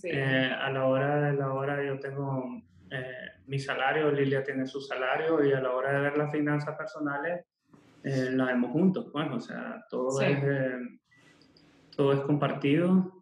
Eh, 0.03 0.51
a 0.57 0.69
la 0.71 0.85
hora 0.85 1.31
de 1.31 1.37
la 1.37 1.53
hora 1.53 1.85
yo 1.85 1.99
tengo 1.99 2.63
eh, 2.89 3.11
mi 3.47 3.59
salario, 3.59 4.09
Lilia 4.11 4.41
tiene 4.43 4.65
su 4.65 4.79
salario 4.79 5.45
y 5.45 5.51
a 5.51 5.59
la 5.59 5.71
hora 5.71 5.91
de 5.91 5.99
ver 5.99 6.17
las 6.17 6.31
finanzas 6.31 6.77
personales 6.77 7.45
eh, 8.05 8.31
las 8.31 8.47
vemos 8.47 8.71
juntos. 8.71 9.11
Bueno, 9.11 9.35
o 9.35 9.39
sea, 9.41 9.83
todo, 9.89 10.21
es, 10.21 10.39
todo 11.95 12.13
es 12.13 12.21
compartido 12.21 13.15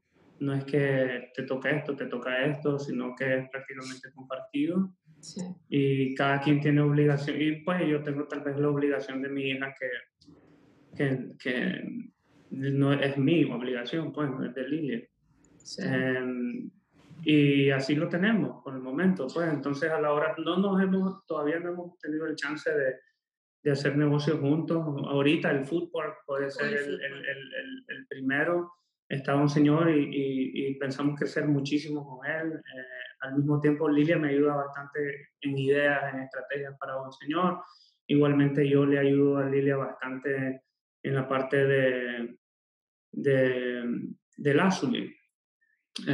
no 0.44 0.54
es 0.54 0.66
que 0.66 1.32
te 1.34 1.44
toca 1.44 1.70
esto, 1.70 1.96
te 1.96 2.06
toca 2.06 2.46
esto, 2.46 2.78
sino 2.78 3.16
que 3.16 3.38
es 3.38 3.50
prácticamente 3.50 4.12
compartido. 4.14 4.94
Sí. 5.22 5.42
Y 5.70 6.16
cada 6.16 6.42
quien 6.42 6.60
tiene 6.60 6.82
obligación. 6.82 7.42
Y 7.42 7.64
pues 7.64 7.88
yo 7.88 8.04
tengo 8.04 8.28
tal 8.28 8.42
vez 8.42 8.58
la 8.60 8.70
obligación 8.70 9.22
de 9.22 9.30
mi 9.30 9.52
hija 9.52 9.74
que, 9.80 10.98
que, 10.98 11.32
que 11.40 12.12
no 12.52 12.94
es 12.94 13.18
mi 13.18 13.46
obligación, 13.46 14.12
pues, 14.12 14.30
no 14.30 14.46
es 14.46 14.54
de 14.54 14.68
Lilia. 14.68 15.02
Sí. 15.58 15.82
Em, 15.86 16.70
y 17.24 17.70
así 17.70 17.96
lo 17.96 18.10
tenemos 18.10 18.62
por 18.64 18.74
el 18.74 18.82
momento, 18.82 19.28
pues. 19.34 19.48
Entonces, 19.48 19.90
a 19.92 20.02
la 20.02 20.12
hora, 20.12 20.36
no 20.44 20.58
nos 20.58 20.82
hemos, 20.82 21.26
todavía 21.26 21.60
no 21.60 21.70
hemos 21.70 21.98
tenido 22.00 22.26
el 22.26 22.36
chance 22.36 22.70
de, 22.70 22.96
de 23.64 23.72
hacer 23.72 23.98
negocios 23.98 24.40
juntos. 24.40 24.86
Ahorita 25.08 25.50
el 25.52 25.66
fútbol 25.66 26.14
puede 26.26 26.52
ser 26.52 26.68
el, 26.68 27.02
el, 27.02 27.26
el, 27.26 27.86
el, 27.88 28.08
primero 28.08 28.74
estaba 29.08 29.42
un 29.42 29.50
señor 29.50 29.90
y, 29.90 30.78
pensamos 30.80 31.18
crecer 31.18 31.48
muchísimo 31.48 32.06
con 32.06 32.30
él. 32.30 32.54
Eh, 32.54 32.86
al 33.22 33.36
mismo 33.36 33.60
tiempo, 33.62 33.88
Lilia 33.88 34.18
me 34.18 34.30
ayuda 34.30 34.56
bastante 34.56 35.30
en 35.42 35.58
ideas, 35.58 36.14
en 36.14 36.22
estrategias 36.22 36.76
para 36.78 37.02
un 37.02 37.12
señor. 37.14 37.62
Igualmente, 38.08 38.68
yo 38.68 38.86
le 38.86 39.00
ayudo 39.00 39.38
a 39.38 39.46
Lilia 39.46 39.78
bastante 39.78 40.64
en 41.04 41.16
la 41.16 41.28
parte 41.28 41.66
de, 41.66 42.38
de, 43.12 43.84
del 44.36 44.60
Azuli. 44.60 45.16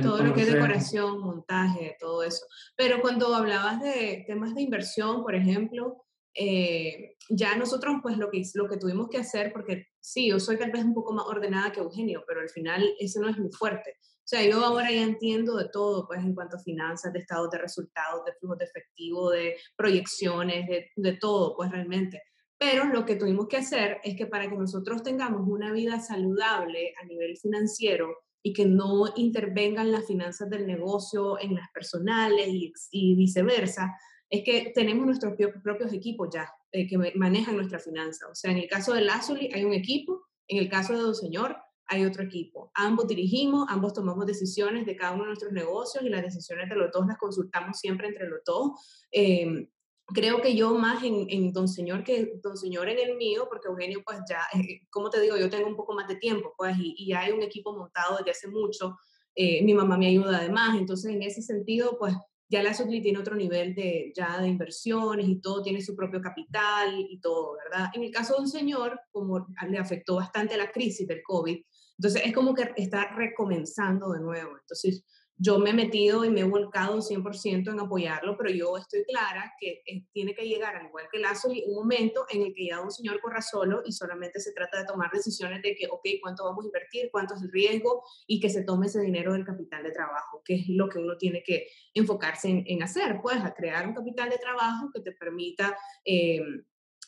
todo 0.03 0.23
lo 0.23 0.33
que 0.33 0.41
es 0.41 0.53
decoración, 0.53 1.19
montaje, 1.19 1.95
todo 1.99 2.21
eso. 2.21 2.45
Pero 2.75 3.01
cuando 3.01 3.33
hablabas 3.33 3.81
de 3.81 4.23
temas 4.27 4.53
de 4.53 4.61
inversión, 4.61 5.23
por 5.23 5.33
ejemplo, 5.33 6.05
eh, 6.33 7.15
ya 7.29 7.55
nosotros 7.55 7.95
pues 8.01 8.17
lo 8.17 8.29
que, 8.29 8.43
lo 8.53 8.67
que 8.67 8.77
tuvimos 8.77 9.09
que 9.09 9.17
hacer, 9.17 9.51
porque 9.51 9.87
sí, 9.99 10.29
yo 10.29 10.39
soy 10.39 10.57
tal 10.57 10.71
vez 10.71 10.83
un 10.83 10.93
poco 10.93 11.13
más 11.13 11.25
ordenada 11.25 11.71
que 11.71 11.79
Eugenio, 11.79 12.23
pero 12.27 12.41
al 12.41 12.49
final 12.49 12.83
ese 12.99 13.19
no 13.19 13.29
es 13.29 13.37
muy 13.37 13.51
fuerte. 13.51 13.97
O 14.01 14.29
sea, 14.29 14.43
yo 14.43 14.63
ahora 14.63 14.91
ya 14.91 15.01
entiendo 15.01 15.57
de 15.57 15.69
todo, 15.69 16.05
pues 16.05 16.19
en 16.19 16.35
cuanto 16.35 16.57
a 16.57 16.59
finanzas, 16.59 17.11
de 17.11 17.19
estados 17.19 17.49
de 17.49 17.57
resultados, 17.57 18.23
de 18.25 18.33
flujos 18.33 18.59
de 18.59 18.65
efectivo, 18.65 19.31
de 19.31 19.57
proyecciones, 19.75 20.67
de, 20.67 20.91
de 20.95 21.13
todo, 21.13 21.55
pues 21.55 21.71
realmente. 21.71 22.21
Pero 22.59 22.85
lo 22.85 23.05
que 23.05 23.15
tuvimos 23.15 23.47
que 23.47 23.57
hacer 23.57 23.99
es 24.03 24.15
que 24.15 24.27
para 24.27 24.49
que 24.49 24.55
nosotros 24.55 25.01
tengamos 25.01 25.47
una 25.47 25.71
vida 25.71 25.99
saludable 25.99 26.93
a 27.01 27.05
nivel 27.05 27.37
financiero 27.37 28.17
y 28.43 28.53
que 28.53 28.65
no 28.65 29.05
intervengan 29.15 29.91
las 29.91 30.05
finanzas 30.05 30.49
del 30.49 30.67
negocio 30.67 31.39
en 31.39 31.55
las 31.55 31.69
personales 31.73 32.47
y, 32.49 32.71
y 32.91 33.15
viceversa, 33.15 33.95
es 34.29 34.43
que 34.43 34.71
tenemos 34.75 35.05
nuestros 35.05 35.33
propios 35.63 35.91
equipos 35.91 36.29
ya 36.31 36.51
eh, 36.71 36.87
que 36.87 36.97
manejan 37.15 37.55
nuestra 37.55 37.79
finanza. 37.79 38.27
O 38.29 38.35
sea, 38.35 38.51
en 38.51 38.57
el 38.57 38.69
caso 38.69 38.93
de 38.93 39.01
Lazuli 39.01 39.49
hay 39.53 39.63
un 39.63 39.73
equipo, 39.73 40.21
en 40.47 40.59
el 40.59 40.69
caso 40.69 40.93
de 40.93 40.99
Don 40.99 41.15
Señor 41.15 41.57
hay 41.87 42.05
otro 42.05 42.23
equipo. 42.23 42.71
Ambos 42.75 43.07
dirigimos, 43.07 43.65
ambos 43.69 43.93
tomamos 43.93 44.27
decisiones 44.27 44.85
de 44.85 44.95
cada 44.95 45.13
uno 45.13 45.23
de 45.23 45.29
nuestros 45.29 45.51
negocios 45.51 46.03
y 46.03 46.09
las 46.09 46.21
decisiones 46.21 46.69
de 46.69 46.75
los 46.75 46.91
dos 46.91 47.07
las 47.07 47.17
consultamos 47.17 47.79
siempre 47.79 48.07
entre 48.07 48.27
los 48.27 48.41
dos. 48.45 49.07
Em, 49.11 49.67
creo 50.05 50.39
que 50.41 50.55
yo 50.55 50.75
más 50.75 51.03
en, 51.03 51.25
en, 51.29 51.51
Don 51.51 51.67
Señor 51.67 52.03
que 52.03 52.39
Don 52.43 52.55
Señor 52.55 52.89
en 52.89 52.99
el 52.99 53.17
mío, 53.17 53.47
porque 53.49 53.67
Eugenio 53.67 54.03
pues 54.05 54.19
ya, 54.29 54.41
eh, 54.53 54.81
como 54.91 55.09
te 55.09 55.19
digo, 55.19 55.37
yo 55.37 55.49
tengo 55.49 55.67
un 55.67 55.75
poco 55.75 55.95
más 55.95 56.07
de 56.07 56.17
tiempo 56.17 56.53
pues 56.55 56.77
y, 56.77 56.93
y 56.97 57.13
hay 57.13 57.31
un 57.31 57.41
equipo 57.41 57.75
montado 57.75 58.17
desde 58.17 58.31
hace 58.31 58.47
mucho. 58.47 58.95
Eh, 59.35 59.63
mi 59.63 59.73
mamá 59.73 59.97
me 59.97 60.07
ayuda 60.07 60.37
además, 60.37 60.77
entonces 60.77 61.13
en 61.13 61.23
ese 61.23 61.41
sentido 61.41 61.97
pues 61.97 62.13
ya 62.49 62.63
la 62.63 62.73
Sotli 62.73 63.01
tiene 63.01 63.19
otro 63.19 63.35
nivel 63.35 63.75
de, 63.75 64.11
ya 64.15 64.39
de 64.41 64.47
inversiones 64.47 65.27
y 65.27 65.39
todo, 65.39 65.61
tiene 65.61 65.81
su 65.81 65.95
propio 65.95 66.19
capital 66.19 66.99
y 66.99 67.19
todo, 67.19 67.55
¿verdad? 67.63 67.89
En 67.93 68.03
el 68.03 68.11
caso 68.11 68.35
de 68.35 68.41
un 68.41 68.47
señor, 68.49 68.99
como 69.11 69.47
le 69.67 69.77
afectó 69.77 70.15
bastante 70.15 70.57
la 70.57 70.71
crisis 70.71 71.07
del 71.07 71.21
COVID, 71.21 71.57
entonces 71.99 72.21
es 72.25 72.33
como 72.33 72.55
que 72.55 72.71
está 72.77 73.13
recomenzando 73.13 74.13
de 74.13 74.21
nuevo. 74.21 74.57
Entonces, 74.59 75.03
yo 75.41 75.57
me 75.57 75.69
he 75.69 75.73
metido 75.73 76.25
y 76.25 76.29
me 76.29 76.41
he 76.41 76.43
volcado 76.43 77.01
100% 77.01 77.71
en 77.71 77.79
apoyarlo, 77.79 78.35
pero 78.37 78.49
yo 78.49 78.75
estoy 78.77 79.05
clara 79.05 79.53
que 79.57 79.81
eh, 79.85 80.05
tiene 80.11 80.35
que 80.35 80.45
llegar, 80.45 80.75
al 80.75 80.87
igual 80.87 81.07
que 81.09 81.17
Lazo, 81.17 81.47
un 81.47 81.75
momento 81.75 82.25
en 82.29 82.41
el 82.41 82.53
que 82.53 82.67
ya 82.67 82.81
un 82.81 82.91
señor 82.91 83.21
corra 83.21 83.41
solo 83.41 83.81
y 83.85 83.93
solamente 83.93 84.41
se 84.41 84.51
trata 84.51 84.79
de 84.79 84.85
tomar 84.85 85.09
decisiones 85.11 85.61
de 85.61 85.75
que, 85.75 85.87
ok, 85.87 86.05
cuánto 86.21 86.43
vamos 86.43 86.65
a 86.65 86.67
invertir, 86.67 87.09
cuánto 87.09 87.35
es 87.35 87.41
el 87.41 87.51
riesgo 87.53 88.03
y 88.27 88.41
que 88.41 88.49
se 88.49 88.63
tome 88.63 88.87
ese 88.87 88.99
dinero 88.99 89.31
del 89.31 89.45
capital 89.45 89.81
de 89.81 89.91
trabajo, 89.91 90.41
que 90.43 90.55
es 90.55 90.67
lo 90.67 90.89
que 90.89 90.99
uno 90.99 91.17
tiene 91.17 91.41
que 91.41 91.67
enfocarse 91.93 92.63
en, 92.65 92.83
hacer, 92.83 93.19
pues, 93.21 93.37
a 93.37 93.53
crear 93.53 93.87
un 93.87 93.93
capital 93.93 94.29
de 94.29 94.37
trabajo 94.37 94.89
que 94.93 95.01
te 95.01 95.13
permita... 95.13 95.77
Eh, 96.03 96.41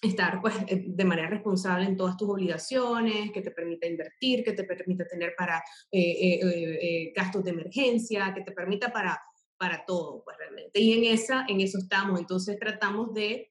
estar 0.02 0.41
pues, 0.41 0.56
eh, 0.68 0.84
de 0.88 1.06
manera 1.06 1.30
responsable 1.30 1.86
en 1.86 1.95
todas 1.95 2.18
tus 2.18 2.30
obligaciones, 2.30 3.32
que 3.32 3.41
te 3.41 3.52
permita 3.52 3.88
invertir, 3.88 4.43
que 4.43 4.54
te 4.54 4.64
permita 4.64 5.06
tener 5.06 5.34
para 5.38 5.64
eh, 5.91 6.39
eh, 6.41 7.14
gastos 7.16 7.43
de 7.43 7.52
emergencia, 7.52 8.34
que 8.34 8.41
te 8.41 8.52
permita 8.52 8.91
para, 8.91 9.22
para 9.58 9.86
todo, 9.86 10.24
pues 10.24 10.38
realmente. 10.38 10.80
Y 10.80 10.93
en, 10.93 11.14
esa, 11.14 11.45
en 11.47 11.62
eso 11.62 11.78
estamos. 11.78 12.20
Entonces 12.20 12.58
tratamos 12.60 13.14
de 13.14 13.49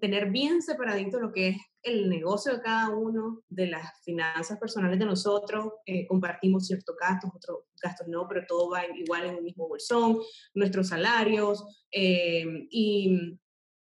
tener 0.00 0.30
bien 0.30 0.62
separadito 0.62 1.18
lo 1.18 1.32
que 1.32 1.48
es 1.48 1.56
el 1.82 2.08
negocio 2.08 2.52
de 2.54 2.62
cada 2.62 2.90
uno, 2.90 3.42
de 3.48 3.66
las 3.66 4.00
finanzas 4.04 4.58
personales 4.58 4.98
de 4.98 5.04
nosotros, 5.04 5.72
compartimos 6.08 6.66
ciertos 6.66 6.96
gastos, 6.96 7.30
otros 7.34 7.58
gastos 7.82 8.06
no, 8.08 8.26
pero 8.28 8.46
todo 8.46 8.70
va 8.70 8.86
igual 8.86 9.26
en 9.26 9.34
un 9.34 9.44
mismo 9.44 9.68
bolsón, 9.68 10.18
nuestros 10.54 10.88
salarios, 10.88 11.64
y 11.90 13.38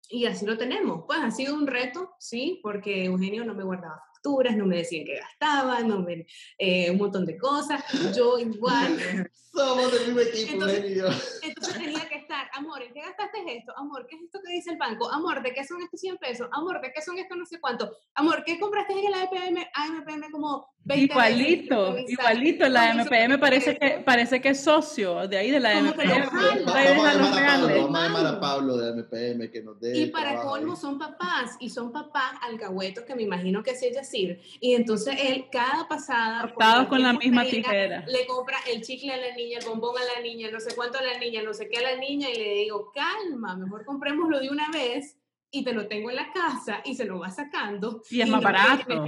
y 0.09 0.25
así 0.25 0.45
lo 0.45 0.57
tenemos. 0.57 1.03
Pues 1.05 1.19
ha 1.19 1.31
sido 1.31 1.55
un 1.55 1.67
reto, 1.67 2.15
sí, 2.19 2.59
porque 2.63 3.05
Eugenio 3.05 3.45
no 3.45 3.53
me 3.53 3.63
guardaba 3.63 4.01
facturas, 4.13 4.55
no 4.55 4.65
me 4.65 4.77
decían 4.77 5.05
que 5.05 5.19
gastaba, 5.19 5.81
no 5.81 5.99
me, 5.99 6.25
eh, 6.57 6.91
un 6.91 6.97
montón 6.97 7.25
de 7.25 7.37
cosas. 7.37 7.83
Yo 8.15 8.39
igual. 8.39 8.97
Somos 9.57 9.91
del 9.91 10.05
mismo 10.05 10.19
equipo, 10.19 10.53
entonces, 10.53 11.41
entonces 11.41 11.73
tenía 11.73 12.07
que 12.07 12.15
estar, 12.15 12.47
amor, 12.53 12.83
¿en 12.83 12.93
qué 12.93 13.01
gastaste 13.01 13.39
esto? 13.57 13.73
Amor, 13.75 14.05
¿qué 14.07 14.15
es 14.15 14.21
esto 14.21 14.39
que 14.45 14.53
dice 14.53 14.69
el 14.69 14.77
banco? 14.77 15.11
Amor, 15.11 15.41
¿de 15.41 15.51
qué 15.51 15.65
son 15.65 15.81
estos 15.81 15.99
100 15.99 16.17
pesos? 16.17 16.47
Amor, 16.51 16.79
¿de 16.79 16.91
qué 16.93 17.01
son 17.01 17.17
estos 17.17 17.35
no 17.35 17.45
sé 17.45 17.59
cuánto? 17.59 17.91
Amor, 18.13 18.43
¿qué 18.45 18.59
compraste 18.59 18.93
en 18.93 19.07
el 19.07 19.13
AMPM? 19.15 19.65
AMPM 19.73 20.31
como 20.31 20.69
20 20.87 21.13
Igualito, 21.13 21.93
veces, 21.93 22.11
igualito. 22.11 22.69
La 22.69 22.91
AMPM 22.91 23.39
parece 23.39 23.77
que, 23.77 24.01
parece 24.05 24.39
que 24.39 24.49
es 24.49 24.63
socio 24.63 25.27
de 25.27 25.37
ahí 25.37 25.51
de 25.51 25.59
la 25.59 25.77
AMPM. 25.77 26.29
Vamos 26.65 27.05
a 27.05 27.75
llamar 27.75 28.25
a 28.25 28.39
Pablo 28.39 28.77
de 28.77 28.89
AMPM 28.91 29.51
que 29.51 29.61
nos 29.63 29.79
dé 29.81 29.97
Y 29.97 30.05
para 30.07 30.41
colmo 30.41 30.75
son 30.75 30.97
papás, 30.97 31.57
y 31.59 31.69
son 31.69 31.91
papás 31.91 32.33
alcahuetos 32.41 33.03
que 33.03 33.15
me 33.15 33.23
imagino 33.23 33.63
que 33.63 33.71
así 33.71 33.87
es 33.87 33.95
decir. 33.95 34.39
Y 34.61 34.75
entonces 34.75 35.17
él, 35.19 35.47
cada 35.51 35.87
pasada... 35.87 36.41
Cortados 36.43 36.87
con 36.87 37.01
la 37.01 37.13
misma 37.13 37.43
tijera. 37.43 38.05
Le 38.07 38.25
compra 38.25 38.57
el 38.71 38.81
chicle 38.81 39.11
a 39.13 39.17
la 39.17 39.35
niña, 39.35 39.46
el 39.53 39.65
bombón 39.65 39.95
a 39.97 40.15
la 40.15 40.21
niña, 40.21 40.51
no 40.51 40.59
sé 40.59 40.75
cuánto 40.75 40.97
a 40.97 41.01
la 41.01 41.17
niña, 41.19 41.41
no 41.43 41.53
sé 41.53 41.69
qué 41.69 41.77
a 41.77 41.93
la 41.93 41.97
niña, 41.97 42.29
y 42.29 42.37
le 42.37 42.53
digo, 42.55 42.91
calma, 42.91 43.55
mejor 43.55 43.85
comprémoslo 43.85 44.39
de 44.39 44.49
una 44.49 44.69
vez 44.71 45.17
y 45.51 45.63
te 45.63 45.73
lo 45.73 45.87
tengo 45.87 46.09
en 46.09 46.17
la 46.17 46.31
casa 46.31 46.81
y 46.85 46.95
se 46.95 47.05
lo 47.05 47.19
va 47.19 47.31
sacando. 47.31 48.03
Y 48.09 48.21
es 48.21 48.29
más 48.29 48.43
barato. 48.43 49.05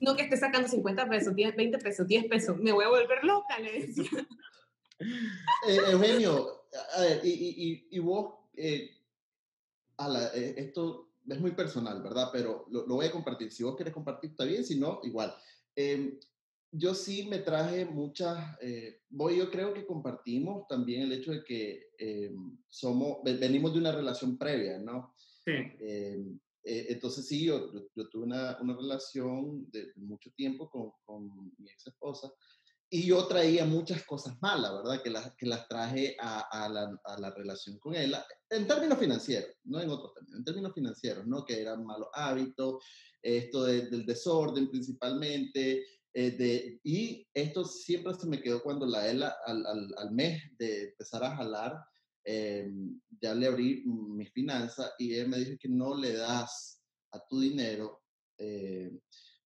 no 0.00 0.16
que 0.16 0.22
esté 0.22 0.36
sacando 0.36 0.68
50 0.68 1.08
pesos, 1.08 1.34
10, 1.34 1.56
20 1.56 1.78
pesos, 1.78 2.06
10 2.06 2.26
pesos, 2.26 2.56
me 2.58 2.72
voy 2.72 2.84
a 2.84 2.88
volver 2.88 3.24
loca, 3.24 3.58
le 3.58 3.86
decía. 3.86 4.26
Eh, 5.66 5.78
Eugenio, 5.92 6.64
a 6.96 7.00
ver, 7.00 7.20
y, 7.24 7.30
y, 7.30 7.88
y 7.90 7.98
vos, 8.00 8.34
eh, 8.54 8.90
eh, 10.34 10.54
esto 10.56 11.10
es 11.28 11.40
muy 11.40 11.52
personal, 11.52 12.02
¿verdad? 12.02 12.28
Pero 12.32 12.66
lo, 12.70 12.86
lo, 12.86 12.96
voy 12.96 13.06
a 13.06 13.12
compartir. 13.12 13.52
Si 13.52 13.62
vos 13.62 13.76
querés 13.76 13.94
compartir, 13.94 14.30
está 14.30 14.44
bien, 14.44 14.64
si 14.64 14.78
no, 14.78 15.00
igual. 15.02 15.34
Eh, 15.76 16.18
yo 16.72 16.94
sí 16.94 17.26
me 17.28 17.38
traje 17.38 17.84
muchas, 17.84 18.56
eh, 18.60 19.00
voy, 19.08 19.38
yo 19.38 19.50
creo 19.50 19.74
que 19.74 19.86
compartimos 19.86 20.66
también 20.68 21.02
el 21.02 21.12
hecho 21.12 21.32
de 21.32 21.44
que 21.44 21.90
eh, 21.98 22.32
somos, 22.68 23.18
venimos 23.24 23.72
de 23.72 23.80
una 23.80 23.92
relación 23.92 24.38
previa, 24.38 24.78
¿no? 24.78 25.14
Sí. 25.44 25.52
Eh, 25.52 26.22
eh 26.64 26.86
entonces 26.90 27.26
sí, 27.26 27.46
yo, 27.46 27.72
yo, 27.94 28.08
tuve 28.08 28.24
una, 28.24 28.58
una, 28.60 28.76
relación 28.76 29.68
de 29.70 29.92
mucho 29.96 30.30
tiempo 30.36 30.70
con, 30.70 30.92
con, 31.04 31.52
mi 31.58 31.70
ex 31.70 31.88
esposa 31.88 32.32
y 32.88 33.06
yo 33.06 33.26
traía 33.26 33.64
muchas 33.64 34.04
cosas 34.04 34.36
malas, 34.42 34.72
¿verdad? 34.72 35.02
Que 35.02 35.10
las, 35.10 35.34
que 35.36 35.46
las 35.46 35.66
traje 35.68 36.16
a, 36.20 36.40
a, 36.40 36.68
la, 36.68 37.00
a 37.04 37.20
la 37.20 37.30
relación 37.30 37.78
con 37.78 37.94
él, 37.94 38.14
en 38.50 38.66
términos 38.66 38.98
financieros, 38.98 39.56
no 39.64 39.80
en 39.80 39.90
otros 39.90 40.12
términos, 40.14 40.38
en 40.38 40.44
términos 40.44 40.74
financieros, 40.74 41.26
¿no? 41.26 41.44
Que 41.44 41.60
eran 41.60 41.84
malos 41.84 42.08
hábitos, 42.12 42.84
esto 43.22 43.64
de, 43.64 43.82
del 43.90 44.06
desorden 44.06 44.70
principalmente, 44.70 45.84
eh, 46.12 46.30
de, 46.32 46.80
y 46.82 47.26
esto 47.32 47.64
siempre 47.64 48.14
se 48.14 48.26
me 48.26 48.40
quedó 48.40 48.62
cuando 48.62 48.86
la 48.86 49.08
ELA 49.08 49.34
al, 49.46 49.64
al, 49.66 49.94
al 49.96 50.10
mes 50.12 50.42
de 50.58 50.90
empezar 50.90 51.24
a 51.24 51.36
jalar, 51.36 51.78
eh, 52.24 52.68
ya 53.20 53.34
le 53.34 53.46
abrí 53.46 53.82
mi 53.86 54.26
finanza 54.26 54.92
y 54.98 55.14
él 55.14 55.28
me 55.28 55.38
dijo 55.38 55.56
que 55.60 55.68
no 55.68 55.94
le 55.94 56.14
das 56.14 56.82
a 57.12 57.26
tu 57.26 57.40
dinero 57.40 58.02
eh, 58.38 58.90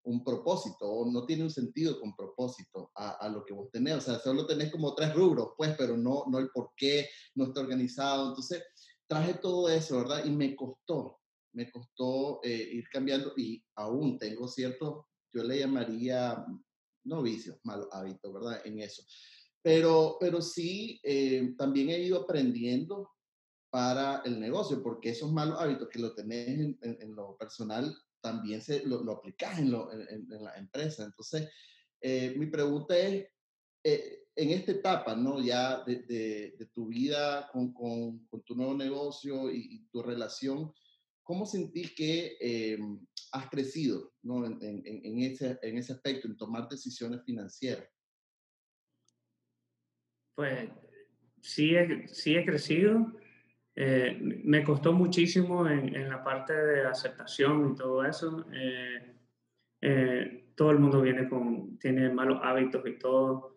un 0.05 0.23
propósito 0.23 0.87
o 0.87 1.11
no 1.11 1.25
tiene 1.25 1.45
un 1.45 1.51
sentido 1.51 1.99
con 1.99 2.15
propósito 2.15 2.91
a, 2.95 3.13
a, 3.13 3.29
lo 3.29 3.45
que 3.45 3.55
vos 3.55 3.71
tenés. 3.71 3.97
O 3.97 4.01
sea, 4.01 4.19
solo 4.19 4.47
tenés 4.47 4.71
como 4.71 4.95
tres 4.95 5.15
rubros, 5.15 5.53
pues, 5.57 5.75
pero 5.79 5.97
no, 5.97 6.25
no 6.31 6.39
el 6.39 6.51
por 6.51 6.73
qué, 6.77 7.09
no 7.35 7.47
está 7.47 7.61
organizado. 7.61 8.29
Entonces, 8.29 8.63
traje 9.07 9.35
todo 9.35 9.69
eso, 9.69 9.99
¿verdad? 9.99 10.25
Y 10.25 10.31
me 10.31 10.55
costó, 10.55 11.21
me 11.55 11.71
costó 11.71 12.41
eh, 12.43 12.69
ir 12.73 12.85
cambiando 12.93 13.33
y 13.37 13.65
aún 13.77 14.19
tengo 14.19 14.47
ciertos 14.47 15.07
yo 15.35 15.43
le 15.43 15.59
llamaría, 15.59 16.45
no 17.05 17.23
vicios, 17.23 17.59
mal 17.65 17.87
hábitos, 17.93 18.33
¿verdad? 18.33 18.61
En 18.65 18.81
eso. 18.81 19.03
Pero, 19.63 20.17
pero 20.21 20.41
sí, 20.41 21.01
eh, 21.03 21.55
también 21.57 21.91
he 21.91 21.99
ido 21.99 22.23
aprendiendo 22.23 23.11
para 23.71 24.23
el 24.25 24.39
negocio, 24.39 24.83
porque 24.83 25.11
esos 25.11 25.33
malos 25.33 25.59
hábitos 25.59 25.89
que 25.89 25.99
lo 25.99 26.15
tenés 26.15 26.77
en, 26.81 27.15
lo 27.15 27.37
personal, 27.37 27.93
también 28.21 28.63
se, 28.63 28.85
lo, 28.87 29.03
lo 29.03 29.21
en, 29.25 30.29
la 30.29 30.55
empresa. 30.57 31.05
Entonces, 31.05 31.51
eh, 32.01 32.35
mi 32.37 32.47
pregunta 32.47 32.97
es, 32.97 33.27
eh, 33.83 34.25
en 34.37 34.51
esta 34.51 34.73
etapa, 34.73 35.17
¿no? 35.17 35.41
Ya 35.41 35.83
de, 35.85 36.69
tu 36.73 36.89
vida 36.89 37.49
con, 37.53 37.73
con, 37.73 38.27
con, 38.27 38.43
tu 38.43 38.55
nuevo 38.55 38.75
negocio 38.75 39.51
y, 39.51 39.67
y 39.71 39.89
tu 39.89 40.03
relación, 40.03 40.73
¿cómo 41.25 41.47
sentís 41.47 41.93
que 41.95 42.37
eh, 42.41 42.79
has 43.33 43.51
crecido 43.51 44.13
¿no? 44.23 44.47
en, 44.47 44.59
en, 44.63 44.83
en, 44.85 45.19
ese, 45.21 45.59
en 45.63 45.79
ese 45.79 45.95
aspecto, 45.95 46.29
en 46.29 46.37
tomar 46.37 46.69
decisiones 46.69 47.25
financieras? 47.25 47.89
pues 50.35 50.69
sí 51.41 51.75
he, 51.75 52.09
sí 52.09 52.37
he 52.37 52.45
crecido. 52.45 53.13
Eh, 53.77 54.19
me 54.45 54.63
costó 54.63 54.93
muchísimo 54.93 55.69
en, 55.69 55.95
en, 55.95 56.09
la 56.09 56.23
parte 56.23 56.53
de 56.53 56.87
aceptación 56.87 57.73
y 57.73 57.75
todo 57.75 58.05
eso. 58.05 58.47
Eh, 58.53 59.15
eh, 59.81 60.45
todo 60.55 60.71
el 60.71 60.79
mundo 60.79 61.03
viene 61.03 61.29
con, 61.29 61.79
tiene 61.79 62.09
malos 62.11 62.41
hábitos 62.43 62.83
y 62.87 62.99
todo. 62.99 63.57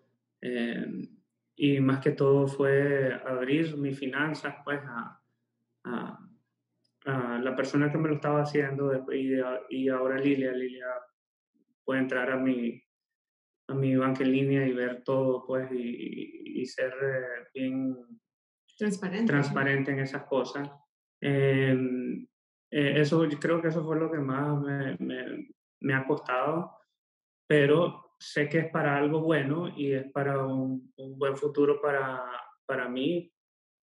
y 1.55 1.80
más 1.80 1.99
que 2.01 2.11
todo 2.11 2.47
fue 2.47 3.13
abrir 3.26 3.78
mis 3.78 3.97
finanzas 3.97 4.55
pues 4.63 4.80
a, 4.84 5.20
a, 5.86 6.26
la 7.08 7.55
persona 7.55 7.91
que 7.91 7.97
me 7.97 8.10
lo 8.10 8.16
estaba 8.16 8.41
haciendo 8.41 8.93
y, 9.14 9.39
y 9.70 9.89
ahora 9.89 10.20
Lilia. 10.20 10.51
Lilia 10.51 10.88
puede 11.86 12.01
entrar 12.01 12.30
a 12.32 12.38
mi, 12.38 12.82
a 13.70 13.74
mi 13.74 13.95
banca 13.95 14.24
en 14.24 14.32
línea 14.32 14.68
y 14.68 14.74
ver 14.74 15.03
todo, 15.03 15.45
pues, 15.45 15.72
y, 15.72 16.62
y 16.62 16.66
ser 16.66 16.93
eh, 17.01 17.47
bien 17.53 17.95
transparente, 18.78 19.26
transparente 19.26 19.91
en 19.91 19.99
esas 19.99 20.24
cosas. 20.24 20.70
Em, 21.22 22.28
eh, 22.72 22.93
eso, 22.99 23.24
yo 23.26 23.39
creo 23.39 23.62
que 23.62 23.70
eso 23.70 23.86
fue 23.86 23.97
lo 23.97 24.12
que 24.12 24.20
más 24.20 24.60
me, 24.62 24.97
me, 24.99 25.47
me, 25.80 25.93
ha 25.93 26.05
costado, 26.05 26.78
pero 27.47 28.16
sé 28.20 28.49
que 28.49 28.60
es 28.60 28.72
para 28.72 28.97
algo 28.97 29.22
bueno 29.22 29.70
y 29.70 29.93
es 29.93 30.12
para 30.12 30.45
un, 30.45 30.91
un 30.97 31.18
buen 31.18 31.38
futuro 31.38 31.80
para, 31.82 32.22
para 32.66 32.89
mí, 32.89 33.32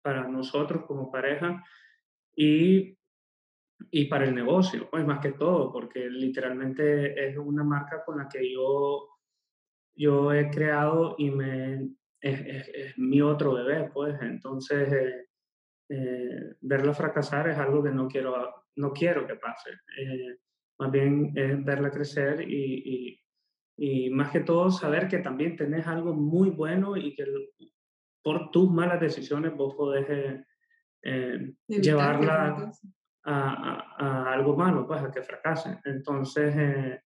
para 0.03 0.27
nosotros 0.27 0.85
como 0.85 1.11
pareja 1.11 1.63
y, 2.35 2.98
y 3.91 4.05
para 4.05 4.25
el 4.25 4.35
negocio, 4.35 4.89
pues 4.89 5.05
más 5.05 5.19
que 5.19 5.33
todo, 5.33 5.71
porque 5.71 6.09
literalmente 6.09 7.29
es 7.29 7.37
una 7.37 7.63
marca 7.63 8.03
con 8.05 8.17
la 8.17 8.27
que 8.27 8.51
yo 8.51 9.07
yo 9.99 10.31
he 10.31 10.49
creado 10.49 11.15
y 11.17 11.29
me, 11.29 11.89
es, 12.21 12.97
mi 12.97 13.21
otro 13.21 13.53
bebé, 13.53 13.91
pues 13.93 14.15
entonces 14.21 14.93
eh, 14.93 15.25
eh, 15.89 16.55
verla 16.61 16.93
fracasar 16.93 17.49
es 17.49 17.57
algo 17.57 17.83
que 17.83 17.91
no 17.91 18.07
quiero, 18.07 18.63
no 18.77 18.93
quiero 18.93 19.27
que 19.27 19.35
pase. 19.35 19.71
Eh, 19.97 20.37
más 20.79 20.89
bien 20.89 21.33
es 21.35 21.65
verla 21.65 21.91
crecer 21.91 22.49
y, 22.49 23.19
y, 23.77 24.05
y, 24.05 24.09
más 24.09 24.31
que 24.31 24.39
todo 24.39 24.71
saber 24.71 25.09
que 25.09 25.17
también 25.17 25.57
tenés 25.57 25.85
algo 25.85 26.13
muy 26.13 26.49
bueno 26.49 26.95
y 26.95 27.13
que 27.13 27.25
por 28.23 28.51
tus 28.51 28.71
malas 28.71 29.01
decisiones 29.01 29.53
vos 29.53 29.75
podés 29.75 30.45
llevarla 31.67 32.71
a, 33.23 33.33
a, 33.33 33.95
a, 33.97 34.33
algo 34.33 34.55
malo, 34.55 34.87
pues 34.87 35.01
a 35.01 35.11
que 35.11 35.21
fracase. 35.21 35.79
Entonces, 35.85 37.01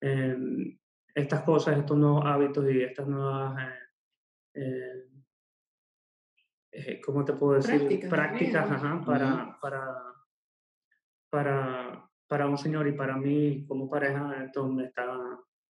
em, 0.00 0.78
estas 1.14 1.42
cosas, 1.42 1.78
estos 1.78 1.96
nuevos 1.96 2.24
hábitos 2.24 2.70
y 2.70 2.82
estas 2.82 3.06
nuevas, 3.06 3.62
eh, 3.62 3.78
eh, 4.54 5.08
eh 6.72 7.00
¿cómo 7.04 7.24
te 7.24 7.34
puedo 7.34 7.54
decir? 7.54 8.08
Prácticas, 8.08 8.70
ajá, 8.70 9.02
para, 9.04 9.58
para, 9.60 10.02
para, 11.30 12.10
para 12.26 12.46
un 12.46 12.58
señor 12.58 12.86
y 12.86 12.92
para 12.92 13.16
mí 13.16 13.64
como 13.66 13.88
pareja, 13.88 14.44
esto 14.44 14.68
me 14.68 14.84
está, 14.84 15.06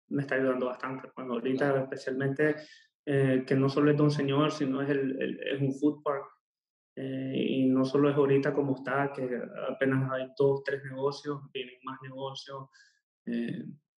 me 0.09 0.22
está 0.22 0.36
ayudando 0.36 0.66
bastante. 0.66 1.11
Cuando 1.12 1.34
ahorita 1.34 1.82
especialmente 1.82 2.57
eh, 3.05 3.45
que 3.47 3.57
no 3.57 3.68
solo 3.68 3.90
es 3.90 3.97
de 3.97 4.03
un 4.03 4.11
señor, 4.11 4.53
sino 4.53 4.80
es, 4.80 4.90
el, 4.90 5.40
es 5.40 5.61
un 5.61 5.74
food 5.74 6.03
park. 6.03 6.24
Y 6.95 7.66
no 7.68 7.84
solo 7.84 8.11
es 8.11 8.16
ahorita 8.16 8.53
como 8.53 8.76
está, 8.76 9.12
que 9.12 9.40
apenas 9.70 10.11
hay 10.12 10.28
dos, 10.38 10.62
tres 10.62 10.82
negocios, 10.84 11.40
vienen 11.53 11.76
más 11.84 11.99
negocios 12.03 12.68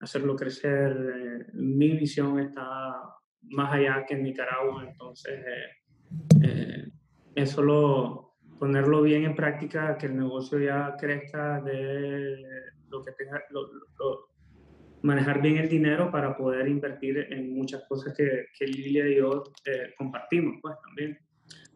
hacerlo 0.03 0.37
crecer. 0.37 0.93
Eh, 0.93 1.47
mi 1.55 1.93
visión 1.93 2.39
está 2.39 3.01
más 3.43 3.73
allá 3.73 4.05
que 4.07 4.15
en 4.15 4.25
Nicaragua, 4.25 4.85
entonces 4.87 5.41
eh, 5.41 6.45
eh, 6.45 6.89
es 7.35 7.51
solo 7.51 8.35
ponerlo 8.59 9.03
bien 9.03 9.25
en 9.25 9.35
práctica, 9.35 9.97
que 9.97 10.07
el 10.07 10.17
negocio 10.17 10.59
ya 10.59 10.97
crezca 10.99 11.61
de 11.63 12.37
lo 12.89 13.03
que 13.03 13.13
tenga, 13.13 13.43
manejar 15.03 15.43
bien 15.43 15.57
el 15.57 15.69
dinero 15.69 16.13
para 16.13 16.37
poder 16.37 16.69
invertir 16.69 17.27
en 17.31 17.55
muchas 17.55 17.83
cosas 17.89 18.15
que, 18.17 18.47
que 18.57 18.67
Lilia 18.67 19.09
y 19.09 19.17
yo 19.17 19.43
compartimos, 19.97 20.59
pues 20.63 20.77
también. 20.85 21.19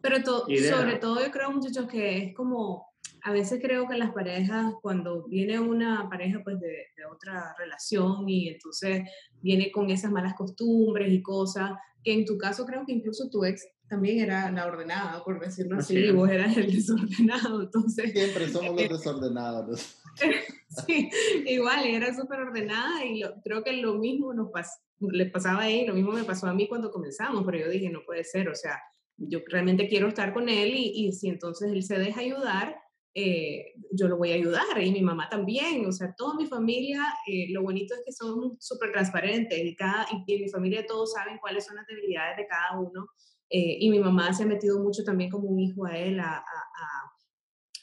Pero 0.01 0.17
sobre 0.23 0.97
todo 0.97 1.19
yo 1.23 1.31
creo, 1.31 1.51
muchachos, 1.51 1.87
que 1.87 2.17
es 2.17 2.35
como 2.35 2.87
a 3.23 3.31
veces 3.31 3.59
creo 3.61 3.87
que 3.87 3.97
las 3.97 4.11
parejas, 4.11 4.73
cuando 4.81 5.25
viene 5.27 5.59
una 5.59 6.07
pareja 6.09 6.41
pues 6.43 6.59
de, 6.59 6.67
de, 6.95 7.05
otra 7.11 7.53
relación 7.57 8.27
y 8.29 8.49
entonces 8.49 9.09
viene 9.41 9.71
con 9.71 9.89
esas 9.89 10.11
malas 10.11 10.35
costumbres 10.35 11.11
y 11.11 11.21
cosas, 11.21 11.71
que 12.03 12.13
en 12.13 12.25
tu 12.25 12.37
caso 12.37 12.65
creo 12.65 12.85
que 12.85 12.93
incluso 12.93 13.29
tu 13.29 13.43
ex 13.43 13.67
también 13.89 14.19
era 14.19 14.51
la 14.51 14.65
ordenada, 14.65 15.23
por 15.23 15.39
decirlo 15.39 15.77
así, 15.77 15.97
y 15.97 16.11
vos 16.11 16.29
eras 16.29 16.55
el 16.57 16.71
desordenado, 16.73 17.61
entonces... 17.61 18.11
Siempre 18.11 18.49
somos 18.49 18.81
los 18.81 18.89
desordenados. 18.89 19.97
sí, 20.85 21.09
igual, 21.45 21.85
era 21.85 22.13
súper 22.13 22.39
ordenada 22.39 23.05
y 23.05 23.23
creo 23.43 23.63
que 23.63 23.73
lo 23.73 23.95
mismo 23.95 24.33
nos 24.33 24.51
pas, 24.51 24.79
le 24.99 25.27
pasaba 25.27 25.63
a 25.63 25.69
él, 25.69 25.87
lo 25.87 25.93
mismo 25.93 26.11
me 26.11 26.23
pasó 26.23 26.47
a 26.47 26.53
mí 26.53 26.67
cuando 26.67 26.91
comenzamos, 26.91 27.43
pero 27.45 27.59
yo 27.59 27.69
dije, 27.69 27.89
no 27.89 28.03
puede 28.05 28.23
ser, 28.23 28.49
o 28.49 28.55
sea, 28.55 28.79
yo 29.17 29.39
realmente 29.47 29.87
quiero 29.87 30.07
estar 30.07 30.33
con 30.33 30.49
él 30.49 30.73
y, 30.75 31.07
y 31.07 31.13
si 31.13 31.27
entonces 31.29 31.71
él 31.71 31.83
se 31.83 31.97
deja 31.97 32.21
ayudar, 32.21 32.77
eh, 33.19 33.73
yo 33.93 34.07
lo 34.07 34.15
voy 34.17 34.31
a 34.31 34.35
ayudar 34.35 34.79
y 34.79 34.91
mi 34.91 35.01
mamá 35.01 35.27
también, 35.27 35.83
o 35.87 35.91
sea, 35.91 36.13
toda 36.15 36.35
mi 36.35 36.45
familia, 36.45 37.01
eh, 37.25 37.47
lo 37.49 37.63
bonito 37.63 37.95
es 37.95 38.03
que 38.05 38.11
son 38.11 38.57
súper 38.59 38.91
transparentes 38.91 39.57
y, 39.57 39.75
cada, 39.75 40.05
y, 40.11 40.37
mi 40.39 40.47
familia 40.49 40.85
todos 40.85 41.13
saben 41.13 41.39
cuáles 41.39 41.65
son 41.65 41.77
las 41.77 41.87
debilidades 41.87 42.37
de 42.37 42.45
cada 42.45 42.79
uno 42.79 43.07
eh, 43.49 43.77
y 43.79 43.89
mi 43.89 43.97
mamá 43.97 44.31
se 44.33 44.43
ha 44.43 44.45
metido 44.45 44.79
mucho 44.83 45.03
también 45.03 45.31
como 45.31 45.49
un 45.49 45.59
hijo 45.59 45.87
a 45.87 45.97
él 45.97 46.19
a, 46.19 46.45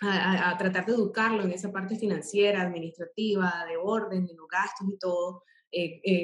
a, 0.03 0.57
tratar 0.57 0.87
de 0.87 0.93
educarlo 0.93 1.43
en 1.43 1.51
esa 1.51 1.73
parte 1.73 1.97
financiera, 1.97 2.63
administrativa, 2.63 3.65
de 3.69 3.77
orden, 3.77 4.27
de 4.27 4.35
los 4.35 4.47
gastos 4.47 4.87
y 4.89 4.99
todo. 4.99 5.43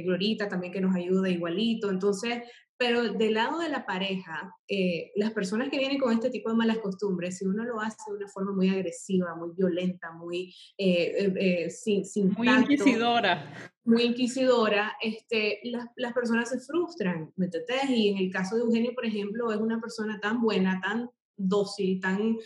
Glorita 0.04 0.48
también 0.48 0.72
que 0.72 0.80
nos 0.80 0.94
ayuda 0.94 1.28
igualito. 1.28 1.90
Entonces, 1.90 2.44
pero 2.80 3.12
del 3.12 3.34
lado 3.34 3.58
de 3.58 3.68
la 3.68 3.84
pareja, 3.84 4.56
eh, 4.66 5.12
las 5.14 5.32
personas 5.32 5.68
que 5.68 5.76
vienen 5.76 5.98
con 5.98 6.14
este 6.14 6.30
tipo 6.30 6.48
de 6.48 6.56
malas 6.56 6.78
costumbres, 6.78 7.36
si 7.36 7.44
uno 7.44 7.62
lo 7.62 7.78
hace 7.78 7.98
de 8.08 8.16
una 8.16 8.26
forma 8.26 8.52
muy 8.52 8.70
agresiva, 8.70 9.34
muy 9.34 9.50
violenta, 9.54 10.12
muy 10.12 10.54
eh, 10.78 11.30
eh, 11.36 11.68
sin, 11.68 12.06
sin 12.06 12.32
Muy 12.32 12.48
inquisidora. 12.48 13.52
Muy 13.84 14.04
inquisidora, 14.04 14.96
este, 15.02 15.60
las, 15.64 15.88
las 15.96 16.14
personas 16.14 16.48
se 16.48 16.58
frustran, 16.58 17.30
¿me 17.36 17.46
entiendes? 17.46 17.90
Y 17.90 18.08
en 18.08 18.16
el 18.16 18.32
caso 18.32 18.56
de 18.56 18.62
Eugenio, 18.62 18.94
por 18.94 19.04
ejemplo, 19.04 19.52
es 19.52 19.58
una 19.58 19.78
persona 19.78 20.18
tan 20.18 20.40
buena, 20.40 20.80
tan 20.80 21.10
dócil, 21.36 22.00
tan, 22.00 22.38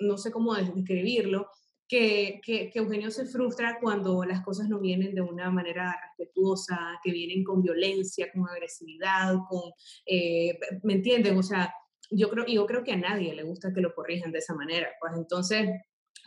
no 0.00 0.18
sé 0.18 0.32
cómo 0.32 0.54
describirlo, 0.56 1.46
que, 1.90 2.70
Eugenio 2.74 3.10
se 3.10 3.26
frustra 3.26 3.78
cuando 3.80 4.24
las 4.24 4.42
cosas 4.42 4.68
no 4.68 4.78
vienen 4.78 5.12
de 5.12 5.22
una 5.22 5.50
manera 5.50 5.96
respetuosa, 6.06 6.78
que 7.02 7.10
vienen 7.10 7.42
con 7.42 7.62
violencia, 7.62 8.30
con 8.32 8.48
agresividad, 8.48 9.34
con, 9.48 9.72
eh, 10.06 10.56
¿me 10.84 10.94
entienden? 10.94 11.36
O 11.36 11.42
sea, 11.42 11.74
yo 12.10 12.30
creo, 12.30 12.46
yo 12.46 12.64
creo 12.64 12.84
que 12.84 12.92
a 12.92 12.96
nadie 12.96 13.34
le 13.34 13.42
gusta 13.42 13.72
que 13.74 13.80
lo 13.80 13.92
corrijan 13.92 14.30
de 14.30 14.38
esa 14.38 14.54
manera. 14.54 14.88
Pues 15.00 15.14
entonces, 15.16 15.68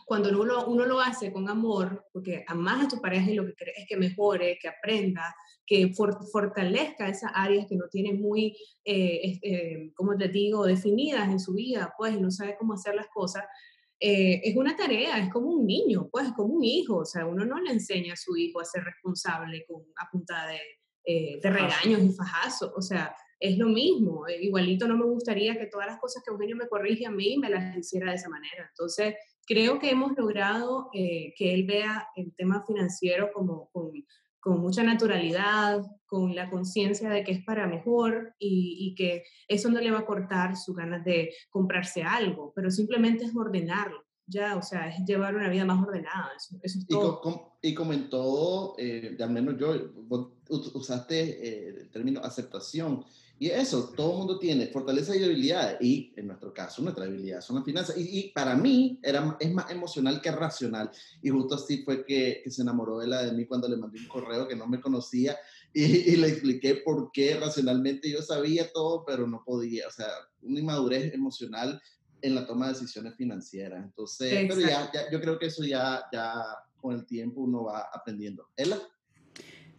cuando 0.04 0.28
uno, 0.38 0.66
uno 0.66 0.84
lo 0.84 1.00
hace 1.00 1.32
con 1.32 1.48
amor, 1.48 2.08
porque 2.12 2.44
amas 2.46 2.84
a 2.84 2.88
tu 2.88 3.00
pareja 3.00 3.30
y 3.30 3.34
lo 3.34 3.46
que 3.46 3.54
querés 3.54 3.78
es 3.78 3.86
que 3.88 3.96
mejore, 3.96 4.58
que 4.60 4.68
aprenda, 4.68 5.34
que 5.64 5.94
fortalezca 6.30 7.08
esas 7.08 7.30
áreas 7.34 7.66
que 7.66 7.76
no 7.76 7.88
tiene 7.88 8.12
muy, 8.12 8.54
eh, 8.84 9.40
eh, 9.42 9.92
como 9.94 10.14
te 10.14 10.28
digo, 10.28 10.66
definidas 10.66 11.30
en 11.30 11.40
su 11.40 11.54
vida, 11.54 11.94
pues 11.96 12.20
no 12.20 12.30
sabe 12.30 12.54
cómo 12.58 12.74
hacer 12.74 12.94
las 12.94 13.06
cosas, 13.08 13.44
eh, 14.06 14.42
es 14.44 14.54
una 14.54 14.76
tarea, 14.76 15.16
es 15.16 15.32
como 15.32 15.48
un 15.48 15.66
niño, 15.66 16.10
pues 16.12 16.26
es 16.26 16.32
como 16.34 16.52
un 16.52 16.62
hijo, 16.62 16.98
o 16.98 17.04
sea, 17.06 17.24
uno 17.24 17.46
no 17.46 17.58
le 17.58 17.72
enseña 17.72 18.12
a 18.12 18.16
su 18.16 18.36
hijo 18.36 18.60
a 18.60 18.64
ser 18.66 18.84
responsable 18.84 19.64
con, 19.66 19.80
a 19.96 20.10
punta 20.10 20.46
de, 20.46 20.60
eh, 21.04 21.40
de 21.42 21.50
regaños 21.50 22.02
y 22.02 22.12
fajazos, 22.12 22.70
o 22.76 22.82
sea, 22.82 23.16
es 23.40 23.56
lo 23.56 23.66
mismo, 23.66 24.28
eh, 24.28 24.42
igualito 24.42 24.86
no 24.86 24.98
me 24.98 25.06
gustaría 25.06 25.58
que 25.58 25.68
todas 25.68 25.86
las 25.86 25.98
cosas 26.00 26.22
que 26.22 26.30
Eugenio 26.30 26.54
me 26.54 26.68
corrige 26.68 27.06
a 27.06 27.10
mí 27.10 27.38
me 27.38 27.48
las 27.48 27.74
hiciera 27.78 28.10
de 28.10 28.16
esa 28.16 28.28
manera, 28.28 28.66
entonces 28.68 29.14
creo 29.46 29.78
que 29.78 29.92
hemos 29.92 30.12
logrado 30.18 30.90
que 30.92 31.32
él 31.38 31.64
vea 31.64 32.06
el 32.14 32.34
tema 32.36 32.62
financiero 32.66 33.30
como 33.32 33.70
con, 33.72 33.90
con 34.44 34.60
mucha 34.60 34.82
naturalidad, 34.82 35.80
con 36.04 36.34
la 36.34 36.50
conciencia 36.50 37.08
de 37.08 37.24
que 37.24 37.32
es 37.32 37.42
para 37.44 37.66
mejor 37.66 38.34
y, 38.38 38.76
y, 38.78 38.94
que 38.94 39.24
eso 39.48 39.70
no 39.70 39.80
le 39.80 39.90
va 39.90 40.00
a 40.00 40.06
cortar 40.06 40.54
su 40.54 40.74
ganas 40.74 41.02
de 41.02 41.32
comprarse 41.48 42.02
algo, 42.02 42.52
pero 42.54 42.70
simplemente 42.70 43.24
es 43.24 43.34
ordenarlo, 43.34 44.04
ya, 44.26 44.54
o 44.56 44.62
sea, 44.62 44.90
es 44.90 45.02
llevar 45.06 45.34
una 45.34 45.48
vida 45.48 45.64
más 45.64 45.82
ordenada, 45.82 46.30
eso, 46.36 46.58
eso 46.62 46.78
es 46.78 46.86
todo. 46.86 47.20
Y, 47.20 47.22
com, 47.22 47.40
y 47.62 47.74
comentó, 47.74 48.74
eh, 48.76 49.16
al 49.18 49.30
menos 49.30 49.56
yo, 49.58 49.72
usaste 50.50 51.20
eh, 51.20 51.68
el 51.80 51.90
término 51.90 52.20
aceptación, 52.20 53.02
y 53.38 53.50
eso, 53.50 53.92
todo 53.96 54.12
el 54.12 54.18
mundo 54.18 54.38
tiene 54.38 54.68
fortaleza 54.68 55.14
y 55.14 55.18
debilidad, 55.18 55.76
y 55.80 56.12
en 56.16 56.28
nuestro 56.28 56.54
caso, 56.54 56.82
nuestra 56.82 57.04
debilidad 57.04 57.40
son 57.40 57.56
las 57.56 57.64
finanzas. 57.64 57.96
Y, 57.98 58.18
y, 58.18 58.30
para 58.30 58.54
mí 58.54 58.98
era, 59.02 59.36
es 59.40 59.52
más 59.52 59.70
emocional 59.70 60.20
que 60.20 60.30
racional. 60.30 60.90
Y 61.20 61.30
justo 61.30 61.56
así 61.56 61.82
fue 61.82 62.04
que, 62.04 62.40
que 62.44 62.50
se 62.50 62.62
enamoró 62.62 62.98
de 62.98 63.08
la 63.08 63.24
de 63.24 63.32
mí 63.32 63.44
cuando 63.44 63.68
le 63.68 63.76
mandé 63.76 63.98
un 63.98 64.06
correo 64.06 64.46
que 64.46 64.54
no 64.54 64.66
me 64.66 64.80
conocía 64.80 65.36
y, 65.74 66.16
le 66.16 66.28
expliqué 66.28 66.76
por 66.76 67.10
qué 67.12 67.36
racionalmente 67.36 68.08
yo 68.08 68.22
sabía 68.22 68.70
todo, 68.72 69.04
pero 69.04 69.26
no 69.26 69.42
podía, 69.44 69.88
o 69.88 69.90
sea, 69.90 70.06
una 70.42 70.60
inmadurez 70.60 71.12
emocional 71.12 71.82
en 72.22 72.36
la 72.36 72.46
toma 72.46 72.68
de 72.68 72.74
decisiones 72.74 73.16
financieras. 73.16 73.84
Entonces, 73.84 74.46
pero 74.48 74.60
ya, 74.60 74.90
yo 75.10 75.20
creo 75.20 75.36
que 75.36 75.46
eso 75.46 75.64
ya, 75.64 76.04
ya 76.12 76.32
con 76.80 76.94
el 76.94 77.04
tiempo 77.04 77.40
uno 77.40 77.64
va 77.64 77.88
aprendiendo. 77.92 78.48
¿Ella? 78.56 78.80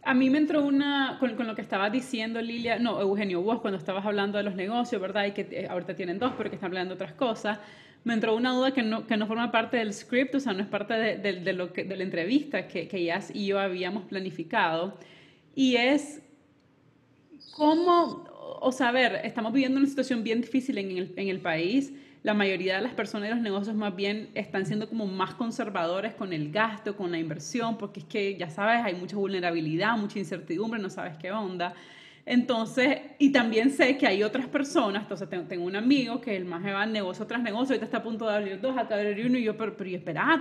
A 0.06 0.14
mí 0.14 0.30
me 0.30 0.38
entró 0.38 0.64
una, 0.64 1.16
con, 1.18 1.36
lo 1.36 1.56
que 1.56 1.62
estabas 1.62 1.90
diciendo 1.90 2.40
Lilia, 2.40 2.78
no, 2.78 3.00
Eugenio, 3.00 3.42
vos 3.42 3.60
cuando 3.60 3.76
estabas 3.76 4.06
hablando 4.06 4.38
de 4.38 4.44
los 4.44 4.54
negocios, 4.54 5.02
¿verdad? 5.02 5.26
Y 5.26 5.32
que 5.32 5.48
eh, 5.50 5.66
ahorita 5.68 5.96
tienen 5.96 6.20
dos, 6.20 6.32
pero 6.38 6.48
que 6.48 6.54
están 6.54 6.68
hablando 6.68 6.94
de 6.94 7.02
otras 7.02 7.12
cosas, 7.14 7.58
me 8.04 8.14
entró 8.14 8.36
una 8.36 8.52
duda 8.52 8.70
que 8.70 8.84
no, 8.84 9.04
que 9.04 9.16
no 9.16 9.26
forma 9.26 9.50
parte 9.50 9.78
del 9.78 9.92
script, 9.92 10.36
o 10.36 10.40
sea, 10.40 10.52
no 10.52 10.62
es 10.62 10.68
parte 10.68 10.94
de, 10.94 11.40
de, 11.40 11.52
lo 11.52 11.72
que, 11.72 11.82
de 11.82 11.96
la 11.96 12.04
entrevista 12.04 12.68
que, 12.68 12.86
que 12.86 13.12
y 13.34 13.46
yo 13.46 13.58
habíamos 13.58 14.04
planificado, 14.04 14.96
y 15.56 15.74
es 15.74 16.22
cómo, 17.56 18.28
o 18.60 18.70
sea, 18.70 18.90
a 18.90 18.92
ver, 18.92 19.22
estamos 19.24 19.52
viviendo 19.52 19.80
una 19.80 19.88
situación 19.88 20.22
bien 20.22 20.40
difícil 20.40 20.78
en 20.78 20.96
el, 20.96 21.14
en 21.16 21.28
el 21.28 21.40
país, 21.40 21.92
la 22.26 22.34
mayoría 22.34 22.74
de 22.74 22.82
las 22.82 22.92
personas 22.92 23.28
y 23.28 23.34
los 23.34 23.40
negocios 23.40 23.76
más 23.76 23.94
bien 23.94 24.30
están 24.34 24.66
siendo 24.66 24.88
como 24.88 25.06
más 25.06 25.34
conservadores 25.34 26.12
con 26.14 26.32
el 26.32 26.50
gasto, 26.50 26.96
con 26.96 27.12
la 27.12 27.20
inversión, 27.20 27.78
porque 27.78 28.00
es 28.00 28.06
que 28.06 28.36
ya 28.36 28.50
sabes, 28.50 28.84
hay 28.84 28.96
mucha 28.96 29.14
vulnerabilidad, 29.14 29.96
mucha 29.96 30.18
incertidumbre, 30.18 30.82
no 30.82 30.90
sabes 30.90 31.16
qué 31.18 31.30
onda. 31.30 31.72
Entonces, 32.24 32.98
y 33.20 33.30
también 33.30 33.70
sé 33.70 33.96
que 33.96 34.08
hay 34.08 34.24
otras 34.24 34.48
personas, 34.48 35.02
entonces 35.02 35.28
tengo, 35.48 35.64
un 35.64 35.76
amigo 35.76 36.20
que 36.20 36.34
el 36.36 36.44
más 36.46 36.64
va 36.64 36.84
negocio 36.84 37.24
tras 37.28 37.40
negocio, 37.44 37.74
ahorita 37.74 37.84
está 37.84 37.98
a 37.98 38.02
punto 38.02 38.28
de 38.28 38.34
abrir 38.34 38.60
dos, 38.60 38.74
de 38.74 38.92
abrir 38.92 39.24
uno, 39.24 39.38
y 39.38 39.44
yo, 39.44 39.56
pero, 39.56 39.76
pero 39.76 39.88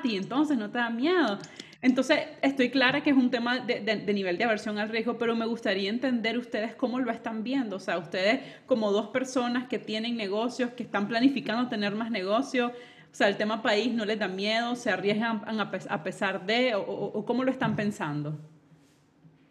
y 0.03 0.15
entonces 0.15 0.57
no 0.57 0.71
te 0.71 0.79
da 0.79 0.89
miedo. 0.89 1.37
Entonces, 1.85 2.17
estoy 2.41 2.71
clara 2.71 3.03
que 3.03 3.11
es 3.11 3.15
un 3.15 3.29
tema 3.29 3.59
de, 3.59 4.11
nivel 4.11 4.39
de 4.39 4.43
aversión 4.43 4.79
al 4.79 4.89
riesgo, 4.89 5.19
pero 5.19 5.35
me 5.35 5.45
gustaría 5.45 5.91
entender 5.91 6.35
ustedes 6.35 6.73
cómo 6.73 6.99
lo 6.99 7.11
están 7.11 7.43
viendo. 7.43 7.75
O 7.75 7.79
sea, 7.79 7.99
ustedes 7.99 8.39
como 8.65 8.91
dos 8.91 9.09
personas 9.09 9.67
que 9.67 9.77
tienen 9.77 10.17
negocios, 10.17 10.71
que 10.71 10.81
están 10.81 11.07
planificando 11.07 11.69
tener 11.69 11.93
más 11.93 12.09
negocios, 12.09 12.71
o 12.71 13.15
sea, 13.15 13.27
el 13.27 13.37
tema 13.37 13.61
país 13.61 13.93
no 13.93 14.03
les 14.03 14.17
da 14.17 14.27
miedo, 14.27 14.75
se 14.75 14.89
arriesgan 14.89 15.43
a 15.45 16.03
pesar 16.03 16.47
de, 16.47 16.73
o, 16.73 16.81
o 16.81 17.23
cómo 17.23 17.43
lo 17.43 17.51
están 17.51 17.75
pensando. 17.75 18.35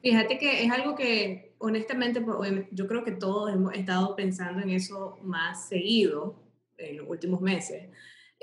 Fíjate 0.02 0.36
que 0.36 0.64
es 0.64 0.72
algo 0.72 0.96
que 0.96 1.54
honestamente 1.58 2.20
pues, 2.20 2.66
yo 2.72 2.88
creo 2.88 3.04
que 3.04 3.12
todos 3.12 3.54
hemos 3.54 3.74
estado 3.74 4.16
pensando 4.16 4.60
en 4.60 4.70
eso 4.70 5.20
más 5.22 5.68
seguido 5.68 6.42
en 6.78 6.96
los 6.96 7.08
últimos 7.08 7.40
meses. 7.40 7.90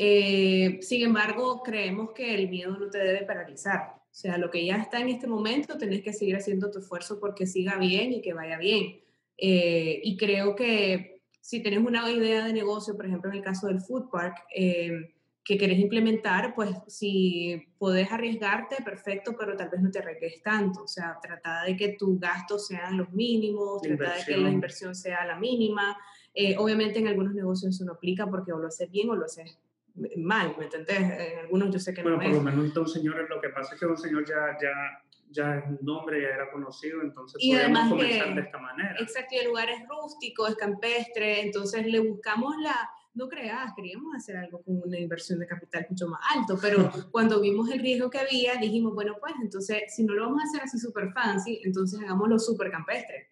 Eh, 0.04 0.80
sin 0.82 1.04
embargo, 1.04 1.62
creemos 1.62 2.10
que 2.10 2.34
el 2.34 2.50
miedo 2.50 2.76
no 2.76 2.90
te 2.90 2.98
debe 2.98 3.24
paralizar. 3.24 3.98
O 4.00 4.14
sea, 4.14 4.40
lo 4.40 4.50
que 4.50 4.66
ya 4.66 4.78
está 4.78 5.00
en 5.00 5.10
este 5.10 5.28
momento, 5.28 5.78
tenés 5.78 6.02
que 6.02 6.12
seguir 6.12 6.36
haciendo 6.36 6.72
tu 6.72 6.80
esfuerzo 6.80 7.20
porque 7.20 7.46
siga 7.46 7.78
bien 7.78 8.12
y 8.12 8.20
que 8.20 8.34
vaya 8.34 8.58
bien. 8.58 9.00
Eh, 9.38 10.02
y 10.04 10.18
creo 10.18 10.56
que 10.56 11.22
si 11.40 11.62
tenés 11.62 11.86
una 11.86 12.10
idea 12.10 12.48
de 12.48 12.52
negocio, 12.52 12.96
por 12.96 13.06
ejemplo, 13.06 13.30
en 13.30 13.38
el 13.38 13.44
caso 13.44 13.68
del 13.68 13.80
food 13.80 14.10
park, 14.10 14.38
eh, 14.56 15.14
que 15.46 15.56
querés 15.56 15.78
implementar, 15.78 16.56
pues 16.56 16.72
si 16.88 17.62
podés 17.78 18.12
arriesgarte, 18.12 18.78
perfecto, 18.84 19.36
pero 19.38 19.56
tal 19.56 19.70
vez 19.70 19.84
no 19.84 19.92
te 19.92 20.00
arriesgues 20.00 20.42
tanto. 20.42 20.86
O 20.86 20.88
sea, 20.88 21.20
trata 21.22 21.64
de 21.66 21.78
que 21.78 21.90
tus 21.90 22.20
gastos 22.20 22.66
sean 22.66 22.98
los 22.98 23.12
mínimos, 23.12 23.84
trata 23.84 24.16
de 24.16 24.26
que 24.26 24.38
la 24.38 24.50
inversión 24.50 24.96
sea 24.96 25.28
la 25.28 25.38
mínima. 25.38 25.96
obviamente 26.58 26.98
en 26.98 27.08
algunos 27.08 27.36
negocios 27.36 27.76
eso 27.76 27.86
no 27.86 27.92
aplica 27.92 28.26
porque 28.26 28.52
o 28.52 28.58
lo 28.58 28.68
haces 28.68 28.90
bien 28.90 29.08
o 29.12 29.16
lo 29.16 29.26
haces 29.26 29.60
mal, 30.18 30.56
¿me 30.58 30.66
entendés? 30.66 31.00
En 31.00 31.40
algunos 31.40 31.72
yo 31.72 31.80
sé 31.80 31.94
que 31.94 32.02
bueno, 32.02 32.18
no 32.18 32.24
por 32.24 32.34
lo 32.34 32.42
menos 32.42 32.78
un 32.78 32.88
señor, 32.88 33.30
lo 33.30 33.42
que 33.42 33.50
pasa 33.50 33.74
es 33.74 33.80
que 33.80 33.86
un 33.86 33.98
señor 33.98 34.26
ya, 34.26 34.58
ya, 34.62 34.74
ya 35.30 35.58
es 35.58 35.66
un 35.68 35.80
nombre, 35.82 36.22
ya 36.22 36.30
era 36.30 36.52
conocido, 36.52 37.02
entonces 37.02 37.42
y 37.42 37.54
podemos 37.54 37.90
comenzar 37.90 38.36
de 38.36 38.42
esta 38.42 38.58
manera. 38.58 38.96
Exacto, 39.00 39.36
y 39.36 39.40
el 39.40 39.48
lugar 39.48 39.70
es 39.70 39.88
rústico, 39.88 40.48
es 40.48 40.56
campestre, 40.56 41.42
entonces 41.42 41.86
le 41.86 42.00
buscamos 42.00 42.56
la, 42.62 42.90
no 43.14 43.28
creas, 43.28 43.74
queríamos 43.76 44.16
hacer 44.16 44.38
algo 44.38 44.62
con 44.64 44.82
una 44.82 44.98
inversión 44.98 45.40
de 45.40 45.48
capital 45.48 45.86
mucho 45.90 46.08
más 46.08 46.22
alto, 46.36 46.58
pero 46.62 46.90
cuando 47.12 47.42
vimos 47.42 47.70
el 47.70 47.80
riesgo 47.80 48.10
que 48.10 48.20
había, 48.20 48.56
dijimos, 48.56 48.94
bueno, 48.94 49.16
pues 49.20 49.34
entonces, 49.42 49.84
si 49.96 50.04
no 50.04 50.14
lo 50.14 50.24
vamos 50.24 50.42
a 50.42 50.46
hacer 50.46 50.62
así 50.64 50.78
súper 50.80 51.12
fancy, 51.12 51.62
entonces 51.64 52.00
hagámoslo 52.00 52.40
súper 52.40 52.72
campestre 52.72 53.31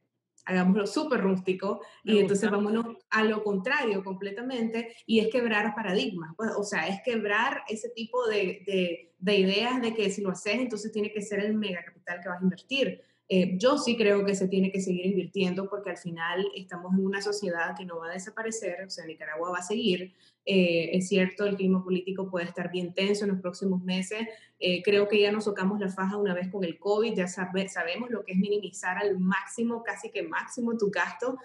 hagámoslo 0.49 0.87
súper 0.87 1.21
rústico 1.21 1.81
y 2.03 2.17
entonces 2.17 2.49
vámonos 2.49 2.97
a 3.11 3.23
lo 3.23 3.43
contrario 3.43 4.03
completamente 4.03 4.95
y 5.05 5.19
es 5.19 5.27
quebrar 5.27 5.75
paradigmas, 5.75 6.33
pues, 6.35 6.51
o 6.57 6.63
sea, 6.63 6.87
es 6.87 7.01
quebrar 7.03 7.61
ese 7.67 7.89
tipo 7.89 8.27
de, 8.27 8.63
de, 8.65 9.13
de, 9.19 9.37
ideas 9.37 9.79
de 9.81 9.93
que 9.93 10.09
si 10.09 10.21
lo 10.21 10.31
haces 10.31 10.55
entonces 10.55 10.91
tiene 10.91 11.11
que 11.11 11.21
ser 11.21 11.39
el 11.39 11.53
mega 11.53 11.83
capital 11.85 12.19
que 12.21 12.29
vas 12.29 12.39
a 12.39 12.43
invertir. 12.43 13.01
Eh, 13.31 13.59
yo 13.59 13.77
sí 13.77 13.95
creo 13.95 14.25
que 14.25 14.33
se 14.33 14.47
tiene 14.47 14.71
que 14.71 14.81
seguir 14.81 15.05
invirtiendo 15.05 15.69
porque 15.69 15.91
al 15.91 15.97
final 15.97 16.47
estamos 16.55 16.93
en 16.93 17.05
una 17.05 17.21
sociedad 17.21 17.75
que 17.77 17.85
no 17.85 17.99
va 17.99 18.09
a 18.09 18.13
desaparecer, 18.13 18.83
o 18.83 18.89
sea, 18.89 19.05
Nicaragua 19.05 19.51
va 19.51 19.59
a 19.59 19.63
seguir. 19.63 20.15
Eh, 20.51 20.97
es 20.97 21.07
cierto, 21.07 21.45
el 21.45 21.55
clima 21.55 21.83
político 21.83 22.27
puede 22.27 22.47
estar 22.47 22.71
bien 22.71 22.91
tenso 22.91 23.23
en 23.23 23.29
los 23.29 23.39
próximos 23.39 23.83
meses. 23.83 24.27
Eh, 24.59 24.81
creo 24.81 25.07
que 25.07 25.21
ya 25.21 25.31
nos 25.31 25.45
tocamos 25.45 25.79
la 25.79 25.89
faja 25.89 26.17
una 26.17 26.33
vez 26.33 26.47
con 26.49 26.63
el 26.63 26.79
COVID, 26.79 27.13
ya 27.13 27.27
sabemos 27.27 28.09
lo 28.09 28.23
que 28.23 28.31
es 28.31 28.39
minimizar 28.39 28.97
al 28.97 29.19
máximo, 29.19 29.83
casi 29.83 30.09
que 30.09 30.23
máximo 30.23 30.75
tu 30.75 30.89
gasto. 30.89 31.37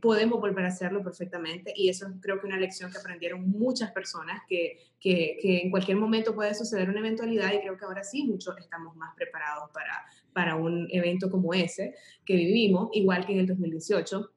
podemos 0.00 0.38
volver 0.40 0.66
a 0.66 0.68
hacerlo 0.68 1.02
perfectamente 1.02 1.72
y 1.74 1.88
eso 1.88 2.06
creo 2.20 2.40
que 2.40 2.46
una 2.46 2.60
lección 2.60 2.92
que 2.92 2.98
aprendieron 2.98 3.50
muchas 3.50 3.90
personas, 3.90 4.40
que, 4.48 4.78
en 5.02 5.70
cualquier 5.70 5.96
momento 5.96 6.32
puede 6.32 6.54
suceder 6.54 6.88
una 6.88 7.00
eventualidad 7.00 7.52
y 7.54 7.60
creo 7.60 7.76
que 7.76 7.84
ahora 7.84 8.04
sí 8.04 8.22
muchos 8.22 8.56
estamos 8.58 8.94
más 8.94 9.14
preparados 9.16 9.70
para, 9.72 10.04
para 10.32 10.54
un 10.54 10.86
evento 10.92 11.28
como 11.28 11.52
ese 11.54 11.96
que 12.24 12.36
vivimos, 12.36 12.88
igual 12.92 13.26
que 13.26 13.32
en 13.32 13.40
el 13.40 13.46
2018. 13.48 14.35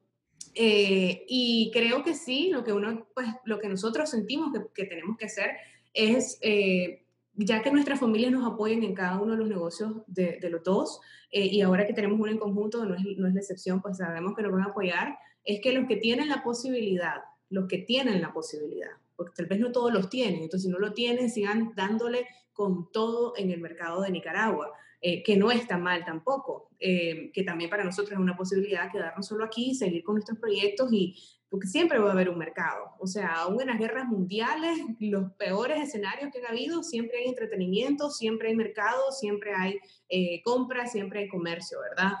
Eh, 0.54 1.24
y 1.28 1.70
creo 1.72 2.02
que 2.02 2.14
sí, 2.14 2.50
lo 2.50 2.64
que, 2.64 2.72
uno, 2.72 3.06
pues, 3.14 3.28
lo 3.44 3.58
que 3.58 3.68
nosotros 3.68 4.10
sentimos 4.10 4.52
que, 4.74 4.84
tenemos 4.84 5.16
que 5.16 5.26
hacer 5.26 5.50
es, 5.94 6.38
eh, 6.42 7.04
ya 7.34 7.62
que 7.62 7.70
nuestras 7.70 8.00
familias 8.00 8.32
nos 8.32 8.50
apoyen 8.50 8.82
en 8.82 8.94
cada 8.94 9.20
uno 9.20 9.32
de 9.32 9.38
los 9.38 9.48
negocios 9.48 10.02
de, 10.06 10.38
de 10.40 10.50
los 10.50 10.62
dos, 10.62 11.00
eh, 11.30 11.46
y 11.46 11.60
ahora 11.62 11.86
que 11.86 11.92
tenemos 11.92 12.18
uno 12.18 12.30
en 12.30 12.38
conjunto, 12.38 12.84
no 12.84 12.94
es, 12.94 13.02
no 13.16 13.28
es 13.28 13.34
la 13.34 13.40
excepción, 13.40 13.80
pues 13.80 13.98
sabemos 13.98 14.34
que 14.34 14.42
nos 14.42 14.52
van 14.52 14.62
a 14.62 14.70
apoyar, 14.70 15.18
es 15.44 15.60
que 15.60 15.72
los 15.72 15.86
que 15.86 15.96
tienen 15.96 16.28
la 16.28 16.42
posibilidad, 16.42 17.22
los 17.48 17.68
que 17.68 17.78
tienen 17.78 18.20
la 18.20 18.32
posibilidad, 18.32 18.90
porque 19.16 19.32
tal 19.36 19.46
vez 19.46 19.60
no 19.60 19.70
todos 19.70 19.92
los 19.92 20.10
tienen, 20.10 20.42
entonces 20.42 20.66
si 20.66 20.68
no 20.68 20.78
lo 20.78 20.92
tienen, 20.92 21.30
sigan 21.30 21.72
dándole 21.76 22.26
con 22.52 22.90
todo 22.92 23.34
en 23.36 23.50
el 23.50 23.60
mercado 23.60 24.02
de 24.02 24.10
Nicaragua. 24.10 24.72
Eh, 25.02 25.22
que 25.22 25.34
no 25.34 25.50
está 25.50 25.78
mal 25.78 26.04
tampoco, 26.04 26.68
eh, 26.78 27.30
que 27.32 27.42
también 27.42 27.70
para 27.70 27.84
nosotros 27.84 28.12
es 28.12 28.18
una 28.18 28.36
posibilidad 28.36 28.92
quedarnos 28.92 29.26
solo 29.26 29.46
aquí, 29.46 29.74
seguir 29.74 30.02
con 30.04 30.16
nuestros 30.16 30.38
proyectos 30.38 30.92
y 30.92 31.16
porque 31.48 31.68
siempre 31.68 31.98
va 31.98 32.10
a 32.10 32.12
haber 32.12 32.28
un 32.28 32.36
mercado. 32.36 32.92
O 32.98 33.06
sea, 33.06 33.32
aún 33.36 33.62
en 33.62 33.68
las 33.68 33.78
guerras 33.78 34.06
mundiales, 34.06 34.78
los 34.98 35.32
peores 35.32 35.80
escenarios 35.82 36.30
que 36.30 36.40
han 36.40 36.52
habido, 36.52 36.82
siempre 36.82 37.16
hay 37.16 37.28
entretenimiento, 37.28 38.10
siempre 38.10 38.48
hay 38.48 38.56
mercado, 38.56 39.10
siempre 39.10 39.54
hay 39.54 39.78
eh, 40.10 40.42
compra, 40.42 40.86
siempre 40.86 41.20
hay 41.20 41.28
comercio, 41.28 41.78
¿verdad? 41.80 42.12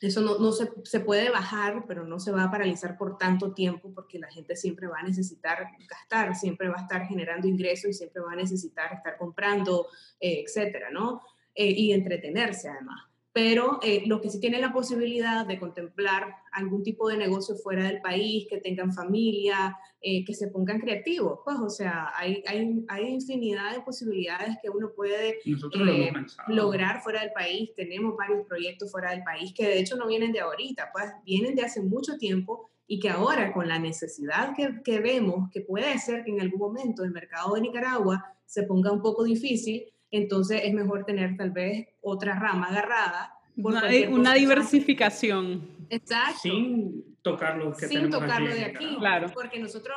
Eso 0.00 0.20
no, 0.20 0.38
no 0.38 0.52
se, 0.52 0.70
se, 0.84 1.00
puede 1.00 1.30
bajar, 1.30 1.84
pero 1.86 2.04
no 2.04 2.20
se 2.20 2.32
va 2.32 2.44
a 2.44 2.50
paralizar 2.50 2.96
por 2.98 3.18
tanto 3.18 3.52
tiempo 3.52 3.92
porque 3.94 4.18
la 4.18 4.30
gente 4.30 4.56
siempre 4.56 4.86
va 4.86 4.98
a 4.98 5.02
necesitar 5.02 5.66
gastar, 5.88 6.34
siempre 6.34 6.68
va 6.68 6.76
a 6.78 6.82
estar 6.82 7.06
generando 7.06 7.48
ingresos 7.48 7.90
y 7.90 7.94
siempre 7.94 8.22
va 8.22 8.32
a 8.32 8.36
necesitar 8.36 8.92
estar 8.92 9.16
comprando, 9.16 9.88
eh, 10.20 10.44
etcétera, 10.44 10.90
¿no? 10.90 11.22
Eh, 11.54 11.70
y 11.70 11.92
entretenerse 11.92 12.68
además 12.68 13.04
pero 13.36 13.80
eh, 13.82 14.04
los 14.06 14.22
que 14.22 14.30
sí 14.30 14.40
tienen 14.40 14.62
la 14.62 14.72
posibilidad 14.72 15.44
de 15.44 15.60
contemplar 15.60 16.36
algún 16.52 16.82
tipo 16.82 17.06
de 17.06 17.18
negocio 17.18 17.54
fuera 17.54 17.84
del 17.84 18.00
país, 18.00 18.46
que 18.48 18.62
tengan 18.62 18.94
familia, 18.94 19.76
eh, 20.00 20.24
que 20.24 20.32
se 20.32 20.48
pongan 20.48 20.80
creativos, 20.80 21.40
pues, 21.44 21.58
o 21.58 21.68
sea, 21.68 22.12
hay, 22.16 22.42
hay, 22.46 22.82
hay 22.88 23.08
infinidad 23.08 23.74
de 23.74 23.82
posibilidades 23.82 24.56
que 24.62 24.70
uno 24.70 24.90
puede 24.96 25.38
eh, 25.44 26.12
lograr 26.48 27.02
fuera 27.02 27.20
del 27.20 27.32
país. 27.32 27.74
Tenemos 27.76 28.16
varios 28.16 28.46
proyectos 28.46 28.90
fuera 28.90 29.10
del 29.10 29.22
país 29.22 29.52
que 29.54 29.66
de 29.66 29.80
hecho 29.80 29.96
no 29.96 30.06
vienen 30.06 30.32
de 30.32 30.40
ahorita, 30.40 30.88
pues 30.90 31.04
vienen 31.26 31.54
de 31.54 31.64
hace 31.64 31.82
mucho 31.82 32.16
tiempo 32.16 32.70
y 32.86 33.00
que 33.00 33.10
ahora 33.10 33.52
con 33.52 33.68
la 33.68 33.78
necesidad 33.78 34.56
que, 34.56 34.80
que 34.82 34.98
vemos, 35.00 35.50
que 35.52 35.60
puede 35.60 35.98
ser 35.98 36.24
que 36.24 36.30
en 36.30 36.40
algún 36.40 36.60
momento 36.60 37.04
el 37.04 37.10
mercado 37.10 37.54
de 37.54 37.60
Nicaragua 37.60 38.24
se 38.46 38.62
ponga 38.62 38.92
un 38.92 39.02
poco 39.02 39.24
difícil, 39.24 39.84
entonces 40.10 40.62
es 40.64 40.74
mejor 40.74 41.04
tener 41.04 41.36
tal 41.36 41.50
vez 41.50 41.88
otra 42.00 42.38
rama 42.38 42.68
agarrada. 42.68 43.32
Una, 43.56 43.84
una 44.10 44.34
diversificación. 44.34 45.68
Exacto. 45.88 46.40
Sin 46.42 47.16
tocarlo 47.22 47.72
que 47.74 47.88
Sin 47.88 48.10
tocarlo 48.10 48.52
de 48.52 48.64
aquí. 48.64 48.96
Claro. 48.98 49.30
Porque 49.34 49.58
nosotros 49.58 49.96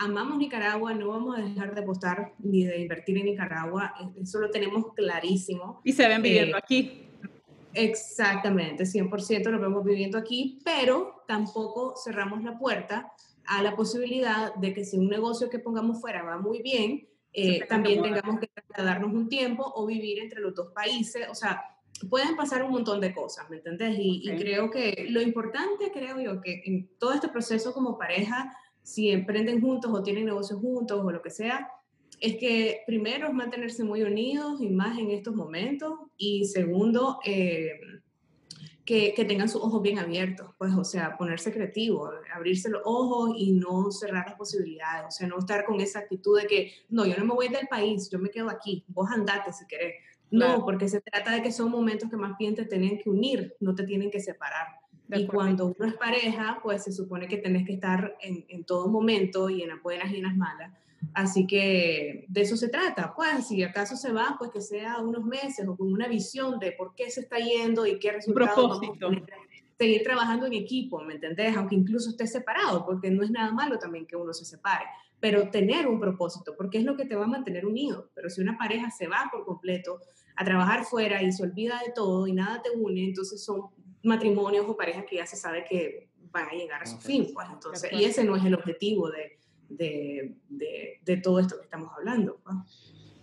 amamos 0.00 0.38
Nicaragua, 0.38 0.94
no 0.94 1.08
vamos 1.08 1.38
a 1.38 1.42
dejar 1.42 1.74
de 1.74 1.82
apostar 1.82 2.32
ni 2.38 2.64
de 2.64 2.80
invertir 2.80 3.18
en 3.18 3.26
Nicaragua, 3.26 3.94
eso 4.20 4.40
lo 4.40 4.50
tenemos 4.50 4.94
clarísimo. 4.94 5.80
Y 5.84 5.92
se 5.92 6.08
ven 6.08 6.22
viviendo 6.22 6.56
eh, 6.56 6.60
aquí. 6.62 7.06
Exactamente, 7.74 8.84
100% 8.84 9.50
lo 9.50 9.60
vemos 9.60 9.84
viviendo 9.84 10.18
aquí, 10.18 10.58
pero 10.64 11.22
tampoco 11.28 11.94
cerramos 12.02 12.42
la 12.42 12.58
puerta 12.58 13.12
a 13.46 13.62
la 13.62 13.76
posibilidad 13.76 14.54
de 14.54 14.72
que 14.72 14.84
si 14.84 14.96
un 14.96 15.08
negocio 15.08 15.50
que 15.50 15.58
pongamos 15.58 16.00
fuera 16.00 16.22
va 16.22 16.38
muy 16.38 16.62
bien, 16.62 17.06
eh, 17.32 17.64
también 17.66 18.02
tengamos 18.02 18.40
que 18.40 18.48
trasladarnos 18.48 19.12
un 19.12 19.28
tiempo 19.28 19.70
o 19.74 19.86
vivir 19.86 20.18
entre 20.18 20.40
los 20.40 20.54
dos 20.54 20.72
países. 20.72 21.26
O 21.30 21.34
sea, 21.34 21.62
pueden 22.08 22.36
pasar 22.36 22.62
un 22.64 22.72
montón 22.72 23.00
de 23.00 23.14
cosas, 23.14 23.48
¿me 23.50 23.56
entendés? 23.56 23.96
Y, 23.98 24.22
y, 24.28 24.36
creo 24.36 24.70
que 24.70 25.06
lo 25.10 25.20
importante, 25.20 25.90
creo 25.92 26.20
yo, 26.20 26.40
que 26.40 26.62
en 26.64 26.88
todo 26.98 27.12
este 27.12 27.28
proceso 27.28 27.72
como 27.72 27.98
pareja, 27.98 28.56
si 28.82 29.10
emprenden 29.10 29.60
juntos 29.60 29.90
o 29.92 30.02
tienen 30.02 30.24
negocios 30.24 30.60
juntos 30.60 31.00
o 31.04 31.10
lo 31.10 31.22
que 31.22 31.30
sea, 31.30 31.70
es 32.20 32.36
que 32.36 32.82
primero 32.86 33.28
es 33.28 33.34
mantenerse 33.34 33.84
muy 33.84 34.02
unidos 34.02 34.60
y 34.60 34.68
más 34.68 34.98
en 34.98 35.10
estos 35.10 35.34
momentos 35.34 35.98
y 36.16 36.44
segundo, 36.44 37.18
eh, 37.24 37.80
que, 38.84 39.14
que, 39.14 39.24
tengan 39.24 39.48
sus 39.48 39.62
ojos 39.62 39.82
bien 39.82 39.98
abiertos, 39.98 40.50
pues, 40.58 40.72
o 40.74 40.84
sea, 40.84 41.16
ponerse 41.16 41.52
creativo, 41.52 42.10
abrirse 42.34 42.68
los 42.68 42.82
ojos 42.84 43.34
y 43.36 43.52
no 43.52 43.90
cerrar 43.90 44.26
las 44.26 44.36
posibilidades, 44.36 45.06
o 45.08 45.10
sea, 45.10 45.28
no 45.28 45.38
estar 45.38 45.64
con 45.64 45.80
esa 45.80 46.00
actitud 46.00 46.40
de 46.40 46.46
que, 46.46 46.72
no, 46.88 47.06
yo 47.06 47.16
no 47.16 47.24
me 47.24 47.34
voy 47.34 47.48
del 47.48 47.68
país, 47.68 48.10
yo 48.10 48.18
me 48.18 48.30
quedo 48.30 48.50
aquí, 48.50 48.84
vos 48.88 49.10
andate 49.10 49.52
si 49.52 49.66
querés. 49.66 49.94
No, 50.30 50.64
porque 50.64 50.88
se 50.88 51.00
trata 51.00 51.32
de 51.32 51.42
que 51.42 51.50
son 51.50 51.70
momentos 51.70 52.08
que 52.08 52.16
más 52.16 52.38
bien 52.38 52.54
te 52.54 52.64
tienen 52.64 52.98
que 52.98 53.10
unir, 53.10 53.56
no 53.58 53.74
te 53.74 53.84
tienen 53.84 54.10
que 54.10 54.20
separar. 54.20 54.66
Y 55.12 55.26
cuando 55.26 55.74
uno 55.76 55.88
es 55.88 55.94
pareja, 55.94 56.60
pues 56.62 56.84
se 56.84 56.92
supone 56.92 57.26
que 57.26 57.38
tenés 57.38 57.66
que 57.66 57.72
estar 57.72 58.16
en, 58.20 58.44
en 58.48 58.64
todo 58.64 58.88
momento 58.88 59.50
y 59.50 59.62
en 59.62 59.70
las 59.70 59.82
buenas 59.82 60.12
y 60.12 60.18
en 60.18 60.22
las 60.22 60.36
malas. 60.36 60.72
Así 61.14 61.46
que 61.46 62.26
de 62.28 62.40
eso 62.42 62.56
se 62.56 62.68
trata, 62.68 63.14
pues 63.16 63.48
si 63.48 63.62
acaso 63.62 63.96
se 63.96 64.12
va, 64.12 64.36
pues 64.38 64.50
que 64.50 64.60
sea 64.60 64.98
unos 64.98 65.24
meses 65.24 65.66
o 65.66 65.76
con 65.76 65.92
una 65.92 66.08
visión 66.08 66.58
de 66.58 66.72
por 66.72 66.94
qué 66.94 67.10
se 67.10 67.20
está 67.20 67.38
yendo 67.38 67.86
y 67.86 67.98
qué 67.98 68.12
resultados 68.12 68.80
vamos 69.00 69.18
seguir 69.80 70.02
trabajando 70.02 70.44
en 70.44 70.52
equipo, 70.52 71.00
¿me 71.00 71.14
entendés? 71.14 71.56
Aunque 71.56 71.74
incluso 71.74 72.10
esté 72.10 72.26
separado, 72.26 72.84
porque 72.84 73.10
no 73.10 73.22
es 73.22 73.30
nada 73.30 73.50
malo 73.50 73.78
también 73.78 74.04
que 74.06 74.14
uno 74.14 74.34
se 74.34 74.44
separe, 74.44 74.84
pero 75.18 75.48
tener 75.48 75.86
un 75.86 75.98
propósito, 75.98 76.54
porque 76.54 76.76
es 76.76 76.84
lo 76.84 76.98
que 76.98 77.06
te 77.06 77.16
va 77.16 77.24
a 77.24 77.28
mantener 77.28 77.64
unido. 77.64 78.10
Pero 78.14 78.28
si 78.28 78.42
una 78.42 78.58
pareja 78.58 78.90
se 78.90 79.08
va 79.08 79.30
por 79.32 79.46
completo 79.46 79.98
a 80.36 80.44
trabajar 80.44 80.84
fuera 80.84 81.22
y 81.22 81.32
se 81.32 81.44
olvida 81.44 81.80
de 81.84 81.92
todo 81.92 82.26
y 82.26 82.34
nada 82.34 82.60
te 82.60 82.68
une, 82.70 83.04
entonces 83.04 83.42
son 83.42 83.70
matrimonios 84.02 84.66
o 84.68 84.76
parejas 84.76 85.06
que 85.08 85.16
ya 85.16 85.24
se 85.24 85.36
sabe 85.36 85.64
que 85.64 86.10
van 86.30 86.48
a 86.48 86.52
llegar 86.52 86.82
a 86.82 86.86
su 86.86 86.98
fin, 86.98 87.30
pues 87.32 87.48
entonces, 87.50 87.90
y 87.90 88.04
ese 88.04 88.22
no 88.22 88.36
es 88.36 88.44
el 88.44 88.54
objetivo 88.54 89.10
de, 89.10 89.39
de, 89.70 90.34
de, 90.48 91.16
todo 91.18 91.38
esto 91.38 91.56
que 91.56 91.64
estamos 91.64 91.90
hablando. 91.96 92.40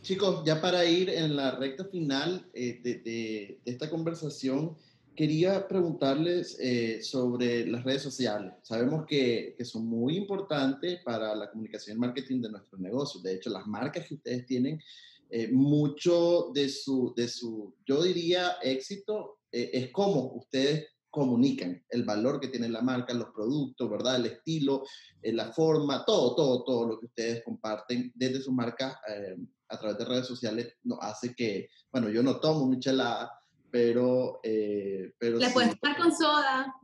Chicos, 0.02 0.44
ya 0.46 0.62
para 0.62 0.86
ir 0.86 1.10
en 1.10 1.36
la 1.36 1.52
recta 1.52 1.86
final 1.86 2.50
eh, 2.54 2.80
de, 2.82 2.96
de, 3.00 3.60
esta 3.66 3.90
conversación, 3.90 4.76
quería 5.16 5.68
preguntarles 5.68 6.58
eh, 6.60 7.02
sobre 7.02 7.68
las 7.68 7.84
redes 7.84 8.04
sociales. 8.04 8.54
Sabemos 8.64 9.06
que, 9.06 9.56
que, 9.58 9.66
son 9.66 9.86
muy 9.86 10.16
importantes 10.16 11.00
para 11.04 11.36
la 11.36 11.50
comunicación 11.52 11.98
y 11.98 12.00
marketing 12.00 12.42
de 12.42 12.52
nuestros 12.52 12.80
negocios. 12.80 13.24
De 13.24 13.36
hecho, 13.36 13.50
las 13.50 13.68
marcas 13.68 14.08
que 14.08 14.16
ustedes 14.16 14.46
tienen, 14.46 14.82
eh, 15.30 15.50
mucho 15.52 16.52
de 16.54 16.70
su, 16.70 17.14
de 17.16 17.28
su, 17.28 17.74
yo 17.86 18.02
diría, 18.02 18.58
éxito 18.62 19.40
es 19.52 19.90
como 19.92 20.34
ustedes 20.34 20.88
comunican 21.18 21.84
el 21.90 22.04
valor 22.04 22.40
que 22.40 22.50
tiene 22.50 22.70
la 22.70 22.84
marca, 22.84 23.12
los 23.12 23.30
productos, 23.30 23.90
¿verdad? 23.90 24.18
El 24.18 24.28
estilo, 24.28 24.84
eh, 25.20 25.34
la 25.34 25.52
forma, 25.52 26.06
todo, 26.06 26.36
todo, 26.36 26.64
todo 26.64 26.88
lo 26.88 27.00
que 27.00 27.08
ustedes 27.08 27.44
comparten 27.44 28.12
desde 28.14 28.40
su 28.40 28.52
marca 28.52 29.02
eh, 29.10 29.36
a 29.68 29.80
través 29.80 29.98
de 29.98 30.06
redes 30.06 30.28
sociales 30.28 30.76
nos 30.84 31.00
hace 31.02 31.34
que, 31.34 31.70
bueno, 31.92 32.10
yo 32.10 32.22
no 32.22 32.40
tomo 32.40 32.68
michelada, 32.68 33.32
pero... 33.72 34.40
Eh, 34.44 35.12
pero 35.18 35.40
Le 35.40 35.50
puedes 35.50 35.80
tomar 35.80 35.98
con 35.98 36.16
soda. 36.16 36.76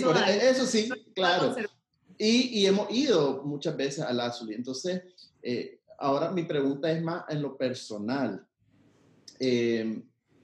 soda. 0.00 0.30
eso 0.30 0.64
sí, 0.64 0.88
claro. 1.14 1.54
Y, 2.16 2.60
y, 2.60 2.66
hemos 2.66 2.90
ido 2.90 3.42
muchas 3.44 3.76
veces 3.76 4.04
a 4.04 4.12
la 4.14 4.26
azul. 4.26 4.54
Entonces, 4.54 5.02
ahora 5.98 6.30
mi 6.30 6.44
pregunta 6.44 6.90
es 6.90 7.02
más 7.02 7.24
en 7.28 7.42
lo 7.42 7.58
personal. 7.58 8.46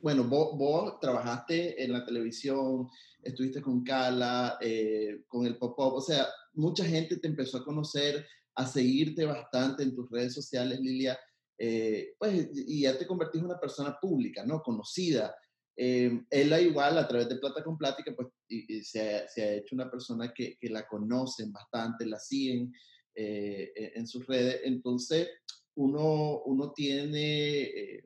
Bueno, 0.03 0.25
vos, 0.25 0.57
vos, 0.57 1.01
trabajaste 1.01 1.83
en 1.83 1.93
la 1.93 2.05
televisión, 2.05 2.89
estuviste 3.23 3.61
con 3.61 3.83
Cala, 3.83 4.59
eh, 4.61 5.25
con 5.29 5.47
el 5.47 5.57
pop-up, 5.57 5.95
o 5.95 6.01
sea, 6.01 6.27
mucha 6.55 6.85
gente 6.85 7.17
te 7.17 7.29
empezó 7.29 7.59
a 7.59 7.65
conocer, 7.65 8.27
a 8.55 8.67
seguirte 8.67 9.25
bastante 9.25 9.83
en 9.83 9.95
tus 9.95 10.11
redes 10.11 10.35
sociales, 10.35 10.81
Lilia, 10.81 11.19
eh, 11.59 12.15
pues, 12.19 12.51
y 12.55 12.83
ya 12.83 12.97
te 12.97 13.07
convertiste 13.07 13.39
en 13.39 13.51
una 13.51 13.61
persona 13.61 13.97
pública, 14.01 14.45
¿no? 14.45 14.63
Conocida. 14.63 15.35
Eh, 15.77 16.23
ella 16.31 16.61
igual, 16.61 16.99
a 16.99 17.07
través 17.07 17.29
de 17.29 17.37
Plata 17.37 17.63
con 17.63 17.77
Plática, 17.77 18.13
pues 18.17 18.29
y, 18.49 18.83
se, 18.83 19.17
ha, 19.17 19.29
se, 19.29 19.43
ha, 19.43 19.53
hecho 19.55 19.75
una 19.75 19.91
persona 19.91 20.33
que, 20.35 20.57
que, 20.59 20.69
la 20.71 20.87
conocen 20.87 21.53
bastante, 21.53 22.07
la 22.07 22.19
siguen 22.19 22.73
e, 23.15 23.73
en 23.95 24.07
sus 24.07 24.27
redes. 24.27 24.61
Entonces, 24.65 25.29
uno, 25.77 26.43
uno 26.47 26.73
tiene, 26.73 28.03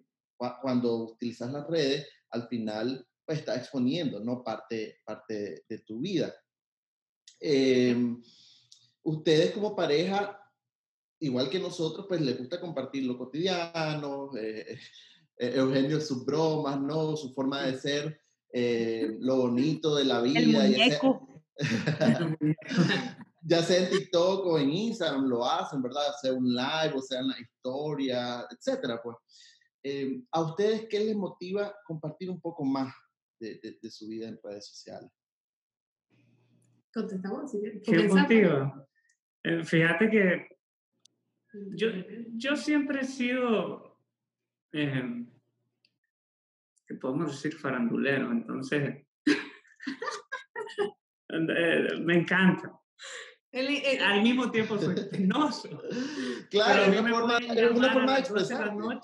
cuando 0.60 0.96
utilizas 0.96 1.52
las 1.52 1.66
redes, 1.68 2.06
al 2.30 2.48
final 2.48 3.06
pues 3.24 3.38
está 3.38 3.56
exponiendo, 3.56 4.20
¿no? 4.20 4.42
Parte, 4.42 5.00
parte 5.04 5.64
de, 5.68 5.78
tu 5.78 6.00
vida. 6.00 6.34
Em, 7.40 8.20
ustedes 9.02 9.52
como 9.52 9.76
pareja, 9.76 10.38
igual 11.20 11.48
que 11.48 11.60
nosotros, 11.60 12.06
pues 12.08 12.20
les 12.20 12.38
gusta 12.38 12.60
compartir 12.60 13.04
lo 13.04 13.16
cotidiano, 13.16 14.36
eh, 14.36 14.78
eh, 15.38 15.52
Eugenio 15.54 16.00
sus 16.00 16.24
bromas, 16.24 16.80
¿no? 16.80 17.16
Su 17.16 17.32
forma 17.32 17.62
de 17.62 17.78
ser, 17.78 18.20
eh, 18.52 19.16
lo 19.20 19.36
bonito 19.36 19.94
de 19.94 20.04
la 20.04 20.20
vida. 20.20 20.40
El 20.40 20.98
ya 23.42 23.62
sea 23.62 23.78
en 23.78 23.90
TikTok 23.90 24.46
o 24.46 24.58
en 24.58 24.72
Instagram 24.72 25.26
lo 25.26 25.44
hacen, 25.44 25.82
¿verdad? 25.82 26.12
Sea 26.20 26.32
un 26.32 26.48
live 26.54 26.94
o 26.94 27.02
sea 27.02 27.20
en 27.20 27.28
la 27.28 27.40
historia, 27.40 28.46
etcétera, 28.50 29.00
pues. 29.02 29.16
Em, 29.84 30.24
¿A 30.30 30.42
ustedes 30.42 30.86
qué 30.88 31.00
les 31.00 31.16
motiva 31.16 31.74
compartir 31.84 32.30
un 32.30 32.40
poco 32.40 32.64
más 32.64 32.94
de, 33.42 33.90
su 33.90 34.08
vida 34.08 34.28
en 34.28 34.38
redes 34.42 34.66
sociales. 34.66 35.10
Contestamos. 36.92 37.52
¿Qué 37.84 38.08
motivo? 38.08 38.88
Eh, 39.44 39.64
fíjate 39.64 40.10
que 40.10 40.48
yo, 41.74 41.88
yo 42.34 42.56
siempre 42.56 43.00
he 43.00 43.04
sido, 43.04 43.98
eh, 44.72 45.26
que 46.86 46.94
podemos 46.94 47.32
decir 47.32 47.58
farandulero, 47.58 48.30
entonces 48.30 49.04
eh, 51.28 51.88
me 52.00 52.18
encanta. 52.18 52.78
Al 53.52 54.22
mismo 54.22 54.50
tiempo 54.50 54.78
soy 54.78 54.94
penoso. 55.10 55.68
Claro, 56.50 56.82
es 56.82 57.00
una, 57.00 57.10
forma, 57.10 57.38
una 57.74 57.92
forma 57.94 58.12
de 58.12 58.20
expresar. 58.20 58.68
¿Ah? 58.68 59.00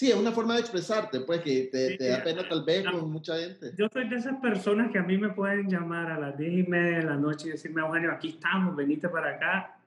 Sí, 0.00 0.10
es 0.10 0.16
una 0.16 0.32
forma 0.32 0.54
de 0.54 0.60
expresarte, 0.60 1.20
pues, 1.20 1.42
que 1.42 1.68
te, 1.70 1.98
te 1.98 2.08
da 2.08 2.24
pena 2.24 2.48
tal 2.48 2.64
vez 2.64 2.86
con 2.90 3.10
mucha 3.10 3.36
gente. 3.36 3.74
Yo 3.76 3.86
soy 3.92 4.08
de 4.08 4.16
esas 4.16 4.40
personas 4.40 4.90
que 4.90 4.98
a 4.98 5.02
mí 5.02 5.18
me 5.18 5.28
pueden 5.28 5.68
llamar 5.68 6.10
a 6.10 6.18
las 6.18 6.38
10 6.38 6.66
y 6.66 6.70
media 6.70 7.00
de 7.00 7.04
la 7.04 7.16
noche 7.16 7.48
y 7.48 7.50
decirme, 7.50 7.82
Eugenio, 7.82 8.10
aquí 8.10 8.30
estamos, 8.30 8.74
venite 8.74 9.10
para 9.10 9.36
acá. 9.36 9.78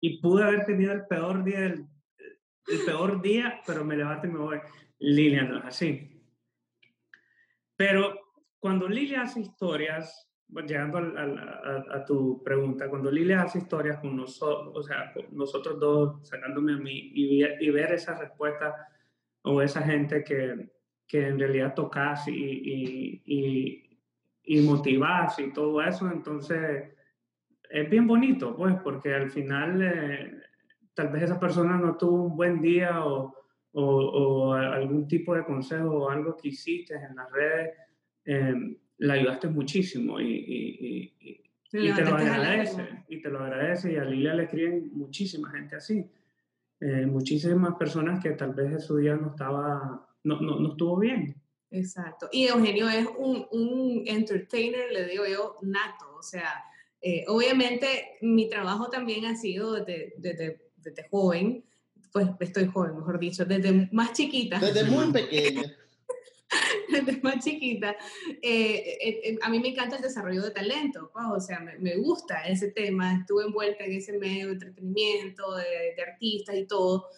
Y 0.00 0.18
pude 0.18 0.44
haber 0.44 0.64
tenido 0.66 0.92
el 0.92 1.04
peor 1.04 1.42
día, 1.42 1.62
del, 1.62 1.84
el 2.68 2.84
peor 2.84 3.20
día, 3.20 3.60
pero 3.66 3.84
me 3.84 3.96
levanto 3.96 4.28
y 4.28 4.30
me 4.30 4.38
voy. 4.38 4.60
Lilia 5.00 5.42
no 5.42 5.58
es 5.58 5.64
así. 5.64 6.22
Pero 7.74 8.20
cuando 8.60 8.86
Lilia 8.86 9.22
hace 9.22 9.40
historias, 9.40 10.25
llegando 10.48 10.98
a, 10.98 11.96
a, 11.96 12.04
tu 12.04 12.42
pregunta, 12.42 12.88
cuando 12.88 13.10
Lilia 13.10 13.42
hace 13.42 13.58
historias 13.58 13.98
con 13.98 14.16
nosotros, 14.16 14.72
o 14.74 14.82
sea, 14.82 15.12
nosotros 15.32 15.78
dos, 15.80 16.28
sacándome 16.28 16.74
a 16.74 16.78
mí, 16.78 17.10
y, 17.14 17.44
y 17.44 17.70
ver 17.70 17.92
esa 17.92 18.18
respuesta 18.18 18.74
o 19.42 19.60
esa 19.60 19.82
gente 19.82 20.22
que, 20.24 20.70
que 21.06 21.28
en 21.28 21.38
realidad 21.38 21.74
tocas 21.74 22.28
y, 22.28 23.22
y, 23.24 24.00
y, 24.44 24.60
motivas 24.62 25.38
y 25.38 25.52
todo 25.52 25.82
eso, 25.82 26.08
entonces 26.10 26.92
es 27.68 27.90
bien 27.90 28.06
bonito, 28.06 28.56
pues, 28.56 28.76
porque 28.82 29.14
al 29.14 29.30
final 29.30 29.82
eh, 29.82 30.40
tal 30.94 31.08
vez 31.08 31.24
esa 31.24 31.38
persona 31.40 31.76
no 31.76 31.96
tuvo 31.96 32.24
un 32.24 32.36
buen 32.36 32.60
día 32.60 33.04
o, 33.04 33.34
o, 33.72 33.82
o, 33.82 34.52
algún 34.54 35.06
tipo 35.06 35.34
de 35.34 35.44
consejo 35.44 35.90
o 35.90 36.10
algo 36.10 36.36
que 36.36 36.48
hiciste 36.48 36.94
en 36.94 37.16
las 37.16 37.30
redes. 37.30 37.74
Eh, 38.24 38.78
la 38.98 39.14
ayudaste 39.14 39.48
muchísimo 39.48 40.20
y, 40.20 40.24
y, 40.24 41.14
y, 41.20 41.40
y 41.72 41.92
te 41.92 42.04
lo 42.04 42.16
agradece. 42.16 42.88
Y 43.08 43.20
te 43.20 43.28
lo 43.28 43.40
agradece. 43.40 43.92
Y 43.92 43.96
a 43.96 44.04
Lilia 44.04 44.34
le 44.34 44.44
escriben 44.44 44.90
muchísima 44.94 45.50
gente 45.50 45.76
así. 45.76 46.04
Eh, 46.80 47.06
muchísimas 47.06 47.74
personas 47.76 48.22
que 48.22 48.30
tal 48.30 48.54
vez 48.54 48.84
su 48.84 48.96
día 48.96 49.16
no 49.16 49.30
estaba, 49.30 50.08
no, 50.24 50.40
no, 50.40 50.60
no 50.60 50.70
estuvo 50.70 50.98
bien. 50.98 51.34
Exacto. 51.70 52.28
Y 52.32 52.46
Eugenio 52.46 52.88
es 52.88 53.06
un, 53.18 53.46
un 53.50 54.02
entertainer, 54.06 54.92
le 54.92 55.06
digo 55.06 55.24
yo, 55.26 55.56
nato. 55.62 56.14
O 56.18 56.22
sea, 56.22 56.64
eh, 57.00 57.24
obviamente 57.28 58.16
mi 58.22 58.48
trabajo 58.48 58.88
también 58.88 59.26
ha 59.26 59.36
sido 59.36 59.74
desde, 59.74 60.14
desde, 60.18 60.70
desde 60.76 61.08
joven, 61.08 61.64
pues 62.12 62.28
estoy 62.40 62.66
joven, 62.66 62.96
mejor 62.96 63.18
dicho, 63.18 63.44
desde 63.44 63.88
más 63.92 64.12
chiquita. 64.12 64.58
Desde 64.58 64.84
muy 64.84 65.12
pequeña. 65.12 65.62
más 67.22 67.44
chiquita, 67.44 67.96
eh, 68.42 68.98
eh, 69.00 69.20
eh, 69.24 69.38
a 69.42 69.48
mí 69.48 69.58
me 69.58 69.68
encanta 69.68 69.96
el 69.96 70.02
desarrollo 70.02 70.42
de 70.42 70.50
talento, 70.52 71.10
o 71.14 71.40
sea, 71.40 71.60
me, 71.60 71.76
me, 71.78 71.96
gusta 71.96 72.46
ese 72.46 72.70
tema, 72.70 73.14
estuve 73.14 73.44
envuelta 73.44 73.84
en 73.84 73.92
ese 73.92 74.16
medio 74.18 74.46
de 74.46 74.52
entretenimiento, 74.52 75.56
de, 75.56 75.94
de 75.96 76.02
artistas 76.02 76.56
y 76.56 76.66
todo, 76.66 77.08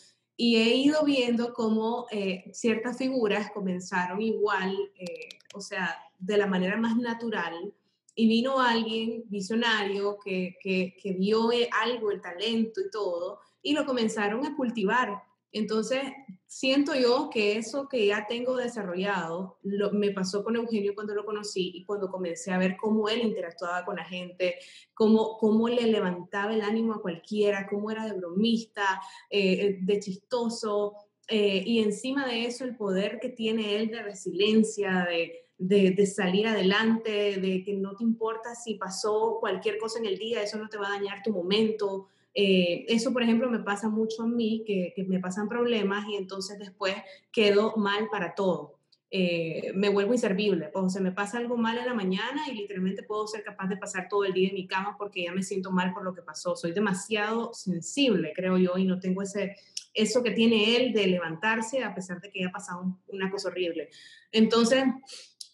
y 0.41 0.57
he 0.57 0.77
ido 0.77 1.05
viendo 1.05 1.53
cómo 1.53 2.07
eh, 2.13 2.45
ciertas 2.53 2.97
figuras 2.97 3.51
comenzaron 3.51 4.23
igual, 4.23 4.73
eh, 4.95 5.29
o 5.53 5.61
sea, 5.61 5.99
de 6.17 6.39
la 6.39 6.47
manera 6.47 6.77
más 6.77 6.97
natural, 6.97 7.75
y 8.15 8.29
vino 8.29 8.61
alguien 8.61 9.25
visionario 9.27 10.17
que, 10.25 10.57
que, 10.63 10.97
que 11.03 11.13
vio 11.15 11.51
eh, 11.51 11.69
algo, 11.73 12.13
el 12.13 12.21
talento 12.21 12.81
y 12.81 12.89
todo, 12.89 13.41
y 13.63 13.73
lo 13.73 13.85
comenzaron 13.85 14.47
a 14.47 14.55
cultivar. 14.55 15.25
Entonces, 15.53 16.01
siento 16.47 16.95
yo 16.95 17.31
que 17.31 17.57
eso 17.57 17.89
que 17.89 18.07
ya 18.07 18.27
tengo 18.27 18.57
desarrollado 18.57 19.59
lo, 19.63 19.93
me 19.93 20.11
pasó 20.13 20.45
con 20.45 20.57
Eugenio 20.57 20.95
cuando 20.95 21.15
lo 21.15 21.25
conocí 21.25 21.73
y 21.75 21.85
cuando 21.85 22.11
comencé 22.11 22.53
a 22.53 22.59
ver 22.59 22.77
cómo 22.77 23.09
él 23.09 23.21
interactuaba 23.21 23.85
con 23.85 23.97
la 23.97 24.05
gente, 24.05 24.57
cómo, 24.95 25.39
cómo 25.39 25.69
le 25.69 25.87
levantaba 25.87 26.55
el 26.55 26.63
ánimo 26.63 26.95
a 26.95 27.03
cualquiera, 27.03 27.67
cómo 27.69 27.91
era 27.91 28.07
de 28.07 28.13
bromista, 28.13 29.01
eh, 29.31 29.79
de 29.81 30.01
chistoso, 30.01 30.95
eh, 31.29 31.63
y 31.67 31.81
encima 31.81 32.27
de 32.27 32.47
eso 32.47 32.65
el 32.65 32.75
poder 32.75 33.21
que 33.21 33.29
tiene 33.29 33.77
él 33.77 33.89
de 33.89 34.03
resiliencia, 34.03 35.07
de, 35.09 35.45
de, 35.59 35.91
de, 35.91 36.07
salir 36.07 36.47
adelante, 36.47 37.39
de 37.39 37.63
que 37.63 37.75
no 37.75 37.95
te 37.95 38.05
importa 38.05 38.55
si 38.55 38.75
pasó 38.75 39.37
cualquier 39.39 39.77
cosa 39.77 39.99
en 39.99 40.07
el 40.07 40.17
día, 40.17 40.43
eso 40.43 40.57
no 40.57 40.71
te 40.71 40.79
va 40.79 40.87
a 40.87 40.99
dañar 40.99 41.23
tu 41.23 41.33
momento. 41.33 42.09
Eh, 42.41 42.85
eso, 42.87 43.13
por 43.13 43.25
ejemplo, 43.25 43.51
me 43.51 43.59
pasa 43.59 43.89
mucho 43.89 44.23
a 44.23 44.27
mí, 44.29 44.63
que, 44.65 44.95
me 45.09 45.19
pasan 45.19 45.49
problemas 45.49 46.07
y 46.09 46.15
entonces 46.15 46.57
después 46.57 46.95
quedo 47.33 47.75
mal 47.77 48.07
para 48.13 48.37
todo. 48.37 48.79
Eh, 49.11 49.73
me 49.75 49.89
vuelvo 49.89 50.13
inservible, 50.13 50.71
o 50.73 50.89
sea, 50.89 51.03
me 51.03 51.11
pasa 51.11 51.39
algo 51.39 51.57
mal 51.57 51.79
en 51.79 51.87
la 51.87 51.95
mañana 51.95 52.43
y 52.49 52.55
literalmente 52.55 53.03
puedo 53.03 53.27
ser 53.27 53.43
capaz 53.43 53.67
de 53.67 53.77
pasar 53.77 54.07
todo 54.09 54.25
el 54.25 54.35
día 54.35 54.51
en 54.51 54.55
mi 54.55 54.69
cama 54.69 54.95
porque 54.97 55.25
ya 55.25 55.33
me 55.33 55.43
siento 55.43 55.73
mal 55.73 55.93
por 55.93 56.05
lo 56.05 56.15
que 56.15 56.23
pasó. 56.23 56.55
Soy 56.55 56.71
demasiado 56.71 57.53
sensible, 57.55 58.33
creo 58.37 58.57
yo, 58.57 58.79
y 58.79 58.85
no 58.85 59.01
tengo 59.01 59.23
ese, 59.23 59.57
eso 59.93 60.23
que 60.23 60.31
tiene 60.31 60.77
él 60.77 60.93
de 60.93 61.09
levantarse 61.09 61.83
a 61.83 61.93
pesar 61.93 62.21
de 62.21 62.31
que 62.31 62.45
haya 62.45 62.53
pasado 62.53 63.01
una 63.09 63.33
cosa 63.33 63.49
horrible. 63.49 63.91
Entonces, 64.31 64.85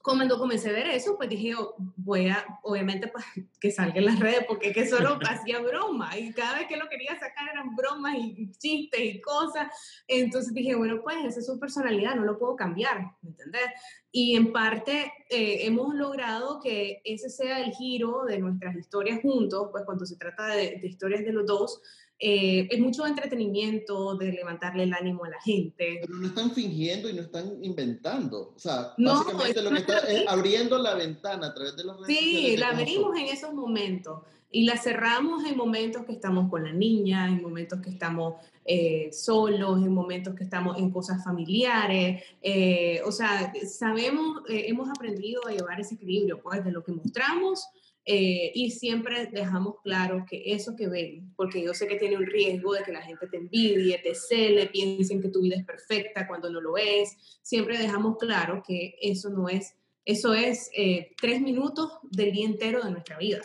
cuando 0.05 0.39
comencé 0.39 0.69
a 0.69 0.73
ver 0.73 0.87
eso, 0.89 1.17
pues 1.17 1.31
dije, 1.31 1.55
oh, 1.55 1.75
voy 1.79 2.29
a, 2.29 2.45
obviamente, 2.63 3.09
pues, 3.09 3.25
que 3.61 3.71
salga 3.71 3.99
en 3.99 4.05
las 4.05 4.21
redes, 4.21 4.45
porque 4.47 4.73
que 4.73 4.87
solo 4.87 5.19
hacía 5.29 5.61
broma, 5.61 6.17
y 6.19 6.33
cada 6.33 6.59
vez 6.59 6.69
que 6.69 6.77
lo 6.77 6.89
quería 6.89 7.19
sacar 7.19 7.49
eran 7.51 7.75
bromas 7.75 8.15
y 8.19 8.53
chistes 8.53 9.01
y 9.01 9.21
cosas, 9.23 9.73
entonces 10.07 10.53
dije, 10.53 10.75
bueno, 10.75 11.01
pues 11.03 11.25
esa 11.25 11.41
es 11.41 11.47
su 11.47 11.59
personalidad, 11.59 12.17
no 12.17 12.25
lo 12.25 12.39
puedo 12.39 12.55
cambiar, 12.55 13.13
¿me 13.23 13.31
entendés? 13.31 13.71
Y 14.17 14.37
en 14.37 14.53
parte 14.53 15.13
eh, 15.29 15.67
hemos 15.67 15.93
logrado 15.93 16.61
que 16.61 17.03
ese 17.05 17.29
sea 17.29 17.65
el 17.65 17.73
giro 17.73 18.23
de 18.25 18.39
nuestras 18.39 18.77
historias 18.77 19.21
juntos, 19.21 19.71
pues 19.73 19.83
cuando 19.85 20.07
se 20.07 20.15
trata 20.15 20.55
de, 20.55 20.79
de 20.81 20.87
historias 20.87 21.25
de 21.25 21.33
los 21.33 21.45
dos, 21.45 21.81
eh, 22.21 22.69
es 22.71 22.79
mucho 22.79 23.05
entretenimiento, 23.07 24.15
de 24.15 24.31
levantarle 24.31 24.85
el 24.85 24.95
ánimo 24.95 25.25
a 25.25 25.31
la 25.31 25.41
gente. 25.41 25.99
Pero 26.01 26.17
no 26.17 26.29
están 26.29 26.53
fingiendo 26.53 27.09
y 27.09 27.15
no 27.15 27.23
están 27.23 27.59
inventando. 27.65 28.53
O 28.55 28.59
sea, 28.59 28.95
no, 28.99 29.25
básicamente 29.25 29.63
lo 29.63 29.71
que 29.71 29.79
está 29.79 29.99
es 29.99 30.25
abriendo 30.29 30.79
la 30.79 30.95
ventana 30.95 31.49
a 31.49 31.55
través 31.55 31.77
de 31.77 31.83
los 31.83 32.07
Sí, 32.07 32.57
la 32.57 32.69
abrimos 32.69 33.19
en 33.19 33.27
esos 33.27 33.53
momentos 33.53 34.21
y 34.55 34.65
la 34.65 34.77
cerramos 34.77 35.45
en 35.45 35.57
momentos 35.57 36.05
que 36.05 36.13
estamos 36.13 36.49
con 36.51 36.65
la 36.65 36.73
niña, 36.73 37.29
en 37.29 37.43
momentos 37.43 37.81
que 37.81 37.91
estamos 37.91 38.35
eh, 38.65 39.11
solos, 39.13 39.83
en 39.83 39.93
momentos 39.93 40.35
que 40.35 40.45
estamos 40.45 40.79
en 40.79 40.91
cosas 40.91 41.23
familiares. 41.25 42.23
Eh, 42.41 43.01
o 43.05 43.13
sea, 43.13 43.53
sabemos, 43.67 44.43
hemos 44.49 44.89
aprendido 44.89 45.47
a 45.47 45.53
llevar 45.53 45.81
ese 45.81 45.97
equilibrio, 45.97 46.41
pues, 46.41 46.65
de 46.65 46.73
lo 46.73 46.83
que 46.85 46.93
mostramos 46.93 47.69
eh, 48.07 48.53
y 48.55 48.71
siempre 48.71 49.27
dejamos 49.27 49.77
claro 49.83 50.27
que 50.29 50.53
eso 50.53 50.77
que 50.77 50.89
ven, 50.89 51.33
porque 51.37 51.63
yo 51.63 51.73
sé 51.73 51.87
que 51.87 51.97
tiene 51.97 52.19
un 52.19 52.27
riesgo 52.27 52.75
de 52.75 52.83
que 52.83 52.93
la 52.93 53.01
gente 53.01 53.27
te 53.29 53.39
envidie, 53.39 53.99
te 53.99 54.15
cele, 54.15 54.67
piensen 54.67 55.23
que 55.23 55.31
tu 55.31 55.41
vida 55.41 55.57
es 55.57 55.65
perfecta 55.65 56.29
cuando 56.29 56.51
no 56.51 56.61
lo 56.61 56.77
es, 56.77 57.17
siempre 57.43 57.79
dejamos 57.79 58.19
claro 58.19 58.63
que 58.67 58.97
eso 59.01 59.31
no 59.31 59.49
es, 59.49 59.75
eso 60.05 60.35
es 60.35 60.71
eh, 60.77 61.15
tres 61.19 61.41
minutos 61.41 61.93
del 62.03 62.33
día 62.33 62.45
entero 62.45 62.83
de 62.83 62.91
nuestra 62.91 63.17
vida. 63.17 63.41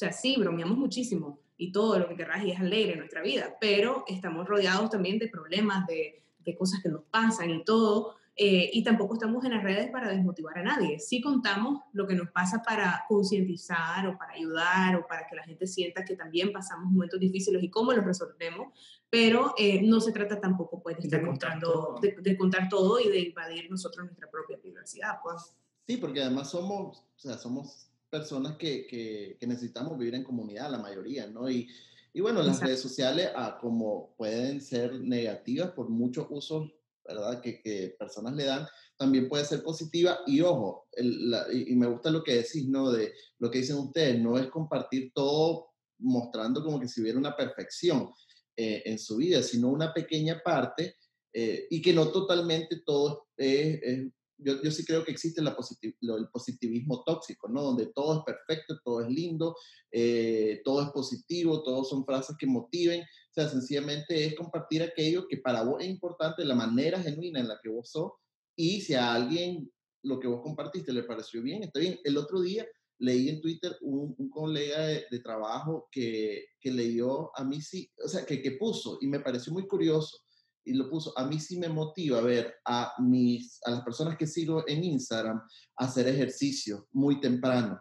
O 0.00 0.02
sea, 0.02 0.12
sí, 0.12 0.36
bromeamos 0.38 0.78
muchísimo 0.78 1.40
y 1.58 1.72
todo 1.72 1.98
lo 1.98 2.08
que 2.08 2.16
querrás 2.16 2.42
y 2.42 2.52
es 2.52 2.58
alegre 2.58 2.94
en 2.94 3.00
nuestra 3.00 3.20
vida, 3.20 3.58
pero 3.60 4.02
estamos 4.08 4.48
rodeados 4.48 4.88
también 4.88 5.18
de 5.18 5.28
problemas, 5.28 5.86
de, 5.86 6.22
de 6.38 6.56
cosas 6.56 6.80
que 6.82 6.88
nos 6.88 7.02
pasan 7.02 7.50
y 7.50 7.62
todo, 7.64 8.14
eh, 8.34 8.70
y 8.72 8.82
tampoco 8.82 9.12
estamos 9.12 9.44
en 9.44 9.50
las 9.50 9.62
redes 9.62 9.90
para 9.90 10.08
desmotivar 10.08 10.56
a 10.56 10.62
nadie. 10.62 10.98
Sí 11.00 11.20
contamos 11.20 11.82
lo 11.92 12.06
que 12.06 12.14
nos 12.14 12.30
pasa 12.30 12.62
para 12.62 13.04
concientizar 13.08 14.06
o 14.06 14.16
para 14.16 14.32
ayudar 14.32 14.96
o 14.96 15.06
para 15.06 15.26
que 15.26 15.36
la 15.36 15.42
gente 15.42 15.66
sienta 15.66 16.02
que 16.02 16.16
también 16.16 16.50
pasamos 16.50 16.90
momentos 16.90 17.20
difíciles 17.20 17.62
y 17.62 17.68
cómo 17.68 17.92
los 17.92 18.02
resolvemos, 18.02 18.68
pero 19.10 19.52
eh, 19.58 19.82
no 19.82 20.00
se 20.00 20.12
trata 20.12 20.40
tampoco 20.40 20.82
pues, 20.82 20.96
de, 20.96 21.02
estar 21.02 21.22
contando, 21.22 21.98
de, 22.00 22.16
de, 22.22 22.38
contar 22.38 22.70
todo 22.70 22.98
y 23.00 23.10
de 23.10 23.18
invadir 23.18 23.70
nosotros 23.70 24.06
nuestra 24.06 24.30
propia 24.30 24.58
privacidad. 24.58 25.18
Pues. 25.22 25.54
Sí, 25.86 25.98
porque 25.98 26.22
además 26.22 26.48
somos, 26.48 27.00
o 27.00 27.18
sea, 27.18 27.36
somos 27.36 27.89
personas 28.10 28.56
que, 28.56 28.86
que, 28.86 29.36
que 29.38 29.46
necesitamos 29.46 29.98
vivir 29.98 30.14
en 30.14 30.24
comunidad, 30.24 30.70
la 30.70 30.78
mayoría, 30.78 31.26
¿no? 31.26 31.48
Y, 31.48 31.68
y 32.12 32.20
bueno, 32.20 32.40
las 32.40 32.56
Exacto. 32.56 32.66
redes 32.66 32.80
sociales, 32.80 33.30
ah, 33.34 33.58
como 33.60 34.14
pueden 34.16 34.60
ser 34.60 35.00
negativas 35.00 35.70
por 35.70 35.88
muchos 35.88 36.26
usos 36.28 36.72
¿verdad? 37.06 37.40
Que, 37.40 37.60
que, 37.60 37.96
personas 37.98 38.34
le 38.34 38.44
dan, 38.44 38.66
también 38.96 39.28
puede 39.28 39.44
ser 39.44 39.62
positiva. 39.62 40.20
Y 40.26 40.40
ojo, 40.40 40.86
el, 40.92 41.30
la, 41.30 41.46
y, 41.52 41.72
y, 41.72 41.76
me 41.76 41.86
gusta 41.86 42.10
lo 42.10 42.22
que 42.22 42.36
decís, 42.36 42.68
¿no? 42.68 42.90
De 42.90 43.12
lo 43.38 43.50
que 43.50 43.58
dicen 43.58 43.76
ustedes, 43.76 44.20
no 44.20 44.38
es 44.38 44.46
compartir 44.46 45.12
todo 45.14 45.70
mostrando 45.98 46.62
como 46.62 46.80
que 46.80 46.88
si 46.88 47.00
hubiera 47.00 47.18
una 47.18 47.36
perfección 47.36 48.10
eh, 48.56 48.82
en 48.86 48.98
su 48.98 49.16
vida, 49.16 49.42
sino 49.42 49.68
una 49.68 49.92
pequeña 49.92 50.40
parte 50.42 50.96
eh, 51.32 51.66
y 51.70 51.82
que 51.82 51.92
no 51.92 52.08
totalmente 52.08 52.80
todo 52.84 53.28
es, 53.36 53.80
es 53.82 54.08
yo, 54.42 54.70
sí 54.70 54.84
creo 54.84 55.04
que 55.04 55.12
existe 55.12 55.40
el 55.40 56.28
positivismo 56.32 57.02
tóxico, 57.04 57.48
¿no? 57.48 57.62
Donde 57.62 57.86
todo 57.86 58.18
es 58.18 58.24
perfecto, 58.24 58.78
todo 58.84 59.02
es 59.02 59.08
lindo, 59.08 59.54
eh, 59.90 60.60
todo 60.64 60.82
es 60.82 60.90
positivo, 60.90 61.62
todo 61.62 61.84
son 61.84 62.04
frases 62.04 62.36
que 62.38 62.46
motiven. 62.46 63.02
O 63.02 63.32
sea, 63.32 63.48
sencillamente 63.48 64.24
es 64.24 64.34
compartir 64.34 64.82
aquello 64.82 65.26
que 65.28 65.38
para 65.38 65.62
vos 65.62 65.82
es 65.82 65.88
importante, 65.88 66.44
la 66.44 66.54
manera 66.54 67.00
genuina 67.02 67.40
en 67.40 67.48
la 67.48 67.58
que 67.62 67.68
vos 67.68 67.90
sos. 67.90 68.12
Y 68.56 68.80
si 68.80 68.94
a 68.94 69.14
alguien 69.14 69.70
lo 70.02 70.18
que 70.18 70.28
vos 70.28 70.42
compartiste 70.42 70.92
le 70.92 71.04
pareció 71.04 71.42
bien, 71.42 71.62
está 71.62 71.80
bien. 71.80 71.98
El 72.04 72.16
otro 72.16 72.40
día 72.40 72.66
leí 72.98 73.28
en 73.28 73.40
Twitter 73.40 73.76
un, 73.80 74.14
un 74.18 74.30
colega 74.30 74.86
de, 74.86 75.06
de, 75.10 75.20
trabajo 75.20 75.88
que, 75.90 76.46
que 76.60 76.70
leyó 76.70 77.36
a 77.36 77.44
mí 77.44 77.60
sí, 77.62 77.90
o 78.04 78.08
sea, 78.08 78.26
que, 78.26 78.42
que 78.42 78.52
puso 78.52 78.98
y 79.00 79.06
me 79.06 79.20
pareció 79.20 79.52
muy 79.52 79.66
curioso 79.66 80.18
y 80.64 80.74
lo 80.74 80.88
puso, 80.90 81.12
a 81.16 81.26
mí 81.26 81.38
sí 81.38 81.58
me 81.58 81.68
motiva 81.68 82.20
ver 82.20 82.54
a, 82.64 82.92
mis, 82.98 83.60
a 83.64 83.70
las 83.70 83.82
personas 83.82 84.16
que 84.16 84.26
sigo 84.26 84.64
en 84.66 84.84
Instagram 84.84 85.40
hacer 85.76 86.08
ejercicio 86.08 86.86
muy 86.92 87.20
temprano. 87.20 87.80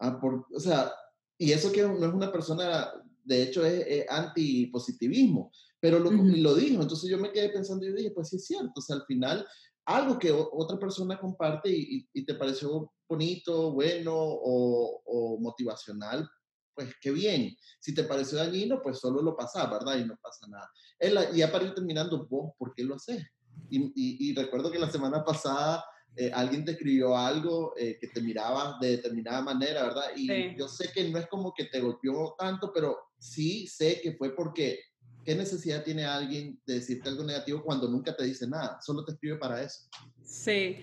Ah, 0.00 0.18
por, 0.20 0.46
o 0.54 0.60
sea, 0.60 0.92
y 1.38 1.52
eso 1.52 1.70
que 1.72 1.82
no 1.82 2.06
es 2.06 2.12
una 2.12 2.32
persona, 2.32 2.90
de 3.24 3.42
hecho 3.42 3.64
es, 3.64 3.84
es 3.86 4.10
antipositivismo, 4.10 5.50
pero 5.80 5.98
lo, 5.98 6.10
uh 6.10 6.12
-huh. 6.12 6.36
lo 6.42 6.54
dijo, 6.54 6.82
entonces 6.82 7.08
yo 7.08 7.18
me 7.18 7.32
quedé 7.32 7.50
pensando 7.50 7.86
y 7.86 7.92
dije, 7.92 8.10
pues 8.10 8.28
sí 8.28 8.36
es 8.36 8.46
cierto, 8.46 8.72
o 8.76 8.80
sea, 8.80 8.96
al 8.96 9.04
final 9.06 9.46
algo 9.86 10.18
que 10.18 10.32
otra 10.32 10.78
persona 10.78 11.18
comparte 11.18 11.70
y, 11.70 11.98
y, 11.98 12.08
y 12.12 12.26
te 12.26 12.34
pareció 12.34 12.92
bonito, 13.08 13.72
bueno 13.72 14.12
o, 14.16 15.00
o 15.04 15.38
motivacional, 15.38 16.28
pues 16.76 16.94
qué 17.00 17.10
bien. 17.10 17.56
Si 17.80 17.94
te 17.94 18.04
pareció 18.04 18.38
dañino, 18.38 18.80
pues 18.82 18.98
solo 18.98 19.22
lo 19.22 19.34
pasas, 19.34 19.68
¿verdad? 19.68 19.98
Y 19.98 20.04
no 20.04 20.16
pasa 20.22 20.46
nada. 20.48 20.70
Él, 20.98 21.18
y 21.32 21.38
ya 21.38 21.50
para 21.50 21.64
ir 21.64 21.74
terminando, 21.74 22.26
vos, 22.28 22.52
¿por 22.58 22.74
qué 22.74 22.84
lo 22.84 22.94
haces? 22.94 23.24
Y, 23.70 23.80
y, 23.80 24.30
y, 24.30 24.34
recuerdo 24.34 24.70
que 24.70 24.78
la 24.78 24.90
semana 24.90 25.24
pasada 25.24 25.82
eh, 26.14 26.30
alguien 26.32 26.64
te 26.64 26.72
escribió 26.72 27.16
algo 27.16 27.74
eh, 27.76 27.96
que 28.00 28.08
te 28.08 28.20
miraba 28.20 28.76
de 28.80 28.90
determinada 28.90 29.40
manera, 29.40 29.84
¿verdad? 29.84 30.04
Y 30.14 30.26
sí. 30.28 30.54
yo 30.56 30.68
sé 30.68 30.90
que 30.94 31.08
no 31.08 31.18
es 31.18 31.26
como 31.26 31.52
que 31.54 31.64
te 31.64 31.80
golpeó 31.80 32.34
tanto, 32.38 32.70
pero 32.72 32.96
sí 33.18 33.66
sé 33.66 34.00
que 34.02 34.12
fue 34.12 34.36
porque 34.36 34.80
¿qué 35.24 35.34
necesidad 35.34 35.82
tiene 35.82 36.04
alguien 36.04 36.60
de 36.66 36.74
decirte 36.74 37.08
algo 37.08 37.24
negativo 37.24 37.62
cuando 37.62 37.88
nunca 37.88 38.14
te 38.14 38.24
dice 38.24 38.46
nada? 38.46 38.78
Solo 38.80 39.04
te 39.04 39.12
escribe 39.12 39.36
para 39.36 39.60
eso. 39.62 39.88
Sí. 40.24 40.78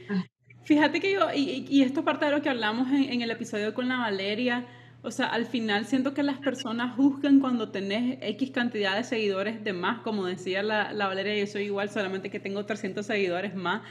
Fíjate 0.66 1.00
que 1.00 1.14
yo, 1.14 1.32
y, 1.34 1.66
y 1.70 1.82
esto 1.82 2.02
es 2.02 2.06
parte 2.06 2.26
de 2.26 2.32
lo 2.32 2.42
que 2.42 2.50
hablamos 2.50 2.88
en, 2.90 3.04
en 3.04 3.22
el 3.22 3.32
episodio 3.32 3.74
con 3.74 3.88
la 3.88 3.98
Valeria, 3.98 4.68
o 5.04 5.12
sea, 5.12 5.28
al 5.28 5.46
final 5.46 5.86
siento 5.86 6.14
que 6.14 6.24
las 6.24 6.38
personas 6.40 6.96
juzgan 6.96 7.42
cuando 7.42 7.70
tenés 7.70 8.18
X 8.22 8.52
cantidad 8.52 8.96
de 8.96 9.04
seguidores 9.04 9.64
de 9.64 9.74
más, 9.74 10.02
como 10.02 10.26
decía 10.26 10.64
la, 10.64 10.94
la 10.94 11.08
Valeria, 11.08 11.38
yo 11.38 11.46
soy 11.46 11.64
igual, 11.64 11.90
solamente 11.90 12.30
que 12.30 12.40
tengo 12.40 12.66
300 12.66 13.06
seguidores 13.06 13.54
más. 13.54 13.82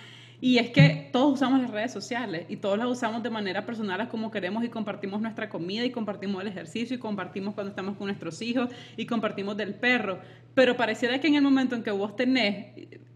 Y 0.41 0.59
es 0.59 0.71
que 0.71 1.09
todos 1.13 1.35
usamos 1.35 1.61
las 1.61 1.71
redes 1.71 1.93
sociales 1.93 2.47
y 2.49 2.57
todos 2.57 2.77
las 2.77 2.89
usamos 2.89 3.23
de 3.23 3.31
manera 3.31 3.65
personal 3.65 4.09
como 4.09 4.33
queremos 4.33 4.65
y 4.65 4.69
compartimos 4.69 5.21
nuestra 5.21 5.49
comida 5.49 5.85
y 5.85 5.91
compartimos 5.91 6.43
el 6.43 6.49
ejercicio 6.49 6.97
y 6.97 6.99
compartimos 6.99 7.55
cuando 7.55 7.71
estamos 7.71 7.97
con 7.97 8.09
nuestros 8.09 8.43
hijos 8.43 8.69
y 8.97 9.07
compartimos 9.07 9.57
del 9.57 9.75
perro. 9.75 10.19
Pero 10.55 10.77
pareciera 10.77 11.21
que 11.21 11.29
en 11.29 11.37
el 11.37 11.43
momento 11.43 11.77
en 11.77 11.85
que 11.85 11.93
vos 11.93 12.17
tenés 12.17 12.67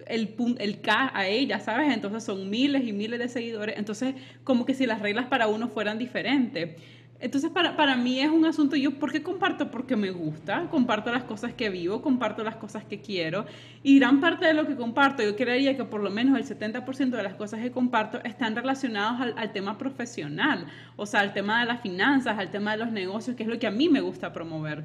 el, 0.07 0.37
el 0.59 0.81
K 0.81 1.11
a 1.13 1.27
ella, 1.27 1.59
¿sabes? 1.59 1.93
Entonces 1.93 2.23
son 2.23 2.49
miles 2.49 2.87
y 2.87 2.93
miles 2.93 3.19
de 3.19 3.29
seguidores. 3.29 3.77
Entonces 3.77 4.15
como 4.45 4.65
que 4.65 4.75
si 4.75 4.87
las 4.87 5.01
reglas 5.01 5.27
para 5.27 5.49
uno 5.49 5.67
fueran 5.67 5.99
diferentes. 5.99 6.77
Entonces, 7.19 7.51
para, 7.51 7.77
para 7.77 7.97
mí 7.97 8.21
es 8.21 8.31
un 8.31 8.45
asunto, 8.45 8.77
yo, 8.77 8.99
¿por 8.99 9.11
qué 9.11 9.23
comparto? 9.23 9.71
Porque 9.71 9.97
me 9.97 10.11
gusta, 10.11 10.69
comparto 10.71 11.11
las 11.11 11.25
cosas 11.25 11.55
que 11.55 11.71
vivo, 11.71 12.03
comparto 12.03 12.45
las 12.45 12.57
cosas 12.57 12.85
que 12.85 13.01
quiero, 13.01 13.47
y 13.83 13.99
gran 13.99 14.21
parte 14.21 14.47
de 14.47 14.53
lo 14.53 14.67
que 14.67 14.77
comparto, 14.77 15.23
yo 15.23 15.35
creería 15.35 15.77
que 15.77 15.85
por 15.85 16.03
lo 16.03 16.11
menos 16.11 16.39
el 16.39 16.45
70% 16.45 17.11
de 17.11 17.23
las 17.23 17.35
cosas 17.35 17.61
que 17.61 17.71
comparto 17.71 18.23
están 18.23 18.55
relacionados 18.55 19.21
al, 19.21 19.35
al, 19.39 19.53
tema 19.53 19.79
profesional, 19.79 20.67
o 20.97 21.07
sea, 21.07 21.21
al 21.21 21.33
tema 21.33 21.61
de 21.61 21.67
las 21.67 21.81
finanzas, 21.81 22.39
al 22.39 22.51
tema 22.51 22.73
de 22.73 22.79
los 22.79 22.93
negocios, 22.93 23.35
que 23.35 23.45
es 23.45 23.49
lo 23.49 23.59
que 23.59 23.67
a 23.67 23.71
mí 23.71 23.89
me 23.89 24.01
gusta 24.03 24.33
promover. 24.35 24.85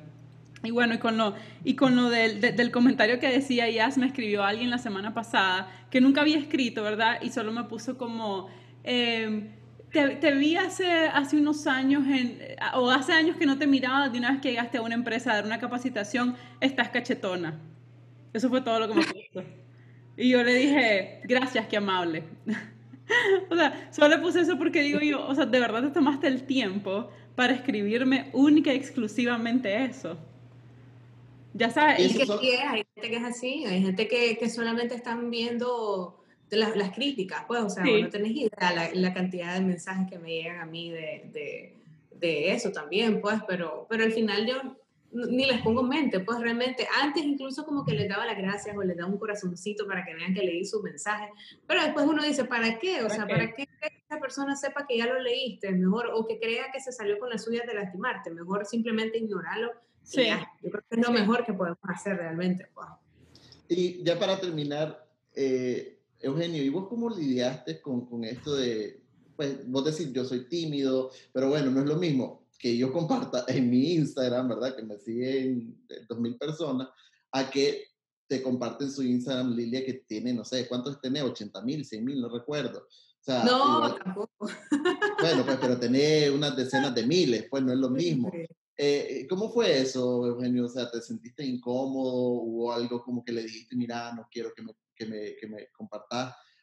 Y 0.63 0.71
bueno, 0.71 0.93
y 0.93 0.99
con 0.99 1.17
lo, 1.17 1.33
y 1.63 1.73
con 1.73 1.95
lo 1.95 2.09
del, 2.09 2.39
del 2.39 2.71
comentario 2.71 3.19
que 3.19 3.27
decía 3.27 3.69
Yas, 3.69 3.97
me 3.97 4.05
escribió 4.05 4.43
alguien 4.43 4.69
la 4.69 4.77
semana 4.77 5.13
pasada, 5.13 5.67
que 5.89 5.99
nunca 5.99 6.21
había 6.21 6.37
escrito, 6.37 6.83
¿verdad? 6.83 7.17
Y 7.21 7.29
solo 7.29 7.51
me 7.51 7.65
puso 7.65 7.97
como... 7.97 8.47
Eh, 8.83 9.57
te, 9.91 10.31
vi 10.35 10.55
hace, 10.55 10.89
hace 10.89 11.37
unos 11.37 11.67
años, 11.67 12.03
en, 12.07 12.39
o 12.75 12.89
hace 12.89 13.11
años 13.13 13.35
que 13.35 13.45
no 13.45 13.57
te 13.57 13.67
miraba, 13.67 14.09
de 14.09 14.19
una 14.19 14.31
vez 14.31 14.41
que 14.41 14.49
llegaste 14.49 14.77
a 14.77 14.81
una 14.81 14.95
empresa 14.95 15.31
a 15.31 15.35
dar 15.35 15.45
una 15.45 15.59
capacitación, 15.59 16.35
estás 16.61 16.89
cachetona. 16.89 17.59
Eso 18.33 18.49
fue 18.49 18.61
todo 18.61 18.79
lo 18.79 18.87
que 18.87 18.93
me 18.93 19.03
puso. 19.33 19.45
Y 20.17 20.29
yo 20.29 20.43
le 20.43 20.53
dije, 20.53 21.21
gracias, 21.25 21.67
qué 21.67 21.77
amable. 21.77 22.23
o 23.49 23.55
sea, 23.55 23.89
solo 23.91 24.15
le 24.15 24.17
puse 24.19 24.41
eso 24.41 24.57
porque 24.57 24.81
digo 24.81 24.99
yo, 24.99 25.25
o 25.27 25.35
sea, 25.35 25.45
de 25.45 25.59
verdad 25.59 25.83
te 25.83 25.89
tomaste 25.89 26.27
el 26.27 26.43
tiempo 26.43 27.09
para 27.35 27.53
escribirme 27.53 28.29
única 28.33 28.73
y 28.73 28.77
exclusivamente 28.77 29.83
eso. 29.83 30.17
Ya 31.53 31.69
sabes. 31.69 31.99
Y 31.99 32.17
que 32.17 32.25
sí, 32.25 32.51
hay 32.65 32.85
gente 32.95 33.09
que 33.09 33.15
es 33.17 33.23
así, 33.23 33.65
hay 33.65 33.81
gente 33.81 34.07
que, 34.07 34.37
que 34.37 34.49
solamente 34.49 34.95
están 34.95 35.29
viendo 35.29 36.20
las, 36.57 36.75
las 36.75 36.91
críticas, 36.91 37.45
pues, 37.47 37.61
o 37.61 37.69
sea, 37.69 37.83
no 37.83 38.09
tenés 38.09 38.31
idea 38.31 38.73
la, 38.73 38.89
la, 38.93 39.13
cantidad 39.13 39.53
de 39.53 39.61
mensajes 39.61 40.09
que 40.09 40.19
me 40.19 40.29
llegan 40.29 40.59
a 40.59 40.65
mí 40.65 40.89
de, 40.91 41.29
de, 41.31 41.75
de, 42.15 42.51
eso 42.51 42.71
también, 42.71 43.21
pues, 43.21 43.39
pero, 43.47 43.85
pero 43.89 44.03
al 44.03 44.11
final 44.11 44.45
yo 44.45 44.77
ni 45.13 45.45
les 45.45 45.61
pongo 45.61 45.83
mente, 45.83 46.21
pues 46.21 46.39
realmente, 46.39 46.87
antes 47.01 47.23
incluso 47.23 47.65
como 47.65 47.83
que 47.83 47.93
les 47.93 48.07
daba 48.07 48.25
las 48.25 48.37
gracias 48.37 48.75
o 48.75 48.83
les 48.83 48.95
daba 48.95 49.11
un 49.11 49.17
corazoncito 49.17 49.85
para 49.85 50.05
que 50.05 50.15
vean 50.15 50.33
que 50.33 50.41
leí 50.41 50.65
su 50.65 50.81
mensaje, 50.81 51.29
pero 51.67 51.83
después 51.83 52.05
uno 52.05 52.23
dice, 52.23 52.45
¿para 52.45 52.79
qué? 52.79 53.03
O 53.03 53.09
sea, 53.09 53.27
¿para 53.27 53.53
qué 53.53 53.65
que 53.65 54.03
esa 54.07 54.19
persona 54.19 54.55
sepa 54.55 54.85
que 54.87 54.97
ya 54.97 55.07
lo 55.07 55.19
leíste? 55.19 55.71
Mejor, 55.71 56.11
o 56.13 56.25
que 56.25 56.39
crea 56.39 56.71
que 56.71 56.79
se 56.79 56.91
salió 56.91 57.19
con 57.19 57.29
las 57.29 57.43
suyas 57.43 57.65
de 57.67 57.73
lastimarte, 57.73 58.31
mejor 58.31 58.65
simplemente 58.65 59.17
ignorarlo. 59.17 59.71
Sí. 60.03 60.27
Yo 60.63 60.71
creo 60.71 60.83
que 60.89 60.99
es 60.99 61.07
lo 61.07 61.11
mejor 61.11 61.45
que 61.45 61.53
podemos 61.53 61.79
hacer 61.83 62.17
realmente. 62.17 62.67
Pues. 62.73 62.87
Y 63.67 64.03
ya 64.03 64.17
para 64.17 64.39
terminar, 64.39 65.07
eh, 65.35 66.00
Eugenio, 66.21 66.63
¿y 66.63 66.69
vos 66.69 66.87
cómo 66.87 67.09
lidiaste 67.09 67.81
con, 67.81 68.05
con 68.05 68.23
esto 68.23 68.55
de, 68.55 69.01
pues 69.35 69.67
vos 69.69 69.85
decís, 69.85 70.13
yo 70.13 70.25
soy 70.25 70.47
tímido, 70.47 71.11
pero 71.33 71.49
bueno, 71.49 71.71
no 71.71 71.81
es 71.81 71.87
lo 71.87 71.95
mismo 71.95 72.41
que 72.61 72.77
yo 72.77 72.93
comparta 72.93 73.45
en 73.47 73.69
mi 73.69 73.93
Instagram, 73.93 74.49
¿verdad? 74.49 74.75
Que 74.75 74.83
me 74.83 74.97
siguen 74.97 75.85
2.000 76.07 76.37
personas, 76.37 76.89
a 77.31 77.49
que 77.49 77.85
te 78.27 78.41
comparten 78.41 78.89
su 78.89 79.03
Instagram 79.03 79.55
Lilia 79.55 79.85
que 79.85 80.05
tiene, 80.07 80.33
no 80.33 80.45
sé, 80.45 80.67
¿cuántos 80.67 81.01
tiene? 81.01 81.21
80 81.21 81.61
mil, 81.63 81.83
100 81.83 82.05
mil, 82.05 82.21
no 82.21 82.29
recuerdo. 82.29 82.79
O 82.79 83.23
sea, 83.23 83.43
no, 83.43 83.95
tampoco. 83.95 84.29
Bueno, 85.19 85.45
pues, 85.45 85.57
pero 85.61 85.77
tenés 85.77 86.31
unas 86.31 86.55
decenas 86.55 86.95
de 86.95 87.05
miles, 87.05 87.45
pues 87.49 87.61
no 87.61 87.71
es 87.71 87.77
lo 87.77 87.89
mismo. 87.89 88.31
Eh, 88.77 89.27
¿Cómo 89.29 89.51
fue 89.51 89.81
eso, 89.81 90.25
Eugenio? 90.25 90.65
O 90.65 90.69
sea, 90.69 90.89
¿te 90.89 91.01
sentiste 91.01 91.45
incómodo? 91.45 92.41
¿Hubo 92.41 92.73
algo 92.73 93.03
como 93.03 93.23
que 93.23 93.31
le 93.31 93.43
dijiste, 93.43 93.75
mira, 93.75 94.13
no 94.13 94.27
quiero 94.31 94.51
que 94.55 94.63
me 94.63 94.71
que 95.01 95.09
me, 95.09 95.35
que 95.35 95.47
me. 95.47 95.67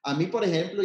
A 0.05 0.14
mí, 0.14 0.26
por 0.26 0.45
ejemplo, 0.45 0.82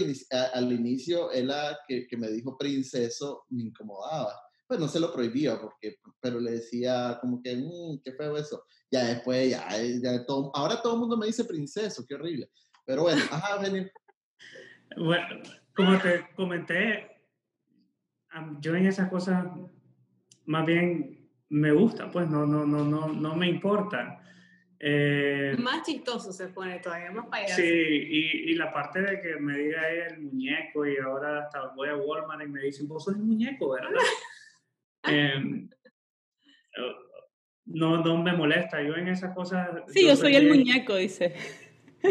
al 0.54 0.72
inicio, 0.72 1.32
él 1.32 1.52
que, 1.88 2.08
que 2.08 2.18
me 2.18 2.30
dijo 2.30 2.58
princeso 2.58 3.46
me 3.50 3.64
incomodaba. 3.64 4.34
Pues 4.68 4.80
no 4.80 4.88
se 4.88 5.00
lo 5.00 5.14
prohibía, 5.14 5.60
porque, 5.60 5.98
pero 6.20 6.40
le 6.40 6.52
decía 6.52 7.18
como 7.22 7.42
que, 7.42 7.56
mmm, 7.56 8.02
qué 8.04 8.14
feo 8.14 8.38
eso. 8.38 8.66
Ya 8.90 9.06
después, 9.06 9.52
ya, 9.52 9.68
ya 10.02 10.26
todo, 10.26 10.52
ahora 10.56 10.82
todo 10.82 10.94
el 10.94 11.00
mundo 11.02 11.18
me 11.18 11.28
dice 11.28 11.46
princeso, 11.46 12.06
qué 12.08 12.16
horrible. 12.16 12.50
Pero 12.86 13.04
bueno, 13.04 13.22
ajá. 13.30 13.62
Bueno, 14.98 15.44
como 15.76 15.98
te 16.00 16.28
comenté, 16.36 17.10
yo 18.62 18.76
en 18.76 18.88
esas 18.88 19.10
cosas 19.10 19.46
más 20.46 20.66
bien 20.66 21.30
me 21.50 21.72
gusta, 21.72 22.10
pues 22.10 22.28
no, 22.30 22.46
no, 22.46 22.66
no, 22.66 22.84
no, 22.84 23.08
no 23.08 23.36
me 23.36 23.48
importa. 23.48 24.20
Eh, 24.86 25.56
más 25.60 25.84
chistoso 25.84 26.34
se 26.34 26.50
pone 26.50 26.78
todavía, 26.80 27.10
más 27.10 27.28
payaso. 27.28 27.56
Sí, 27.56 27.64
y, 27.64 28.52
y, 28.52 28.56
la 28.56 28.74
parte 28.74 29.02
de 29.02 29.22
que 29.22 29.38
me 29.38 29.58
diga 29.58 29.90
el 29.90 30.20
muñeco 30.20 30.86
y 30.86 30.98
ahora 30.98 31.46
hasta 31.46 31.68
voy 31.68 31.88
a 31.88 31.96
Walmart 31.96 32.44
y 32.44 32.48
me 32.48 32.64
dicen, 32.64 32.90
vos 32.90 33.06
sos 33.06 33.16
el 33.16 33.22
muñeco, 33.22 33.70
¿verdad? 33.70 33.92
eh, 35.08 35.70
no, 37.66 38.04
no 38.04 38.22
me 38.22 38.34
molesta, 38.34 38.82
yo 38.82 38.94
en 38.96 39.08
esas 39.08 39.34
cosas... 39.34 39.70
Sí, 39.88 40.06
yo, 40.06 40.18
soy 40.18 40.36
el 40.36 40.50
muñeco, 40.50 40.98
dice. 40.98 41.34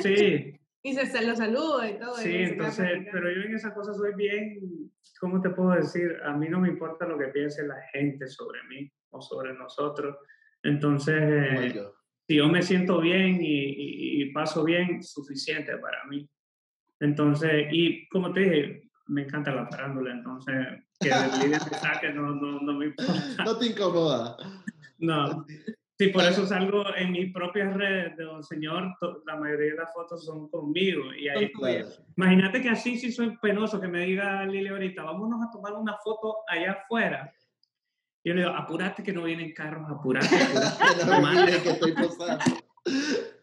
Sí. 0.00 0.58
y 0.82 0.94
se 0.94 1.26
lo 1.26 1.36
saludo 1.36 1.86
y 1.86 1.98
todo. 1.98 2.14
Sí, 2.14 2.34
entonces, 2.34 2.88
pero 3.12 3.30
yo 3.30 3.42
en 3.42 3.54
esas 3.54 3.74
cosas 3.74 3.98
soy 3.98 4.14
bien, 4.14 4.90
¿cómo 5.20 5.42
te 5.42 5.50
puedo 5.50 5.72
decir? 5.72 6.16
A 6.24 6.32
mí 6.32 6.48
no 6.48 6.58
me 6.58 6.68
importa 6.68 7.04
lo 7.04 7.18
que 7.18 7.26
piense 7.26 7.66
la 7.66 7.82
gente 7.92 8.26
sobre 8.28 8.62
mí 8.62 8.90
o 9.10 9.20
sobre 9.20 9.52
nosotros. 9.52 10.16
Entonces... 10.62 11.20
Eh, 11.20 11.92
si 12.32 12.38
yo 12.38 12.48
me 12.48 12.62
siento 12.62 12.98
bien 12.98 13.40
y, 13.42 14.22
y, 14.22 14.32
paso 14.32 14.64
bien, 14.64 15.02
suficiente 15.02 15.76
para 15.76 16.02
mí. 16.04 16.26
Entonces, 16.98 17.66
y 17.70 18.08
como 18.08 18.32
te 18.32 18.40
dije, 18.40 18.90
me 19.08 19.24
encanta 19.24 19.54
la 19.54 19.66
farándula, 19.66 20.12
entonces 20.12 20.56
que 20.98 21.10
el 21.10 21.54
saque 21.82 22.10
no, 22.14 22.34
no, 22.34 22.60
no 22.60 22.72
me 22.72 22.86
importa. 22.86 23.44
No 23.44 23.58
te 23.58 23.66
incomoda. 23.66 24.38
No. 24.98 25.44
Sí, 25.98 26.08
por 26.08 26.24
eso 26.24 26.46
salgo 26.46 26.84
en 26.96 27.12
mis 27.12 27.30
propias 27.34 27.74
redes 27.74 28.16
de 28.16 28.24
Don 28.24 28.42
Señor, 28.42 28.94
la 29.26 29.36
mayoría 29.36 29.72
de 29.72 29.76
las 29.76 29.92
fotos 29.92 30.24
son 30.24 30.48
conmigo. 30.48 31.12
Y 31.12 31.28
ahí, 31.28 31.52
imagínate 32.16 32.62
que 32.62 32.70
así 32.70 32.96
sí 32.96 33.12
soy 33.12 33.36
penoso, 33.42 33.78
que 33.78 33.88
me 33.88 34.06
diga 34.06 34.46
Lili 34.46 34.68
ahorita, 34.68 35.02
vámonos 35.02 35.46
a 35.46 35.50
tomar 35.50 35.74
una 35.74 35.98
foto 36.02 36.38
allá 36.48 36.72
afuera. 36.72 37.30
Yo 38.24 38.34
le 38.34 38.42
digo, 38.42 38.54
apúrate 38.54 39.02
que 39.02 39.12
no 39.12 39.24
vienen 39.24 39.52
carros, 39.52 39.90
apúrate. 39.90 40.28
apúrate 41.02 41.62
que 41.62 41.70
estoy 41.70 41.94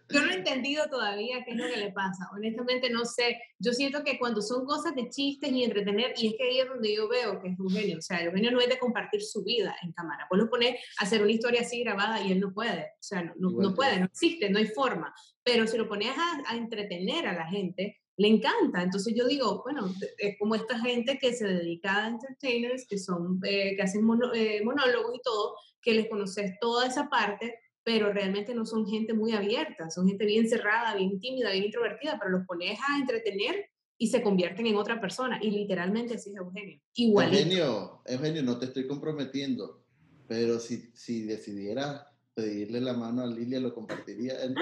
Yo 0.09 0.21
no 0.21 0.32
he 0.32 0.36
entendido 0.36 0.88
todavía 0.89 1.43
qué 1.43 1.51
es 1.51 1.57
lo 1.57 1.67
que 1.67 1.77
le 1.77 1.91
pasa. 1.91 2.30
Honestamente 2.34 2.89
no 2.89 3.03
sé. 3.03 3.41
Yo 3.59 3.73
siento 3.73 4.03
que 4.05 4.17
cuando 4.17 4.41
son 4.41 4.65
cosas 4.65 4.95
de 4.95 5.09
chistes 5.09 5.51
y 5.51 5.65
entretener, 5.65 6.13
y 6.15 6.27
es 6.27 6.36
que 6.38 6.43
ahí 6.43 6.59
es 6.59 6.69
donde 6.69 6.95
yo 6.95 7.09
veo 7.09 7.41
que 7.41 7.49
es 7.49 7.59
un 7.59 7.69
genio. 7.69 7.97
O 7.97 8.01
sea, 8.01 8.21
el 8.21 8.32
genio 8.32 8.51
no 8.51 8.61
es 8.61 8.69
de 8.69 8.80
compartir 8.80 9.21
su 9.21 9.43
vida 9.43 9.75
en 9.84 9.91
cámara. 9.91 10.27
Vos 10.30 10.39
lo 10.39 10.49
pones 10.49 10.75
a 10.97 11.03
hacer 11.03 11.21
una 11.21 11.32
historia 11.32 11.61
así 11.61 11.84
grabada 11.84 12.21
y 12.21 12.32
él 12.32 12.39
no 12.39 12.53
puede. 12.53 12.84
O 12.84 13.01
sea, 13.01 13.21
no, 13.23 13.51
no, 13.51 13.75
puede, 13.75 13.99
no 13.99 14.05
existe, 14.05 14.49
no 14.49 14.59
hay 14.59 14.67
forma. 14.67 15.13
Pero 15.43 15.67
si 15.67 15.77
lo 15.77 15.89
pones 15.89 16.17
a, 16.17 16.53
a 16.53 16.55
entretener 16.55 17.27
a 17.27 17.34
la 17.34 17.47
gente, 17.47 17.99
le 18.20 18.28
encanta. 18.28 18.84
Entonces 18.84 19.13
yo 19.15 19.26
digo, 19.28 19.61
bueno, 19.63 19.89
es 20.17 20.38
como 20.38 20.53
esta 20.53 20.78
gente 20.80 21.17
que 21.20 21.34
se 21.34 21.47
dedica 21.47 22.03
a 22.03 22.07
entertainers, 22.09 22.86
que 22.86 22.99
son, 22.99 23.39
eh, 23.45 23.78
que 23.78 23.82
hacen 23.82 24.05
eh, 24.36 24.61
monólogos 24.61 25.15
y 25.15 25.22
todo, 25.24 25.55
que 25.82 25.93
les 25.93 26.09
conoces 26.09 26.59
toda 26.59 26.86
esa 26.86 27.07
parte, 27.07 27.55
pero 27.82 28.11
realmente 28.11 28.53
no 28.53 28.65
son 28.65 28.86
gente 28.86 29.13
muy 29.13 29.32
abierta, 29.32 29.89
son 29.89 30.05
gente 30.05 30.26
bien 30.26 30.49
cerrada, 30.49 30.95
bien 30.95 31.17
tímida, 31.22 31.51
bien 31.51 31.63
introvertida, 31.63 32.20
pero 32.20 32.32
los 32.32 32.45
pones 32.45 32.78
a 32.78 32.99
entretener 32.99 33.70
y 33.97 34.07
se 34.07 34.22
convierten 34.22 34.67
en 34.67 34.76
otra 34.76 34.99
persona. 34.99 35.39
Y 35.41 35.51
literalmente 35.51 36.15
así 36.15 36.32
es 36.32 36.36
Eugenio. 36.36 36.78
Igual. 36.95 37.34
Eugenio, 37.34 38.01
Eugenio, 38.05 38.43
no 38.43 38.59
te 38.59 38.65
estoy 38.65 38.86
comprometiendo, 38.86 39.86
pero 40.28 40.59
si, 40.59 40.91
si 40.93 41.24
decidiera 41.24 42.05
pedirle 42.34 42.82
la 42.82 42.93
mano 42.95 43.24
a 43.24 43.28
Lilia, 43.28 43.61
lo 43.61 43.74
compartiría 43.74 44.43
en, 44.43 44.55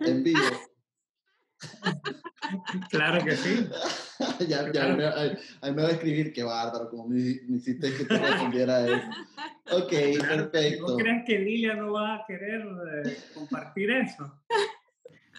en 0.00 0.22
vivo. 0.22 0.38
claro 2.90 3.24
que 3.24 3.36
sí. 3.36 3.68
ya, 4.48 4.70
ya 4.72 4.88
Me, 4.88 5.06
ahí, 5.06 5.72
me 5.72 5.82
va 5.82 5.88
a 5.88 5.92
escribir, 5.92 6.32
qué 6.32 6.42
bárbaro, 6.42 6.88
como 6.90 7.08
me, 7.08 7.18
hiciste 7.18 7.94
que 7.96 8.04
te 8.04 8.18
respondiera 8.18 8.86
eso. 8.86 9.02
Ok, 9.72 9.92
perfecto. 10.18 10.88
¿No 10.88 10.96
crees 10.96 11.24
que 11.24 11.38
Lilia 11.38 11.74
no 11.74 11.92
va 11.92 12.16
a 12.16 12.24
querer 12.26 12.60
eh, 13.04 13.16
compartir 13.32 13.88
eso? 13.88 14.36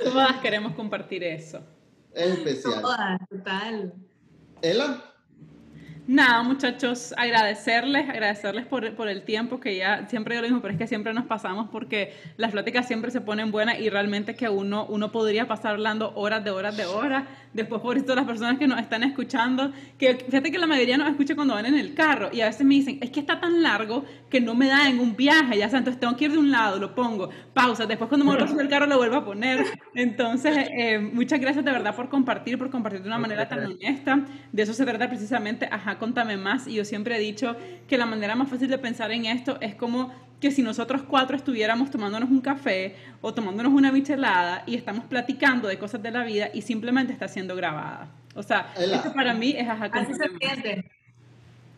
Todas 0.02 0.38
queremos 0.38 0.74
compartir 0.74 1.22
eso. 1.26 1.62
Es 2.14 2.38
especial. 2.38 2.82
Todas, 2.82 3.20
total. 3.30 3.94
¿Ela? 4.62 5.11
Nada, 6.08 6.42
muchachos, 6.42 7.14
agradecerles, 7.16 8.10
agradecerles 8.10 8.66
por, 8.66 8.96
por, 8.96 9.08
el 9.08 9.22
tiempo 9.22 9.60
que 9.60 9.78
ya, 9.78 10.08
siempre 10.08 10.34
yo 10.34 10.42
lo 10.42 10.48
mismo, 10.48 10.60
pero 10.60 10.74
es 10.74 10.80
que 10.80 10.88
siempre 10.88 11.14
nos 11.14 11.26
pasamos 11.26 11.70
porque 11.72 12.14
las 12.38 12.52
pláticas 12.52 12.88
siempre 12.88 13.12
se 13.12 13.22
ponen 13.22 13.52
buenas 13.52 13.80
y 13.80 13.88
realmente 13.88 14.34
que 14.34 14.50
uno, 14.50 14.88
uno 14.90 15.12
podría 15.12 15.48
pasar 15.48 15.74
hablando 15.74 16.12
horas 16.16 16.44
de 16.44 16.50
horas 16.50 16.76
de 16.76 16.88
horas. 16.88 17.26
Después, 17.54 17.82
por 17.82 17.98
eso, 17.98 18.16
las 18.16 18.26
personas 18.26 18.58
que 18.58 18.68
nos 18.68 18.80
están 18.80 19.04
escuchando, 19.04 19.72
que 20.00 20.16
fíjate 20.16 20.52
que 20.52 20.58
la 20.58 20.66
mayoría 20.66 20.98
nos 20.98 21.08
escucha 21.08 21.36
cuando 21.36 21.54
van 21.54 21.68
en 21.68 21.78
el 21.78 21.94
carro 21.94 22.30
y 22.34 22.42
a 22.42 22.48
veces 22.48 22.66
me 22.66 22.74
dicen, 22.74 22.98
es 23.00 23.12
que 23.12 23.20
está 23.20 23.40
tan 23.40 23.62
largo 23.62 24.04
que 24.28 24.42
no 24.42 24.56
me 24.56 24.70
da 24.70 24.90
en 24.90 25.00
un 25.00 25.16
viaje, 25.16 25.60
ya 25.60 25.70
sea, 25.70 25.78
entonces 25.78 26.00
tengo 26.00 26.18
que 26.18 26.26
ir 26.26 26.32
de 26.32 26.40
un 26.40 26.50
lado, 26.50 26.80
lo 26.80 26.96
pongo, 26.96 27.30
pausa, 27.54 27.86
después 27.86 28.08
cuando 28.10 28.26
me 28.26 28.36
vuelvo 28.36 28.60
a 28.60 28.62
el 28.62 28.70
carro 28.70 28.88
lo 28.88 28.98
vuelvo 28.98 29.18
a 29.18 29.26
poner. 29.26 29.66
Entonces, 29.94 30.68
eh, 30.76 30.98
muchas 30.98 31.40
gracias 31.40 31.64
de 31.64 31.72
verdad 31.72 31.96
por 31.96 32.10
compartir, 32.10 32.58
por 32.58 32.72
compartir 32.72 33.02
de 33.02 33.08
una 33.08 33.20
manera 33.20 33.48
tan 33.48 33.66
honesta. 33.66 34.26
De 34.52 34.64
eso 34.64 34.74
se 34.74 34.84
trata 34.84 35.08
precisamente, 35.08 35.68
ajá 35.70 35.91
ajá, 35.92 36.00
contame 36.00 36.38
más. 36.38 36.68
Y 36.68 36.74
yo 36.74 36.86
siempre 36.86 37.18
he 37.18 37.20
dicho 37.20 37.56
que 37.88 37.98
la 37.98 38.06
manera 38.06 38.36
más 38.36 38.50
fácil 38.50 38.70
de 38.70 38.78
pensar 38.78 39.12
en 39.12 39.26
esto 39.26 39.58
es 39.62 39.76
como 39.76 40.12
que 40.40 40.52
si 40.52 40.64
nosotros 40.64 41.04
cuatro 41.04 41.38
estuviéramos 41.38 41.92
tomándonos 41.92 42.30
un 42.30 42.42
café 42.42 42.96
o 43.22 43.34
tomándonos 43.34 43.72
una 43.74 43.92
michelada 43.92 44.64
y 44.66 44.76
estamos 44.76 45.06
platicando 45.06 45.68
de 45.68 45.78
cosas 45.78 46.02
de 46.02 46.10
la 46.10 46.24
vida 46.24 46.50
y 46.54 46.64
simplemente 46.64 47.14
está 47.14 47.28
siendo 47.28 47.56
grabada. 47.56 48.12
O 48.34 48.42
sea, 48.42 48.74
esto 48.76 49.14
para 49.14 49.34
mí 49.34 49.54
es 49.56 49.68
ajá, 49.68 49.86
Así 49.94 50.14
se 50.14 50.30
siente. 50.40 50.92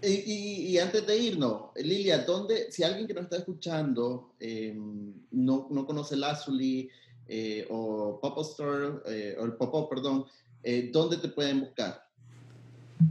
Y, 0.02 0.74
y, 0.74 0.78
antes 0.80 1.08
de 1.08 1.18
irnos, 1.18 1.72
Lilia, 1.78 2.20
¿dónde, 2.20 2.70
si 2.72 2.84
alguien 2.84 3.08
que 3.08 3.14
nos 3.14 3.24
está 3.24 3.38
escuchando 3.38 4.34
em, 4.38 5.14
no, 5.32 5.68
no, 5.70 5.86
conoce 5.86 6.18
Lazuli 6.18 6.90
eh, 7.26 7.66
o 7.70 8.20
Pop 8.22 8.38
Store, 8.42 9.00
eh, 9.08 9.38
o 9.40 9.46
el 9.46 9.54
Pop 9.54 9.90
perdón, 9.90 10.26
eh, 10.62 10.90
¿dónde 10.92 11.18
te 11.18 11.30
pueden 11.30 11.62
buscar? 11.62 12.03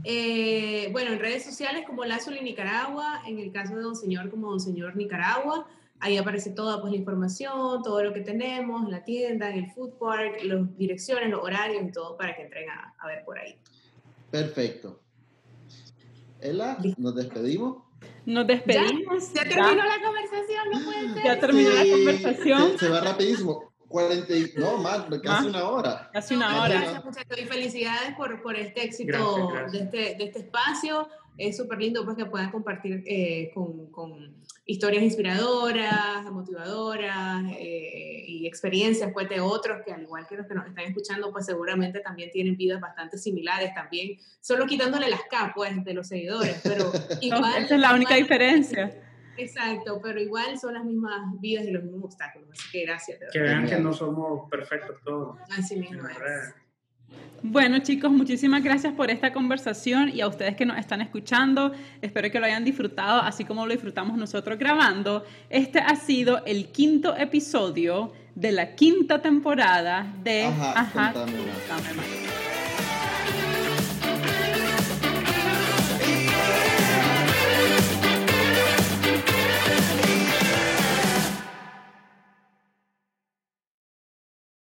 Eh, 0.03 0.89
bueno, 0.91 1.11
en 1.11 1.19
redes 1.19 1.43
sociales 1.43 1.83
como 1.85 2.05
Lazuli 2.05 2.41
Nicaragua, 2.41 3.21
en 3.27 3.39
el 3.39 3.51
caso 3.51 3.75
de 3.75 3.81
Don 3.81 3.95
Señor 3.95 4.29
como 4.29 4.49
Don 4.49 4.59
Señor 4.59 4.95
Nicaragua, 4.95 5.67
ahí 5.99 6.17
aparece 6.17 6.51
toda 6.51 6.81
pues, 6.81 6.91
la 6.91 6.97
información, 6.97 7.81
todo 7.83 8.03
lo 8.03 8.13
que 8.13 8.21
tenemos, 8.21 8.89
la 8.89 9.03
tienda, 9.03 9.49
en 9.49 9.65
el 9.65 9.71
food 9.71 9.93
park, 9.99 10.43
las 10.43 10.77
direcciones, 10.77 11.29
los 11.29 11.41
horarios 11.41 11.83
y 11.87 11.91
todo 11.91 12.17
para 12.17 12.35
que 12.35 12.43
entren 12.43 12.69
a, 12.69 12.93
a 12.99 13.07
ver 13.07 13.23
por 13.23 13.39
ahí. 13.39 13.57
Perfecto. 14.29 14.99
Ela, 16.41 16.77
nos 16.97 17.15
despedimos. 17.15 17.83
Nos 18.25 18.47
despedimos. 18.47 19.33
Ya, 19.33 19.43
terminó 19.43 19.83
la 19.83 20.01
conversación, 20.03 20.69
no 20.71 20.83
puede 20.83 21.13
ser. 21.13 21.23
Ya 21.23 21.39
terminó 21.39 21.69
la 21.69 21.83
conversación. 21.83 22.79
Se, 22.79 22.89
va 22.89 23.01
rapidísimo. 23.01 23.72
40, 23.93 24.33
no, 24.59 24.77
más, 24.79 25.05
casi 25.21 25.49
una 25.49 25.69
hora. 25.69 26.09
Casi 26.11 26.33
una 26.33 26.63
hora. 26.63 26.81
Gracias, 26.81 27.05
muchachos, 27.05 27.37
y 27.39 27.45
felicidades 27.45 28.15
por, 28.17 28.41
por 28.41 28.55
este 28.55 28.85
éxito 28.85 29.51
De, 29.71 29.77
este, 29.77 29.97
de 30.15 30.23
este 30.23 30.39
espacio. 30.39 31.07
Es 31.37 31.57
súper 31.57 31.77
lindo 31.77 32.03
pues, 32.03 32.17
que 32.17 32.25
puedan 32.25 32.49
compartir 32.49 33.03
eh, 33.05 33.51
con, 33.53 33.91
con, 33.91 34.33
historias 34.65 35.03
inspiradoras, 35.03 36.23
motivadoras 36.31 37.43
eh, 37.59 38.23
y 38.25 38.47
experiencias 38.47 39.11
pues, 39.13 39.29
de 39.29 39.41
otros 39.41 39.83
que, 39.85 39.91
al 39.91 40.01
igual 40.01 40.25
que 40.27 40.37
los 40.37 40.47
que 40.47 40.55
nos 40.55 40.65
están 40.65 40.85
escuchando, 40.85 41.31
pues 41.31 41.45
seguramente 41.45 41.99
también 41.99 42.31
tienen 42.31 42.57
vidas 42.57 42.81
bastante 42.81 43.19
similares, 43.19 43.75
también 43.75 44.17
solo 44.41 44.65
quitándole 44.65 45.07
las 45.07 45.21
capas 45.29 45.51
pues, 45.53 45.83
de 45.85 45.93
los 45.93 46.07
seguidores, 46.07 46.61
pero 46.63 46.91
igual... 47.21 47.63
esa 47.63 47.75
es 47.75 47.81
la 47.81 47.93
única 47.93 48.15
diferencia. 48.15 49.02
Exacto, 49.37 49.99
pero 50.01 50.19
igual 50.19 50.57
son 50.59 50.73
las 50.73 50.83
mismas 50.83 51.39
vidas 51.39 51.65
y 51.65 51.71
los 51.71 51.83
mismos 51.83 52.05
obstáculos, 52.05 52.49
así 52.51 52.69
que 52.71 52.85
gracias. 52.85 53.19
Que 53.31 53.39
vean 53.39 53.67
que 53.67 53.79
no 53.79 53.93
somos 53.93 54.49
perfectos 54.49 54.97
todos. 55.03 55.37
Así 55.57 55.75
mismo 55.75 56.07
es. 56.07 56.53
Bueno 57.45 57.79
chicos, 57.79 58.09
muchísimas 58.09 58.63
gracias 58.63 58.93
por 58.93 59.11
esta 59.11 59.33
conversación 59.33 60.09
y 60.09 60.21
a 60.21 60.27
ustedes 60.27 60.55
que 60.55 60.65
nos 60.65 60.77
están 60.77 61.01
escuchando, 61.01 61.73
espero 62.01 62.31
que 62.31 62.39
lo 62.39 62.45
hayan 62.45 62.63
disfrutado 62.63 63.21
así 63.21 63.43
como 63.43 63.65
lo 63.65 63.73
disfrutamos 63.73 64.17
nosotros 64.17 64.57
grabando. 64.57 65.25
Este 65.49 65.79
ha 65.79 65.95
sido 65.95 66.43
el 66.45 66.71
quinto 66.71 67.15
episodio 67.15 68.13
de 68.33 68.53
la 68.53 68.75
quinta 68.75 69.21
temporada 69.21 70.11
de 70.23 70.45
Ajá, 70.45 70.79
Ajá 70.79 71.13